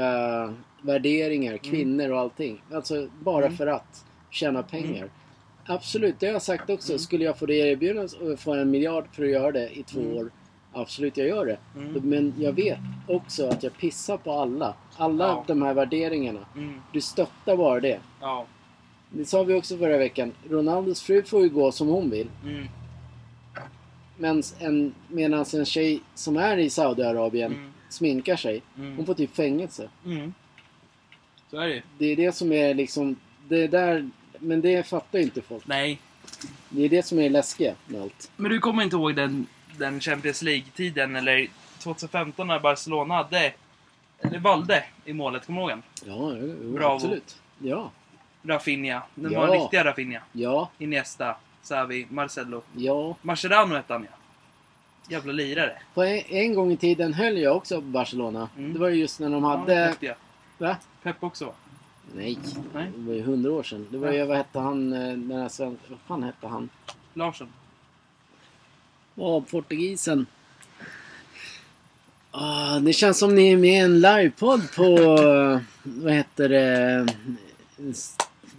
[0.82, 2.62] värderingar, kvinnor och allting.
[2.72, 3.56] Alltså bara Mm.
[3.56, 5.08] för att tjäna pengar.
[5.66, 6.92] Absolut, det har jag sagt också.
[6.92, 6.98] Mm.
[6.98, 10.00] Skulle jag få det erbjudandet och få en miljard för att göra det i två
[10.00, 10.16] Mm.
[10.16, 10.30] år.
[10.72, 11.58] Absolut, jag gör det.
[11.76, 11.92] Mm.
[12.04, 14.74] Men jag vet också att jag pissar på alla.
[14.96, 15.44] Alla Ja.
[15.46, 16.40] de här värderingarna.
[16.56, 16.80] Mm.
[16.92, 17.98] Du stöttar bara det.
[18.20, 18.46] Ja.
[19.10, 20.32] Det sa vi också förra veckan.
[20.50, 22.28] Ronaldos fru får ju gå som hon vill.
[22.44, 22.66] Mm.
[24.18, 27.70] Men en, medan en tjej som är i Saudiarabien Mm.
[27.92, 28.62] Sminkar sig.
[28.78, 28.96] Mm.
[28.96, 29.88] Hon får typ fängelse.
[30.06, 30.34] Mm.
[31.50, 31.82] Så är det.
[31.98, 33.16] Det är det som är liksom...
[33.48, 35.66] Det är där men det fattar ju inte folk.
[35.66, 35.98] Nej.
[36.68, 38.30] Det är det som är läskiga med allt.
[38.36, 39.46] Men du kommer inte ihåg den,
[39.78, 43.52] den Champions League-tiden eller 2015 när Barcelona hade,
[44.20, 45.82] eller valde i målet, kommer du ihåg den?
[46.04, 46.94] Ja, jo, Bravo.
[46.94, 47.40] absolut.
[47.58, 47.90] Ja,
[48.42, 49.02] Rafinha.
[49.14, 49.40] Den Ja.
[49.46, 50.20] var riktiga Rafinha.
[50.32, 52.62] ja, Iniesta, Xavi, Marcelo.
[52.76, 53.16] ja.
[53.22, 54.16] Mascherano hette han ja.
[55.08, 55.72] Jävla lirare.
[55.94, 58.48] På en, en gång i tiden höll jag också på Barcelona.
[58.58, 58.72] Mm.
[58.72, 59.74] Det var ju just när de Ja, hade...
[59.74, 60.14] häftiga.
[60.58, 60.76] Va?
[61.02, 61.54] Pep också?
[62.14, 62.38] Nej,
[62.74, 62.90] Nej.
[62.96, 63.86] det var ju hundra år sedan.
[63.90, 64.26] Det var ju, Ja.
[64.26, 65.78] vad hette han, eh, den här sven...
[65.88, 66.68] Vad fan hette han?
[67.14, 67.48] Larsson.
[69.14, 70.26] Ja, portugisen.
[72.30, 74.82] Ah, det känns som ni är med i en livepodd på...
[74.82, 77.06] eh, vad heter det?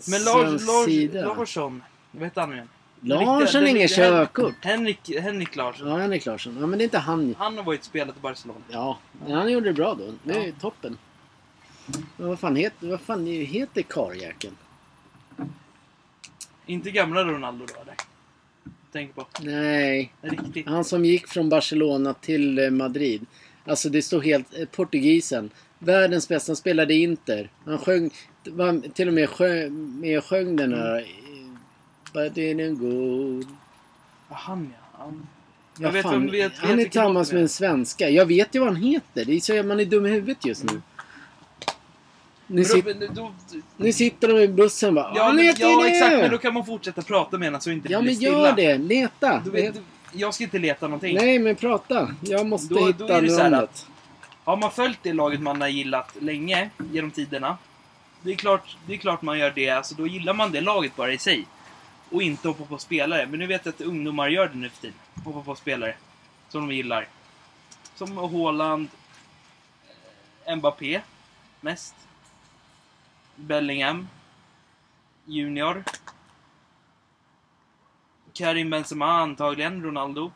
[0.08, 1.38] Men Lars, Lars.
[1.38, 1.84] Larsson.
[2.12, 2.70] Vad hette han nu igen?
[3.02, 4.66] Larsson har inget körkort.
[4.66, 5.88] Henrik, Henrik Larsson.
[5.90, 6.58] Ja, Henrik Larsson.
[6.60, 7.36] Ja, men det är inte han.
[7.38, 8.60] Han har varit spelat i Barcelona.
[8.70, 10.14] Ja, men han gjorde det bra då.
[10.24, 10.54] Det är Ja.
[10.62, 10.98] toppen.
[12.18, 14.56] Men vad fan heter, vad fan heter karljäkeln?
[16.66, 17.96] Inte gamla Ronaldo då eller?
[18.92, 19.28] Tänk på.
[19.42, 20.68] Nej, Riktigt.
[20.68, 23.26] han som gick från Barcelona till eh, Madrid.
[23.66, 24.58] Alltså det står helt...
[24.60, 25.50] eh, Portugisen.
[25.80, 26.50] Världens bästa.
[26.50, 27.50] Han spelade Inter.
[27.66, 28.10] Han sjöng...
[28.94, 31.06] Till och med sjöng, med sjöng den här...
[32.14, 33.48] But in good.
[34.30, 34.98] Ja, han ja.
[35.04, 35.28] Han,
[35.78, 38.10] Ja, jag vet fan, vem vet, vet han är tillsammans med en svenska.
[38.10, 39.26] Jag vet ju vad han heter.
[39.26, 40.82] Det är så man är dum i huvudet just nu.
[42.48, 43.32] Nu, sit, då, då,
[43.78, 45.90] nu sitter de i bussen och bara ja, Han men, ja det!
[45.90, 48.32] exakt, men då kan man fortsätta prata med henne så inte Ja men stilla.
[48.32, 48.78] gör det.
[48.78, 49.42] Leta.
[49.46, 49.82] Du vet, du,
[50.14, 51.16] jag ska inte leta någonting.
[51.16, 52.12] Nej men prata.
[52.22, 53.88] Jag måste Då- då hitta är det så här namnet.
[54.44, 57.58] Har man följt det laget man har gillat länge genom tiderna.
[58.22, 59.70] Det är klart, det är klart man gör det.
[59.70, 61.46] Alltså, då gillar man det laget bara i sig.
[62.12, 63.28] Och inte hoppa på spelare.
[63.28, 64.98] Men nu vet jag att ungdomar gör det nu för tiden.
[65.24, 65.96] Hoppa på spelare.
[66.50, 67.08] Som de gillar.
[67.96, 68.88] Som Haaland.
[70.58, 71.02] Mbappé.
[71.62, 71.96] Mest.
[73.36, 74.08] Bellingham.
[75.26, 75.84] Junior.
[78.34, 79.84] Karim Benzema antagligen.
[79.84, 80.32] Ronaldo.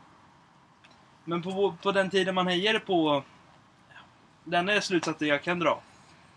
[1.23, 3.23] Men på, på den tiden man hejade på...
[4.43, 5.81] Den är slutsatsen jag kan dra.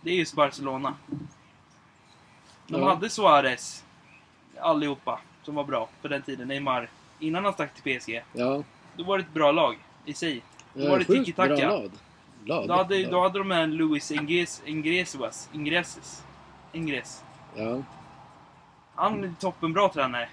[0.01, 0.95] Det är just Barcelona.
[2.67, 2.89] De Ja.
[2.89, 3.85] hade Suarez.
[4.61, 5.21] Allihopa.
[5.49, 6.49] Som var bra på den tiden.
[6.49, 6.89] Neymar.
[7.19, 8.23] Innan han stack till PSG.
[8.33, 8.63] Ja.
[8.97, 10.43] Då var det ett bra lag i sig.
[10.75, 11.89] Då ja var det tiki-taka.
[12.45, 15.49] Då hade, då hade de en Luis Ingres, Ingresuas.
[15.53, 16.25] Ingreses.
[16.73, 17.25] Ingres.
[17.57, 17.83] Ja.
[18.95, 20.29] Han är toppenbra tränare.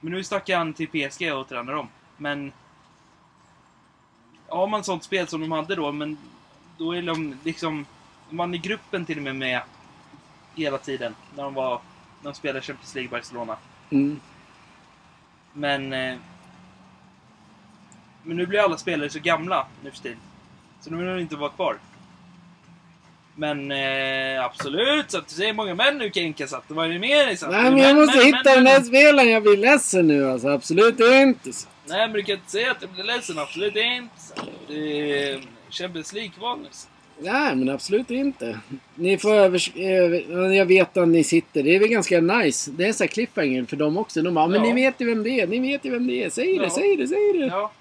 [0.00, 1.88] Men nu stack han till PSG och tränar dem.
[2.16, 2.52] Men...
[4.48, 6.18] Har man sånt spel som de hade då, men...
[6.78, 7.86] Då är de liksom...
[8.30, 9.60] Vann i gruppen till och med med
[10.54, 11.14] hela tiden.
[11.36, 11.80] När de var...
[12.22, 13.56] När de spelade Champions League Barcelona.
[13.90, 14.20] Mm.
[15.52, 15.92] Men...
[15.92, 16.16] Eh,
[18.22, 20.18] men nu blir alla spelare så gamla nu för tiden.
[20.80, 21.76] Så nu vill de inte vara kvar.
[23.34, 26.92] Men eh, absolut, så att du säger många män nu Kenka, så att vad är
[26.92, 27.50] det mer satt?
[27.50, 29.30] Nej men jag måste hitta den där spelaren.
[29.30, 30.48] Jag blir ledsen nu alltså.
[30.48, 31.52] Absolut inte.
[31.52, 31.68] Så.
[31.86, 34.20] Nej men du kan inte säga att jag blir ledsen, absolut inte.
[34.20, 36.68] Så att, eh, Champions League-kval nu.
[36.70, 36.88] så.
[37.22, 38.60] Nej men absolut inte.
[38.94, 39.72] Ni får övers...
[39.76, 40.50] över...
[40.54, 41.62] Jag vet att ni sitter.
[41.62, 42.70] Det är väl ganska nice.
[42.70, 44.22] Det är sån här cliffhanger för dem också.
[44.22, 44.74] De bara, men Ja.
[44.74, 45.46] ni vet ju vem det är.
[45.46, 46.30] Ni vet ju vem det är.
[46.30, 46.70] Säg det, Ja.
[46.70, 47.46] säg det, säg det.
[47.46, 47.72] Ja,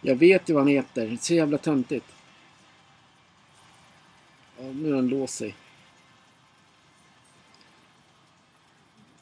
[0.00, 1.18] Jag vet ju vad han heter.
[1.20, 2.06] Så jävla töntigt.
[4.58, 5.54] Ja, nu har han låst sig.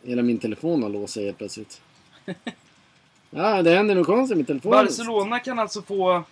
[0.04, 1.80] Hela min telefon har låst sig helt plötsligt.
[3.34, 4.84] Ja, det händer nog konstigt med telefonen.
[4.84, 6.22] Barcelona kan alltså få...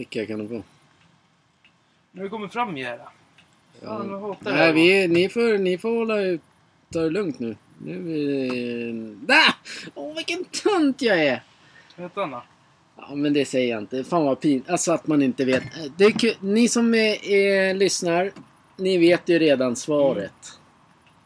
[0.00, 0.62] Vilka kan de få?
[2.12, 2.98] Nu har vi kommit fram här.
[3.82, 4.72] Fan, jag hatar det Nej, här.
[4.72, 6.40] vi, ni, får, ni får hålla ut,
[6.92, 7.56] ta det lugnt nu.
[7.78, 8.92] Nu är
[9.26, 9.34] det...
[9.34, 9.54] Ah!
[9.94, 11.42] Åh, vilken tönt jag är!
[11.96, 12.42] Vad heter han då?
[12.96, 14.04] Ja, men det säger jag inte.
[14.04, 14.64] Fan vad pin.
[14.68, 15.62] Alltså att man inte vet.
[15.96, 16.34] Det är kul.
[16.40, 18.32] Ni som är, är, lyssnar,
[18.76, 20.58] ni vet ju redan svaret.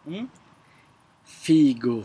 [0.07, 0.29] Mm.
[1.25, 2.03] Figo.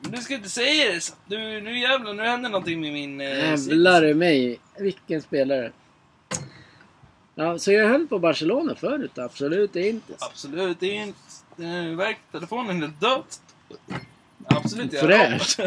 [0.00, 0.96] Men du ska inte säga det!
[0.96, 3.20] Att Nu, jävlar, nu händer någonting med min...
[3.20, 4.60] Eh, Jävlar i mig.
[4.78, 5.72] Vilken spelare.
[7.34, 9.18] Ja, så jag höll på Barcelona förut.
[9.18, 10.12] Absolut inte.
[10.18, 11.18] Absolut inte.
[11.58, 13.24] Eh, Verktelefonen är död.
[14.46, 15.60] Absolut, jag Fräscht.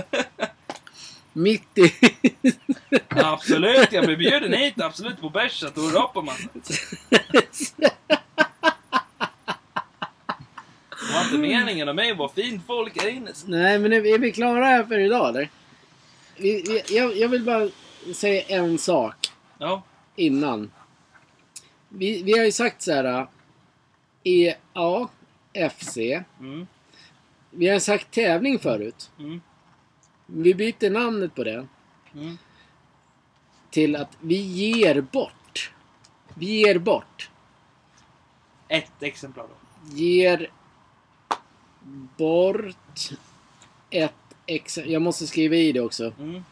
[1.34, 1.94] Mitt i...
[3.10, 4.82] Absolut, jag blir bjuden hit.
[4.82, 5.64] Absolut på bärs.
[5.76, 6.36] Då rapar man.
[11.08, 13.32] Det var inte meningen av mig vad fint folk inne.
[13.46, 15.50] Nej, men är vi klara här för idag eller?
[16.38, 17.70] Vi, vi, jag, jag vill bara
[18.16, 19.16] säga en sak
[19.58, 19.82] Ja.
[20.16, 20.72] innan.
[21.90, 23.28] Vi, vi har ju sagt så här.
[24.24, 25.08] EA,
[25.70, 25.98] FC.
[26.40, 26.68] Mm.
[27.50, 29.12] Vi har sagt tävling förut.
[29.20, 29.42] Mm.
[30.26, 31.68] Vi byter namnet på det
[32.16, 32.38] Mm.
[33.70, 35.72] till att vi ger bort.
[36.34, 37.30] Vi ger bort.
[38.68, 39.96] Ett exemplar då.
[39.96, 40.50] ger
[42.18, 43.10] bort
[43.90, 44.14] ett
[44.46, 44.94] exemplar.
[44.94, 46.14] Jag måste skriva i det också.
[46.20, 46.44] Mm.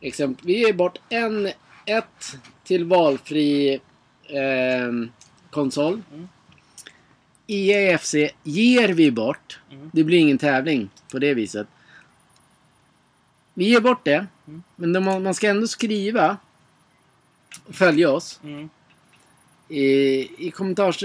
[0.00, 0.46] Exempel.
[0.46, 1.52] Vi ger bort en,
[1.86, 3.80] ett till valfri
[4.28, 5.12] ehm,
[5.50, 6.02] konsol.
[6.12, 6.28] Mm.
[7.46, 9.60] EAFC ger vi bort.
[9.70, 9.90] Mm.
[9.92, 11.66] Det blir ingen tävling på det viset.
[13.54, 14.26] Vi ger bort det.
[14.46, 14.62] Mm.
[14.76, 16.36] Men de, man ska ändå skriva
[17.70, 18.68] följa oss Mm.
[19.68, 21.04] i, i kommentars...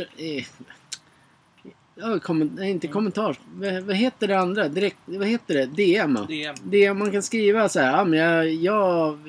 [1.95, 2.93] Ja, komment, inte Mm.
[2.93, 3.39] kommentars...
[3.55, 4.67] Vad, vad heter det andra?
[4.67, 5.65] Direkt, vad heter det?
[5.65, 6.17] DM?
[6.17, 8.47] är Det man kan skriva så här, ja men jag...
[8.53, 9.19] Jag,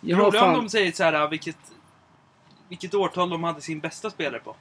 [0.00, 0.64] jag har Roligare om fan...
[0.64, 1.56] de säger så här, vilket,
[2.68, 4.56] vilket årtal de hade sin bästa spelare på.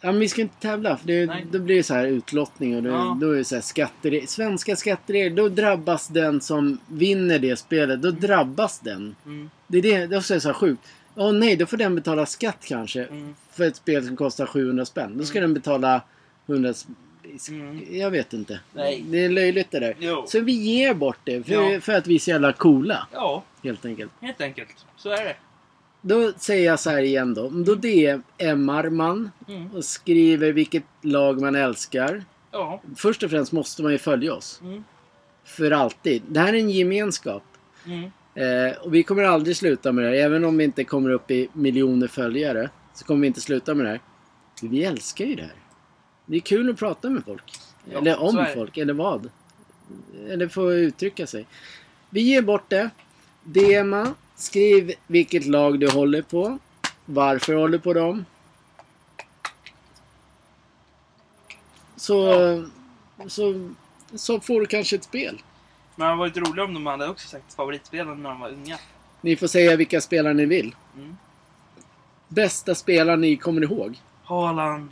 [0.00, 1.46] Ja men vi ska inte tävla för det, Nej.
[1.50, 3.18] då blir det så här utlottning och då, Ja.
[3.20, 4.26] då är det så här skatteregler.
[4.26, 8.02] Svenska skatteregler, då drabbas den som vinner det spelet.
[8.02, 9.16] Då drabbas den.
[9.26, 9.50] Mm.
[9.66, 10.82] Det är det, det är så här sjukt.
[11.14, 13.04] Åh nej, då får den betala skatt kanske.
[13.04, 13.34] Mm.
[13.52, 15.18] För ett spel som kostar 700 spänn.
[15.18, 16.02] Då ska den betala
[16.48, 16.86] 100 s-
[17.48, 17.82] Mm.
[17.90, 18.60] Jag vet inte.
[18.72, 19.04] Nej.
[19.08, 19.96] Det är löjligt det där.
[19.98, 20.24] Jo.
[20.28, 21.80] Så vi ger bort det för, Ja.
[21.80, 23.06] för att vi är så jävla coola.
[23.12, 24.12] Ja, Helt enkelt.
[24.20, 24.68] helt enkelt.
[24.96, 25.36] Så är det.
[26.00, 27.48] Då säger jag så här igen då.
[27.48, 29.74] Då DMar man Mm.
[29.76, 32.24] och skriver vilket lag man älskar.
[32.50, 32.82] Ja.
[32.96, 34.60] Först och främst måste man ju följa oss.
[34.62, 34.84] Mm.
[35.44, 36.22] För alltid.
[36.28, 37.42] Det här är en gemenskap.
[37.86, 38.10] Mm.
[38.34, 40.16] Eh, och vi kommer aldrig sluta med det här.
[40.16, 42.70] Även om vi inte kommer upp i miljoner följare.
[42.94, 44.00] Så kommer vi inte sluta med det här.
[44.60, 45.54] För vi älskar ju det här.
[46.28, 47.52] Det är kul att prata med folk.
[47.84, 49.30] Ja, eller om folk, eller vad.
[50.28, 51.46] Eller få uttrycka sig.
[52.10, 52.90] Vi ger bort det.
[53.44, 54.14] DMa.
[54.36, 56.58] Skriv vilket lag du håller på.
[57.04, 58.24] Varför du håller på dem.
[61.96, 62.64] Så,
[63.26, 63.70] så,
[64.14, 65.42] så får du kanske ett spel.
[65.96, 68.78] Men det hade varit roligt om de hade också sagt favoritspelaren när de var unga.
[69.20, 70.74] Ni får säga vilka spelare ni vill.
[70.96, 71.16] Mm.
[72.28, 74.00] Bästa spelaren ni kommer ihåg.
[74.24, 74.90] Haaland.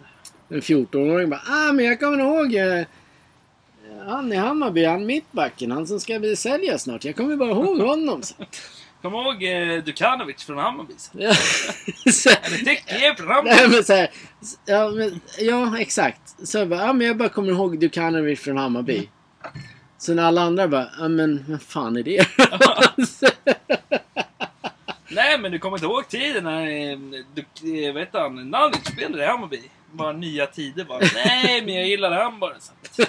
[0.49, 2.87] En 14-åring bara ah men jag kommer ihåg eh,
[4.07, 7.05] han i Hammarby, han mittbacken, han som ska bli sälja snart.
[7.05, 8.23] Jag kommer bara ihåg honom.
[8.23, 8.35] Så.
[9.03, 10.95] Kom ihåg eh, Dukanovic från Hammarby?
[11.13, 11.35] Ja,
[12.13, 13.51] så, Eller Tekke från Hammarby?
[13.51, 14.11] nej, men så här,
[14.67, 16.49] ja, men, ja exakt.
[16.49, 19.09] Så jag bara, ah, men jag bara kommer ihåg Dukanovic från Hammarby.
[19.99, 22.27] Så när alla andra bara, ja men vem fan är det?
[25.09, 26.99] Nej, men du kommer inte ihåg tiden när eh,
[27.35, 29.61] du, eh, vet han, Nalic spelade i Hammarby?
[29.97, 31.01] Bara nya tider bara.
[31.15, 32.63] Nej, men jag.
[32.63, 33.03] Så.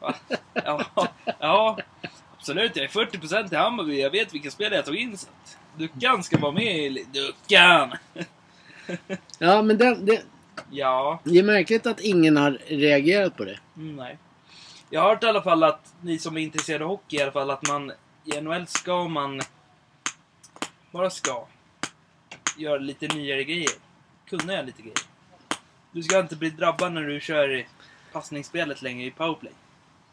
[0.00, 0.14] Va?
[0.54, 0.84] Ja,
[1.40, 1.78] ja,
[2.38, 2.76] absolut.
[2.76, 4.00] Jag är 40% i Hammarby.
[4.00, 5.18] Jag vet vilka spelare jag tog in.
[5.18, 5.28] Så.
[5.28, 7.06] att Duckan ska vara med i...
[7.12, 7.92] Duckan!
[9.38, 10.22] ja men det, det,
[10.70, 13.58] Ja, det är märkligt att ingen har reagerat på det.
[13.76, 14.18] mm, nej.
[14.90, 17.32] Jag har hört i alla fall att ni som är intresserade av hockey i alla
[17.32, 17.92] fall att man
[18.24, 19.40] i NHL ska man
[20.90, 21.46] bara ska
[22.56, 23.70] göra lite nyare grejer.
[24.28, 24.98] Kunna göra lite grejer.
[25.98, 27.66] Du ska inte bli drabbad när du kör
[28.12, 29.52] passningsspelet längre i powerplay.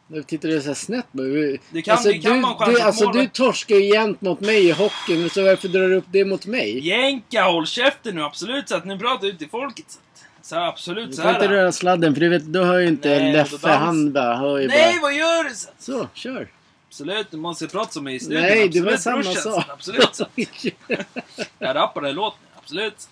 [0.08, 1.60] Nu tittar du så här snett på mig.
[1.70, 4.72] Det kan- det kan du, chans du, alltså, du torskar ju jämt mot mig i
[4.72, 6.88] hockeyn, så varför drar du upp det mot mig?
[6.88, 10.00] Jänka, håll käften nu absolut så att ni pratar ut till folket.
[10.42, 11.50] Så, absolut Du så får inte här.
[11.54, 14.68] röra sladden för du vet, då hör ju inte Nej, Leffe, han bara, hör ju
[14.68, 15.02] Nej, bara.
[15.02, 15.56] vad gör du?
[15.56, 16.48] Så, Så, kör.
[16.90, 18.42] absolut, du måste prata som i studion.
[18.42, 19.54] Nej, det var absolut, samma brorsan.
[19.54, 19.66] sak.
[19.70, 20.16] Absolut.
[20.16, 20.26] Så.
[21.60, 22.40] Jag rappar den låten.
[22.56, 23.08] Absolut.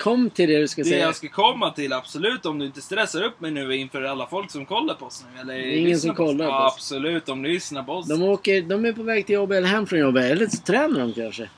[0.00, 1.00] Kom till det du ska Det säga.
[1.04, 4.50] jag ska komma till, absolut, om du inte stressar upp mig nu inför alla folk
[4.50, 5.40] som kollar på oss nu.
[5.40, 6.28] Eller är ingen som på oss.
[6.30, 6.74] kollar på ja, oss.
[6.74, 8.08] Absolut, de lyssnar på oss.
[8.08, 10.24] De, åker, de är på väg till jobbet eller hem från jobbet.
[10.24, 11.48] Eller så tränar de kanske.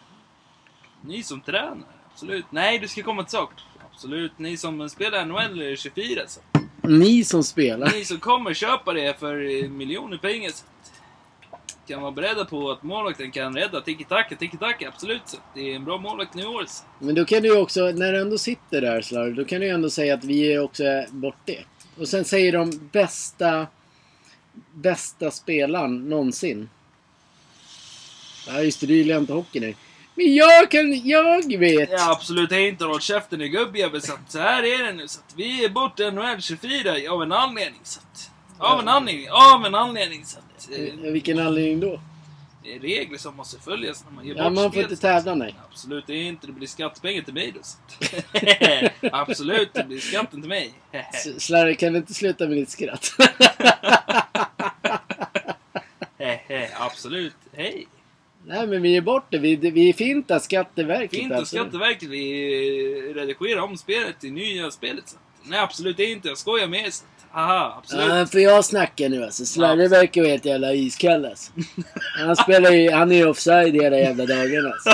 [1.01, 2.45] Ni som tränar, absolut.
[2.51, 3.51] Nej, du ska komma till sak.
[3.93, 6.21] Absolut, ni som spelar NHL 24.
[6.27, 6.41] Så.
[6.83, 7.93] Ni som spelar.
[7.93, 10.51] Ni som kommer köpa det för miljoner pengar.
[10.51, 10.65] Så.
[11.87, 15.41] Kan vara beredda på att målvakten kan rädda tiki-taka, tiki-taka, absolut.
[15.55, 16.65] Det är en bra målvakt nu i år.
[16.69, 16.85] Så.
[16.99, 19.67] Men då kan du ju också, när du ändå sitter där Slarv, då kan du
[19.67, 21.65] ju ändå säga att vi är också bort det.
[21.99, 23.67] Och sen säger de bästa,
[24.75, 26.71] bästa spelaren någonsin.
[28.47, 29.75] Ja just det, du gillar inte hockey nu.
[30.15, 31.91] Men jag kan, jag vet!
[31.91, 32.51] Ja, absolut.
[32.51, 34.03] Jag har inte hållit käften i gubbjävel.
[34.03, 35.09] Så, att så här är det nu.
[35.09, 37.81] Så att vi är borta NHL 24 av en anledning.
[37.83, 39.31] Så att, av en anledning.
[39.31, 40.25] Av en anledning.
[40.27, 42.01] Så att, eh, Eh, Vilken anledning då?
[42.65, 44.97] det är regler som måste följas när man ger Ja, bort man får spel, inte
[44.97, 45.55] tävla nej.
[45.71, 46.47] Absolut det inte.
[46.47, 47.61] Det blir skattepengar till mig då.
[49.13, 50.73] Absolut, det blir skatten till mig.
[50.93, 53.11] S- Slarre, kan du inte sluta med ditt skratt?
[56.79, 57.35] absolut.
[57.53, 57.87] Hej!
[58.47, 59.39] Nej men vi är bort det.
[59.39, 61.11] Vi, vi är finta Skatteverket.
[61.21, 61.57] Fint och alltså.
[61.57, 62.09] Skatteverket.
[62.09, 65.09] Vi redigerar om spelet i nya spelet.
[65.09, 65.17] Så.
[65.43, 66.29] Nej, absolut det är inte.
[66.29, 66.93] Jag skojar med er.
[67.33, 68.07] Haha, absolut.
[68.09, 69.47] Ja, för jag snackar nu alltså.
[69.47, 71.53] Slarre verkar vara helt jävla iskall alltså.
[72.27, 74.91] Han spelar ju, han är ju offside hela jävla dagen alltså.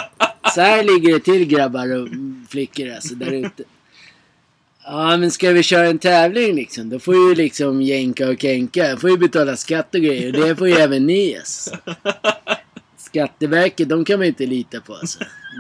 [0.54, 2.08] Så här ligger det till grabbar och
[2.48, 3.62] flickor alltså där ute.
[4.84, 6.90] Ja men ska vi köra en tävling liksom.
[6.90, 8.96] Då får ju liksom jänka och känka.
[8.96, 10.32] Får ju betala skatt och grejer.
[10.32, 11.76] Det får ju även ni alltså.
[12.96, 15.18] Skatteverket, de kan man inte lita på alltså.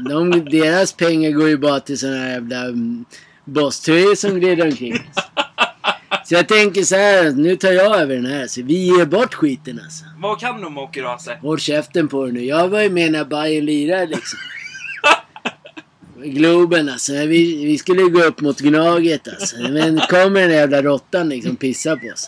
[0.08, 3.04] De, deras pengar går ju bara till såna här jävla mm,
[3.44, 4.92] bosströjor som glider omkring.
[4.92, 5.47] Alltså.
[6.28, 8.46] Så jag tänker så här, nu tar jag över den här.
[8.46, 10.04] Så vi ger bort skiten alltså.
[10.18, 11.38] Vad kan de då Hasse?
[11.42, 12.44] Håll käften på dig nu.
[12.44, 14.38] Jag var ju med när Bayern lirade liksom.
[16.24, 17.12] Globen alltså.
[17.12, 19.56] Vi, vi skulle gå upp mot Gnaget alltså.
[19.58, 22.26] Men kommer den jävla råttan liksom pissa på oss.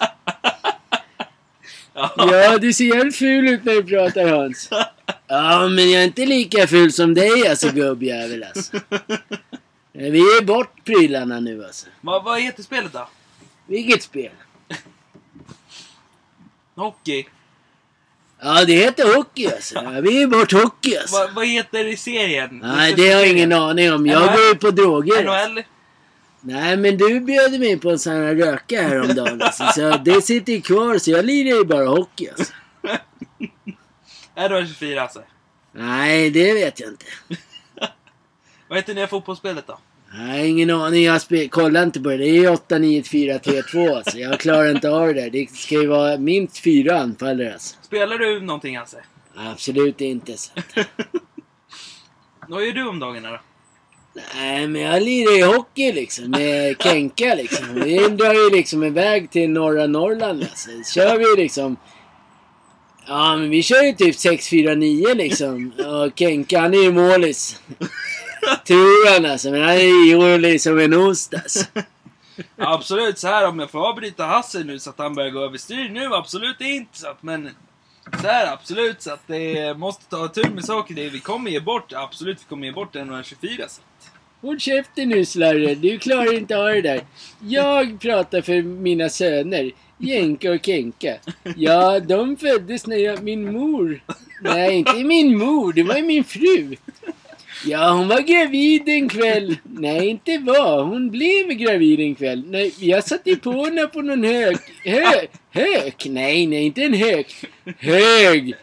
[2.16, 4.68] Ja, du ser jävligt ful ut när du pratar Hans.
[5.26, 8.76] Ja, men jag är inte lika ful som dig alltså gubbjävel alltså.
[9.92, 11.86] Vi ger bort prylarna nu alltså.
[12.00, 13.08] Vad, vad heter spelet då?
[13.70, 14.30] Vilket spel?
[16.74, 17.24] Hockey.
[18.40, 20.00] Ja, det heter hockey alltså.
[20.02, 21.16] Vi ger bort hockey alltså.
[21.16, 22.60] Vad, vad heter serien?
[22.62, 24.06] Nej, det har jag ingen aning om.
[24.06, 25.24] Jag går ju på droger.
[25.24, 25.62] NHL?
[26.40, 29.42] Nej, men du bjöd mig på en sån här röka häromdagen.
[29.44, 32.52] Alltså, så det sitter ju kvar, så jag lirar ju bara hockey alltså.
[34.48, 35.22] NHL 24 alltså.
[35.72, 37.06] Nej, det vet jag inte.
[38.68, 39.78] Vad heter nya fotbollsspelet då?
[40.12, 41.04] Nej, ingen aning.
[41.04, 42.16] Jag kollar inte på det.
[42.16, 44.18] Det är 8, 9, 4, 3, 2 alltså.
[44.18, 45.30] Jag klarar inte av det där.
[45.30, 47.76] Det ska ju vara minst fyra anfallare alltså.
[47.82, 49.04] Spelar du någonting Hasse?
[49.36, 50.36] Absolut inte.
[50.36, 50.50] Så.
[52.48, 53.40] Vad gör du om dagarna då?
[54.34, 57.66] Nej, men jag lirar ju hockey liksom med Kenka liksom.
[57.74, 60.70] Vi drar ju liksom iväg till norra Norrland alltså.
[60.84, 61.76] Så kör vi liksom...
[63.06, 65.72] Ja, men vi kör ju typ 6-4-9 liksom.
[65.86, 67.60] Och Kenka han är ju målis.
[68.66, 69.50] Tror han alltså.
[69.50, 71.64] Men han är ihålig som en ost alltså.
[72.56, 75.88] Absolut, så här om jag får avbryta Hasse nu så att han börjar gå överstyr
[75.88, 77.50] nu, absolut inte så att, men
[78.22, 80.94] så här absolut så att det måste ta tur med saker.
[80.94, 83.80] Det vi kommer ge bort, absolut vi kommer ge bort NHL 24 så.
[84.40, 85.74] Håll käften nu Slarre.
[85.74, 87.00] Du klarar inte av det där.
[87.40, 89.72] Jag pratar för mina söner.
[89.98, 91.16] Jenka och Kenka.
[91.56, 94.00] Ja, de föddes när jag, min mor...
[94.42, 95.72] Nej, inte min mor.
[95.72, 96.76] Det var ju min fru.
[97.64, 99.56] Ja, hon var gravid en kväll.
[99.64, 100.84] Nej, inte var.
[100.84, 102.44] Hon blev gravid en kväll.
[102.46, 104.56] Nej, jag satte på henne på någon hög...
[104.84, 105.04] Hö,
[105.50, 106.06] hök?
[106.10, 107.44] Nej, nej, inte en hök.
[107.78, 108.54] Hög.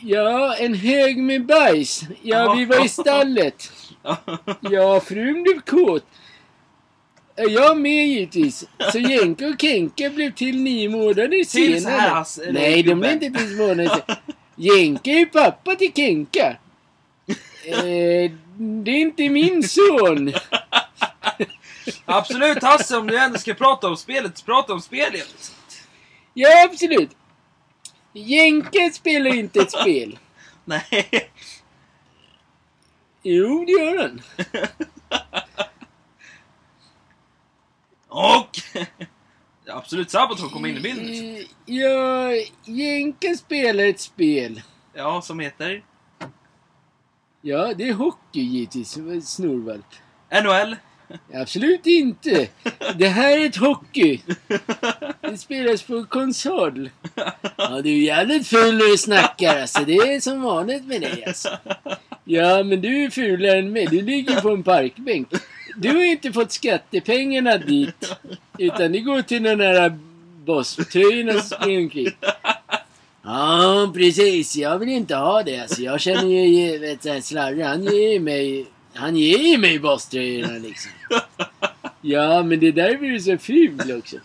[0.00, 2.02] Ja, en hög med bajs.
[2.22, 3.72] Ja, vi var i stallet.
[4.60, 6.04] Ja, frun blev kåt.
[7.36, 8.64] Ja, Jag med givetvis.
[8.92, 11.80] Så Jenka och Kenka blev till nio månader senare.
[11.80, 14.18] så här, Hasse, eller Nej, de blev inte till månader senare.
[14.56, 16.56] Jenka är ju pappa till Kenka.
[17.64, 20.32] Eh, det är inte min son.
[22.04, 25.54] Absolut Hasse, om du ändå ska prata om spelet, prata om spelet.
[26.34, 27.10] Ja, absolut.
[28.12, 30.18] Jenka spelar inte ett spel.
[30.64, 31.30] Nej.
[33.22, 34.22] Jo, det gör han.
[38.08, 38.58] Och...
[39.68, 41.36] Absolut Sabaton kommer in i bilden.
[41.36, 42.30] Eh, Ja,
[42.64, 44.62] Jenka spelar ett spel.
[44.94, 45.84] Ja, som heter?
[47.44, 48.98] Ja, det är hockey givetvis.
[49.28, 49.86] Snorvalp.
[50.44, 50.76] NHL?
[51.34, 52.48] Absolut inte.
[52.96, 54.20] Det här är ett hockey.
[55.20, 56.90] Det spelas på konsol.
[57.56, 59.84] Ja, du är jävligt ful när du snackar alltså.
[59.84, 61.48] Det är som vanligt med dig alltså.
[62.24, 63.86] Ja, men du är fulare än mig.
[63.86, 65.28] Du ligger på en parkbänk.
[65.76, 68.16] Du har inte fått skattepengarna dit.
[68.58, 69.98] Utan det går till den där
[70.44, 72.10] bosströjorna som springer omkring.
[73.22, 74.56] Ja, precis.
[74.56, 75.60] Jag vill inte ha det.
[75.60, 79.78] Alltså, jag känner ju, vet du, Slarre, han ger ju mig, han ger ju mig
[79.78, 80.90] bosströjorna liksom.
[82.00, 84.16] Ja, men det är därför du är så ful också.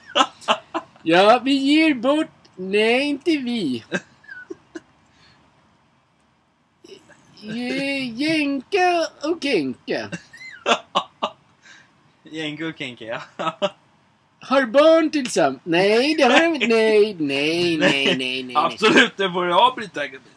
[1.04, 2.28] Ja, vi ger bort...
[2.56, 3.84] Nej, inte vi.
[8.16, 10.10] Jänka och Kenka
[12.24, 13.60] Jänka och Kenke, ja
[14.48, 15.62] har barn tillsammans.
[15.64, 16.68] Nej, det har de inte.
[16.68, 18.56] Nej, nej, nej, nej, nej.
[18.56, 20.32] Absolut, det får du avbryta gubben.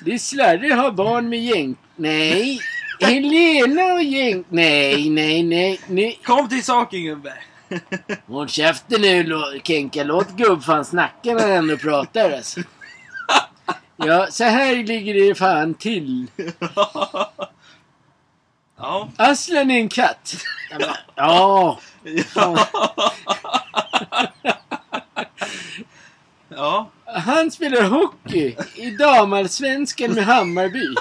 [0.00, 1.78] Det är Slarre har barn med Jenk...
[1.96, 2.60] Nej.
[3.00, 4.46] Helena och Jenk...
[4.48, 6.20] Nej, nej, nej, nej.
[6.24, 7.34] Kom till saken gubbe.
[8.26, 10.04] Håll käften nu Kenka.
[10.04, 12.60] Låt gubbfan snacka när han ändå pratar alltså.
[13.96, 16.26] Ja, så här ligger det fan till.
[18.76, 19.08] ja.
[19.16, 20.36] Aslan är en katt.
[21.16, 21.78] Ja,
[22.34, 22.68] Ja.
[26.48, 26.90] Ja.
[27.04, 30.94] Han spelar hockey i damallsvenskan med Hammarby.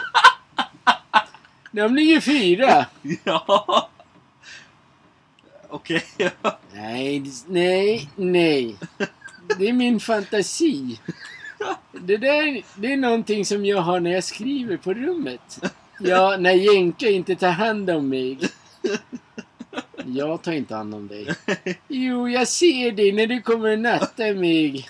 [1.71, 2.85] De ligger fyra.
[3.23, 3.89] Ja.
[5.69, 6.03] Okej.
[6.73, 8.75] Nej, det- nej, nej.
[9.59, 10.99] Det är min fantasi.
[11.91, 15.59] Det där det är någonting som jag har när jag skriver på rummet.
[15.99, 18.39] Ja, när Jenke inte tar hand om mig.
[20.05, 21.27] Jag tar inte hand om dig.
[21.87, 24.89] Jo, jag ser dig när du kommer och nattar mig.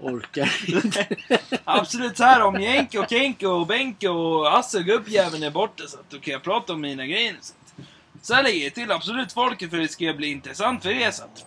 [0.00, 1.06] Orkar inte.
[1.64, 5.98] Absolut så här om Jenke och Kenke och Benke och Asse gubbjäveln är borta så
[5.98, 7.36] att då kan jag prata om mina grejer.
[7.40, 7.86] Så, att,
[8.26, 11.10] så här lägger jag till absolut folket för det ska bli intressant för er.
[11.10, 11.46] Så att,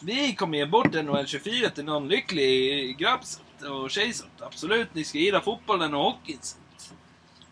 [0.00, 3.20] vi kommer ge bort NHL 24 till någon lycklig grabb
[3.70, 4.12] och tjej.
[4.12, 6.38] Så att, absolut, ni ska gilla fotbollen och hockeyn.
[6.42, 6.67] Så att,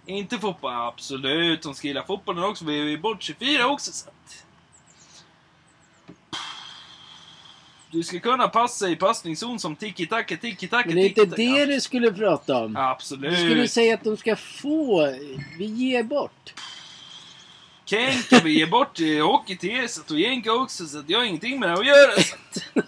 [0.07, 1.63] inte fotboll, absolut.
[1.63, 2.65] De ska gilla fotbollen också.
[2.65, 3.93] Vi ger bort 24 också.
[3.93, 4.45] Så att,
[7.91, 11.81] du ska kunna passa i passningszon som tiki-taka, tiki-taka, Men det är inte det du
[11.81, 12.77] skulle prata om.
[12.77, 13.31] Absolut.
[13.31, 15.15] Du skulle säga att de ska få.
[15.59, 16.55] Vi ger bort.
[17.85, 21.19] Kenka vi ger bort hockey till er så att och Jenka också så att jag
[21.19, 22.23] har ingenting med det att göra.
[22.23, 22.85] Så att,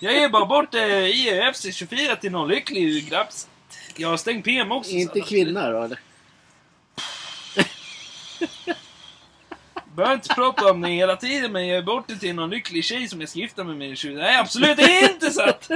[0.00, 3.26] jag ger bara bort eh, IFC 24 till någon lycklig grabb.
[3.96, 4.90] Jag har stängt PM också.
[4.90, 5.98] så Inte kvinna då eller?
[9.94, 12.84] Behöver inte prata om det hela tiden men jag ger bort det till någon lycklig
[12.84, 14.14] tjej som jag ska gifta mig med i 20.
[14.14, 15.70] Nej absolut inte så att...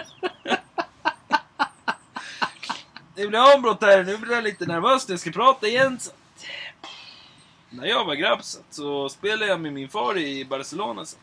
[3.15, 4.05] Det blir avbrott här.
[4.05, 5.99] Nu blir jag lite nervös när jag ska prata igen.
[6.01, 6.11] Så.
[6.11, 6.17] att-
[7.71, 11.05] När jag var grabb så, att- så spelade jag med min far i Barcelona.
[11.05, 11.17] Så.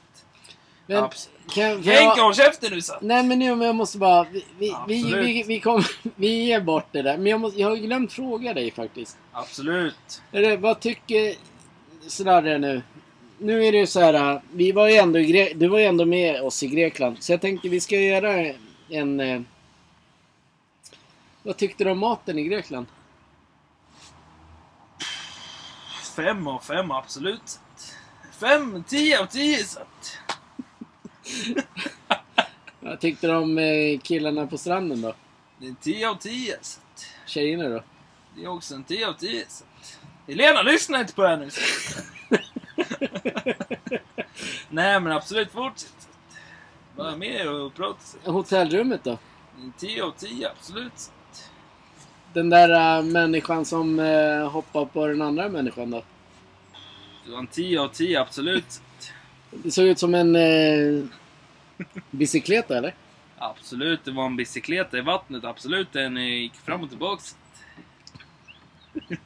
[0.88, 1.10] Men,
[1.50, 2.94] kan, kan håll käften nu så.
[3.02, 4.24] nej men nu men jag måste bara.
[4.24, 5.84] Vi, vi, vi, vi, vi, kom,
[6.16, 7.18] vi ger bort det där.
[7.18, 9.18] Men jag, måste, jag har glömt fråga dig faktiskt.
[9.32, 10.22] Absolut.
[10.32, 11.36] Eller, vad tycker
[12.08, 12.82] Snarare nu?
[13.38, 14.42] Nu är det ju så här.
[14.52, 15.20] Vi var ju ändå
[15.56, 17.24] du var ju ändå med oss i Grekland.
[17.24, 18.54] Så jag tänkte vi ska göra
[18.90, 19.20] en...
[19.20, 19.42] Eh,
[21.44, 22.86] vad tyckte du om maten i Grekland?
[26.16, 27.60] Fem av fem absolut.
[28.40, 29.80] Fem, tio av tio så.
[29.80, 30.18] att-
[32.80, 35.14] Vad tyckte du om eh, killarna på stranden då?
[35.60, 36.58] Det är en tio av tio.
[36.62, 36.80] Så.
[36.94, 37.84] att- Tjejerna då?
[38.36, 39.46] Det är också en 10 av 10.
[39.48, 39.64] Så.
[39.64, 41.50] att- Helena, lyssna inte på det här nu.
[41.50, 41.62] så.
[44.70, 45.94] Nej, men absolut fortsätt.
[46.00, 46.08] så
[47.02, 48.00] att- Var med och prata.
[48.24, 48.32] så.
[48.32, 49.18] Hotellrummet då?
[49.62, 50.94] En 10 av 10, absolut.
[51.00, 51.12] så.
[51.32, 51.50] att-
[52.34, 56.04] Den där äh, människan som äh, hoppar på den andra människan då?
[57.26, 58.82] Det var en 10 av 10, absolut.
[59.64, 61.04] Det såg ut som en äh,
[62.12, 62.94] bicykleta eller?
[63.38, 65.44] Absolut, det var en bicykleta i vattnet.
[65.44, 67.36] Absolut, den eh, gick fram och att-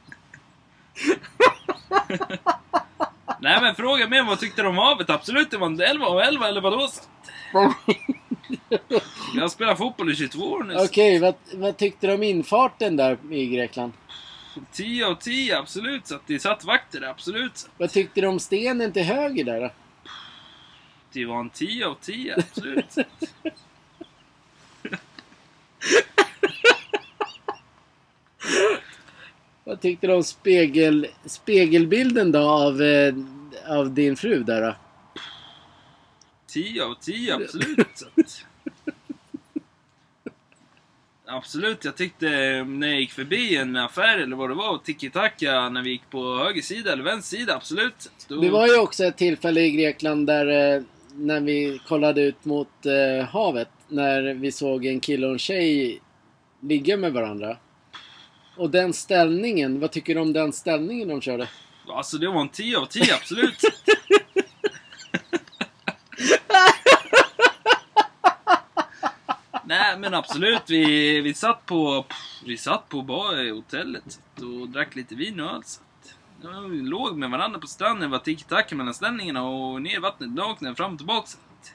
[3.40, 5.10] Nej men fråga mig vad tyckte du om havet?
[5.10, 6.88] Absolut, det var en 11 av 11 eller vadå?
[9.34, 10.74] Jag har spelat fotboll i 22 år nu.
[10.76, 13.92] Okej, vad, vad tyckte du om infarten där i Grekland?
[14.72, 16.06] 10 av 10, absolut.
[16.06, 17.68] Så att det satt vakter där, absolut.
[17.78, 19.70] Vad tyckte du om stenen till höger där då?
[21.12, 22.94] Det var en 10 av 10, absolut.
[29.64, 33.14] Vad tyckte du om spegel, spegelbilden då av, eh,
[33.68, 34.74] av din fru där då?
[36.46, 38.04] 10 av 10, absolut.
[41.32, 42.26] Absolut, jag tyckte
[42.64, 46.38] när jag gick förbi en affär eller vad det var, tiki-taka, när vi gick på
[46.38, 48.10] höger sida eller vänster sida, absolut.
[48.28, 48.40] Då...
[48.40, 50.82] Det var ju också ett tillfälle i Grekland där eh,
[51.20, 53.68] när vi kollade ut mot eh, havet.
[53.88, 56.00] När vi såg en kille och en tjej
[56.60, 57.56] ligga med varandra.
[58.56, 61.48] Och den ställningen, vad tycker du om den ställningen de körde?
[61.88, 63.60] Alltså det var en 10 av 10, absolut.
[69.64, 72.06] Nej men absolut, vi, vi satt på
[72.46, 75.64] Vi satt på bar hotellet och drack lite vin och.
[75.64, 75.80] Så
[76.70, 80.74] vi låg med varandra på stranden, var tiki-taka mellan ställningarna och ner i vattnet nakna
[80.74, 81.28] fram och tillbaka.
[81.28, 81.72] Att,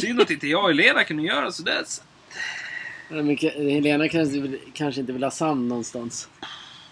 [0.00, 1.82] Synd att inte jag och Helena kunde göra sådär.
[1.86, 2.02] Så.
[3.08, 6.28] Men Helena kanske, kanske inte vill ha sand någonstans.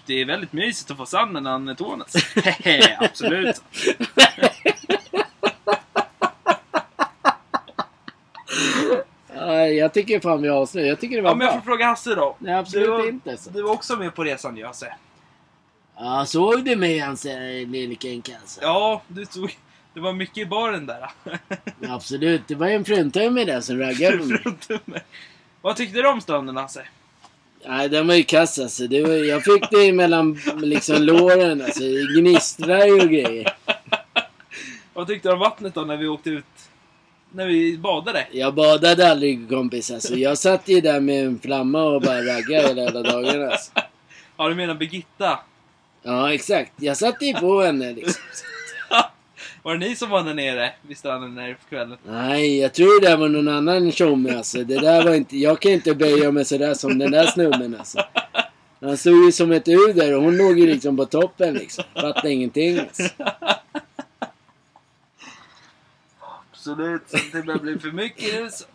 [0.06, 2.04] Det är väldigt mysigt att få sand mellan tårna.
[2.98, 3.62] absolut.
[9.78, 10.88] Jag tycker fan vi avslöjar.
[10.88, 12.36] Jag tycker det var Ja, men jag får fråga Hasse då.
[12.38, 13.36] Nej, absolut du, var- inte.
[13.36, 13.50] Så.
[13.50, 14.96] Du var också med på resan Hasse.
[15.98, 18.60] Ja, såg du mig Hasse, lille Kenke alltså?
[18.62, 19.58] Ja, du tog...
[19.94, 21.10] Det var mycket i baren där.
[21.88, 25.02] Absolut, det var en fruntimmer där som raggade på mig.
[25.60, 26.82] Vad tyckte du om stranden Hasse?
[27.66, 28.86] Nej, den var ju kass alltså.
[28.86, 31.80] Det var, jag fick det mellan liksom låren alltså.
[31.80, 33.54] Det gnistrar ju och grejer.
[34.94, 36.44] Vad tyckte du om vattnet då när vi åkte ut?
[37.32, 38.26] När vi badade?
[38.32, 40.14] Jag badade aldrig kompis alltså.
[40.16, 43.70] Jag satt ju där med en flamma och bara raggade hela jävla dagarna alltså.
[44.36, 45.40] Ja, du menar Birgitta?
[46.06, 46.72] Ja, exakt.
[46.76, 48.22] Jag satte ju på henne liksom.
[49.62, 51.98] Var det ni som var där nere vid stranden där på kvällen?
[52.04, 54.64] Nej, jag tror det var någon annan tjomme alltså.
[54.64, 55.38] Det där var inte...
[55.38, 57.98] Jag kan inte böja mig sådär som den där snubben alltså.
[58.80, 61.84] Han stod ju som ett U där och hon låg ju liksom på toppen liksom.
[61.94, 63.02] Fattade ingenting alltså.
[66.52, 67.02] Absolut,
[67.32, 68.68] det börjar bli för mycket.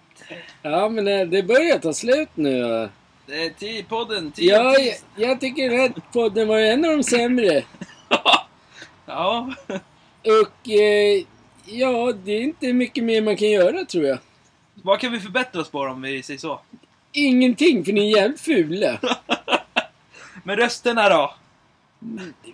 [0.61, 2.89] Ja, men det, det börjar ta slut nu.
[3.25, 6.91] Det är tio podden, tio Ja, jag, jag tycker den här podden var en av
[6.91, 7.63] de sämre.
[9.05, 9.53] ja.
[10.23, 11.23] Och eh,
[11.65, 14.17] ja, det är inte mycket mer man kan göra tror jag.
[14.73, 16.59] Vad kan vi förbättra oss på om vi säger så?
[17.11, 18.99] Ingenting, för ni är jävligt fula.
[20.43, 21.35] Men rösterna då?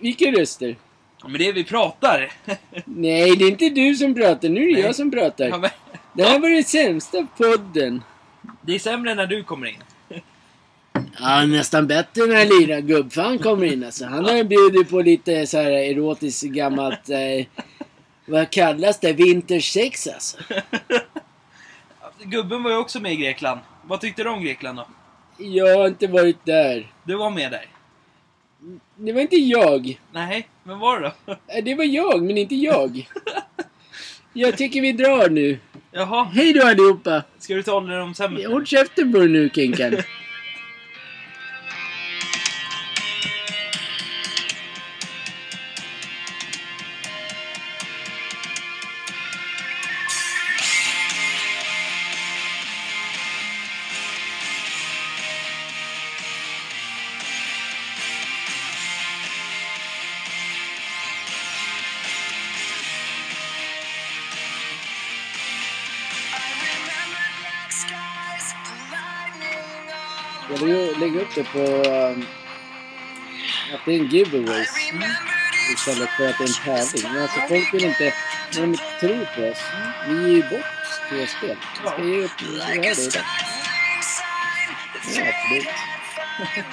[0.00, 0.76] Vilka röster?
[1.22, 2.32] Ja, Men det är vi pratar.
[2.84, 4.48] Nej, det är inte du som pratar.
[4.48, 4.82] Nu är det Nej.
[4.82, 5.48] jag som pratar.
[5.48, 5.70] Ja, men,
[6.14, 8.02] Det här var den sämsta podden.
[8.62, 9.82] det är sämre när du kommer in.
[11.20, 14.04] Ja, nästan bättre när lilla gubbfan kommer in alltså.
[14.06, 17.08] Han har ju bjudit på lite så här erotiskt gammalt...
[17.10, 17.46] Eh,
[18.26, 19.12] vad kallas det?
[19.12, 20.36] Vintersex alltså.
[22.24, 23.60] Gubben var ju också med i Grekland.
[23.84, 24.86] Vad tyckte du om Grekland då?
[25.44, 26.92] Jag har inte varit där.
[27.04, 27.66] Du var med där?
[28.96, 30.00] Det var inte jag.
[30.12, 31.32] Nej, men var det då?
[31.32, 33.08] Eh, Det var jag, men inte jag.
[34.32, 35.58] Jag tycker vi drar nu.
[35.92, 37.22] Jaha, Hej då allihopa!
[37.38, 38.46] ska du ta ålderdomshemmet?
[38.46, 39.96] Håll käften på dig nu Kinkan.
[70.50, 71.58] Jag vill lägga upp det på...
[71.58, 72.26] Um,
[73.74, 74.70] att det är en giveaways.
[75.72, 77.12] Istället för att det är en tävling.
[77.12, 78.14] Men alltså folk vill inte...
[78.54, 79.58] När de inte tror på oss.
[80.08, 80.64] Vi ger ju bort
[81.08, 81.56] två spel.
[81.82, 82.30] Vi ska ge upp...
[82.42, 83.24] Vi har det idag.
[85.16, 85.24] Ja,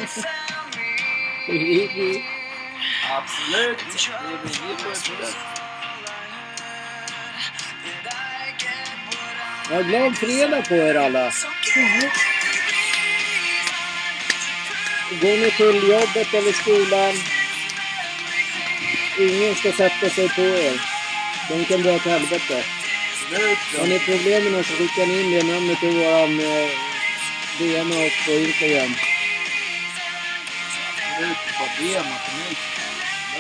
[0.02, 0.26] absolut.
[3.12, 3.80] Absolut!
[4.10, 5.22] Jag är på
[9.70, 9.84] det.
[9.84, 11.32] Glad fredag på er alla.
[15.12, 17.14] Går ni till jobbet eller skolan.
[19.20, 20.82] Ingen ska sätta sig på er.
[21.50, 22.64] De kan dra åt helvete.
[23.12, 23.58] Absolut!
[23.80, 26.70] Har ni problem med något så skickar ni in det namnet i våran eh,
[27.60, 28.92] DM och på Instagram.
[30.98, 31.38] Absolut!
[31.60, 32.58] Bara be till mig.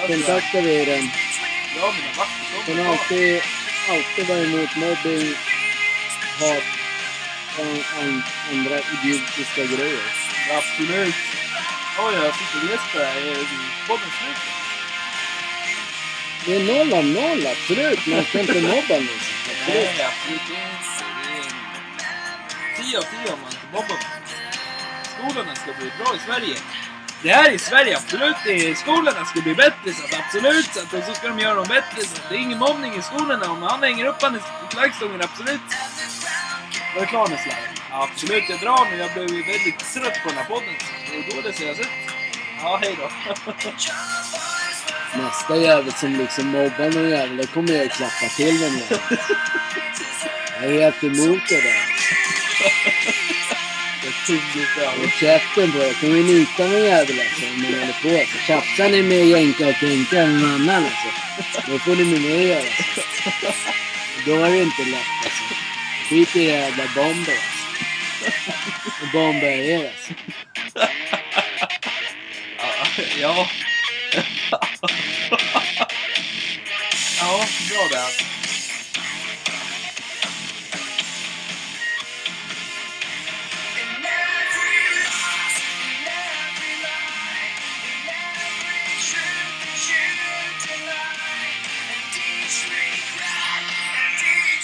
[0.08, 1.10] Kontaktar vi er den.
[1.76, 3.14] Ja, mina vakter, vart så.
[3.14, 3.42] Alltid,
[3.90, 5.36] alltid vara emot mobbing,
[6.40, 6.64] hat
[7.60, 8.02] och
[8.52, 10.04] andra idiotiska grejer.
[10.58, 11.16] Absolut!
[12.00, 13.00] Oj, jag sitter och gäspar.
[13.02, 14.42] Är podden slut?
[16.46, 18.08] Det är noll av noll, absolut.
[18.08, 18.96] Man ska inte mobba.
[18.96, 19.18] Absolut.
[19.68, 21.06] Nej, absolut inte.
[22.78, 23.98] Det är 10 av 10 om man inte mobbar
[25.14, 26.56] Skolorna ska bli bra i Sverige.
[27.24, 28.36] Det här är Sverige, absolut.
[28.46, 30.70] Det är, skolorna ska bli bättre, så att absolut.
[30.74, 32.02] Så att, och så ska de göra dem bättre.
[32.06, 33.52] Så att det är ingen mobbning i skolorna.
[33.52, 34.40] Om han hänger upp han i
[34.72, 35.68] flaggstången, absolut.
[36.96, 37.75] Var du klar nu Slarre?
[38.04, 38.98] Absolut, jag drar nu.
[38.98, 40.74] Jag blev ju väldigt trött på den här podden.
[41.12, 41.90] Det är dåligt jag har sett.
[42.62, 43.10] Ja, hej då.
[45.22, 49.02] Nästa jävel som liksom mobbar någon jävel, det kommer jag klappa till den jäveln.
[50.62, 51.86] Jag är helt emot det där.
[54.98, 55.86] Håll käften på er.
[55.86, 58.38] Jag kommer nita någon jävel alltså om ni håller på så.
[58.48, 61.72] Tjafsar ni med jänka och tänka eller någon annan alltså.
[61.72, 63.02] Då får ni med mig alltså.
[64.26, 65.54] Då är det inte lätt alltså.
[66.10, 67.55] Skit i jävla bomber
[68.26, 68.52] alltså.
[69.02, 70.14] Och bombar er alltså.
[73.22, 73.48] Ja.
[77.20, 78.36] ja, bra där.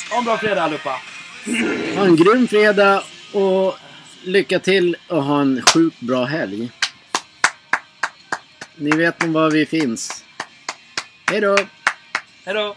[0.09, 0.95] Ha en bra fredag allihopa.
[1.95, 3.03] Ha en grym fredag
[3.33, 3.77] och
[4.23, 6.71] lycka till och ha en sjukt bra helg.
[8.75, 10.25] Ni vet nog var vi finns.
[11.31, 11.57] Hej då!
[12.45, 12.75] Hej då.